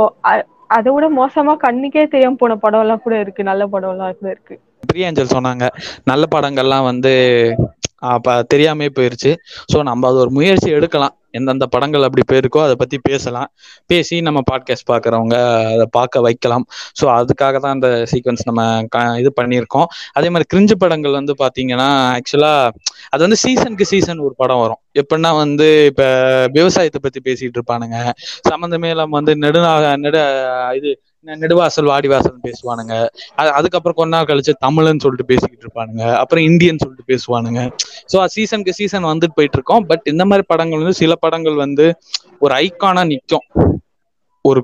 அதை 0.76 0.90
விட 0.94 1.08
மோசமா 1.18 1.54
கண்ணுக்கே 1.62 2.04
தெரியாம 2.08 2.40
போன 2.40 2.58
படம் 2.64 2.84
எல்லாம் 2.86 3.04
கூட 3.04 3.16
இருக்கு. 3.24 3.42
நல்ல 3.44 3.64
படம் 3.68 3.94
எல்லாம் 3.94 4.18
கூட 4.20 4.30
இருக்கு. 4.36 4.56
பிரியாஞ்சல் 4.94 5.34
சொன்னாங்க. 5.34 5.68
நல்ல 6.04 6.26
படங்கள்லாம் 6.36 6.84
வந்து 6.84 7.56
அப்ப 8.00 8.44
தெரியாமே 8.44 8.86
போயிருச்சு. 8.86 9.36
ஸோ 9.74 9.82
நம்ம 9.82 10.08
அது 10.08 10.18
ஒரு 10.18 10.32
முயற்சி 10.32 10.70
எடுக்கலாம். 10.70 11.16
எந்தெந்த 11.32 11.66
படங்கள் 11.66 12.02
அப்படி 12.02 12.24
போயிருக்கோ 12.32 12.62
அதை 12.62 12.76
பத்தி 12.76 13.00
பேசலாம். 13.02 13.54
பேசி 13.86 14.22
நம்ம 14.22 14.42
பாட்காஸ்ட் 14.52 14.90
பார்க்குறவங்க 14.92 15.66
அதை 15.66 15.88
பார்க்க 15.92 16.22
வைக்கலாம். 16.22 16.66
ஸோ 17.02 17.06
அதுக்காக 17.06 17.60
தான் 17.60 17.62
அந்த 17.62 18.06
சீக்வன்ஸ் 18.12 18.46
நம்ம 18.46 18.84
க- 18.90 19.20
இது 19.20 19.34
பண்ணியிருக்கோம். 19.42 19.86
அதே 20.12 20.30
மாதிரி 20.30 20.44
கிரிஞ்சு 20.56 20.72
படங்கள் 20.78 21.12
வந்து 21.12 21.36
பாத்தீங்கன்னா 21.38 22.18
ஆக்சுவலா 22.18 22.70
அது 23.10 23.20
வந்து 23.20 23.36
சீசனுக்கு 23.36 23.86
சீசன் 23.86 24.18
ஒரு 24.18 24.34
படம் 24.38 24.60
வரும். 24.60 24.80
எப்படின்னா 24.94 25.36
வந்து 25.36 25.86
இப்ப 25.86 26.48
விவசாயத்தை 26.52 27.02
பத்தி 27.02 27.32
பேசிட்டு 27.32 27.58
இருப்பானுங்க. 27.58 28.12
சம்மந்தமே 28.50 28.90
இல்லாம 28.90 29.08
வந்து 29.10 29.36
நெடுநாக 29.36 29.98
நெடு 29.98 30.46
இது 30.76 31.02
நெடுவாசல் 31.26 31.86
வாடிவாசல் 31.86 32.40
பேசுவானுங்க. 32.44 33.08
அதுக்கப்புறம் 33.36 33.96
கொஞ்ச 33.96 34.16
நாள் 34.16 34.26
கழிச்சு 34.26 34.54
தமிழ்னு 34.66 35.00
சொல்லிட்டு 35.00 35.26
பேசிக்கிட்டு 35.26 35.68
இருப்பானுங்க. 35.68 36.14
அப்புறம் 36.14 36.44
இந்தியன் 36.44 36.78
சொல்லிட்டு 36.78 37.16
பேசுவானுங்க. 37.16 37.72
ஸோ 38.14 38.26
சீசனுக்கு 38.26 38.74
சீசன் 38.74 39.04
வந்துட்டு 39.04 39.34
போயிட்டு 39.34 39.54
இருக்கோம். 39.54 39.86
பட் 39.86 40.02
இந்த 40.04 40.26
மாதிரி 40.26 40.46
படங்கள் 40.48 40.80
வந்து 40.80 40.94
சில 40.94 41.16
படங்கள் 41.16 41.56
வந்து 41.56 41.96
ஒரு 42.40 42.56
ஐக்கானா 42.56 43.06
நிற்கும் 43.06 43.42
ஒரு 44.42 44.64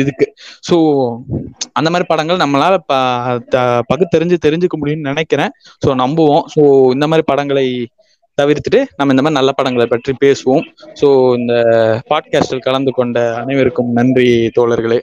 இதுக்கு. 0.00 0.34
ஸோ 0.70 1.08
அந்த 1.72 1.90
மாதிரி 1.90 2.04
படங்கள் 2.08 2.36
நம்மளால 2.36 2.76
ப- 2.86 3.38
த- 3.38 3.82
பகுத்தறிஞ்சு 3.94 4.36
தெரிஞ்சுக்க 4.46 4.76
முடியும்னு 4.82 5.00
நினைக்கிறேன். 5.00 5.50
ஸோ 5.86 5.90
நம்புவோம். 5.90 6.42
ஸோ 6.56 6.90
இந்த 6.90 7.06
மாதிரி 7.06 7.22
படங்களை 7.22 7.88
தவிர்த்துட்டு 8.42 8.84
நம்ம 8.96 9.14
இந்த 9.14 9.22
மாதிரி 9.22 9.30
நல்ல 9.30 9.52
படங்களை 9.52 9.86
பற்றி 9.86 10.12
பேசுவோம். 10.24 10.62
ஸோ 11.00 11.38
இந்த 11.38 11.52
பாட்காஸ்டில் 12.10 12.58
கலந்து 12.58 12.92
கொண்ட 12.92 13.34
அனைவருக்கும் 13.34 13.92
நன்றி 13.92 14.50
தோழர்களே. 14.60 14.96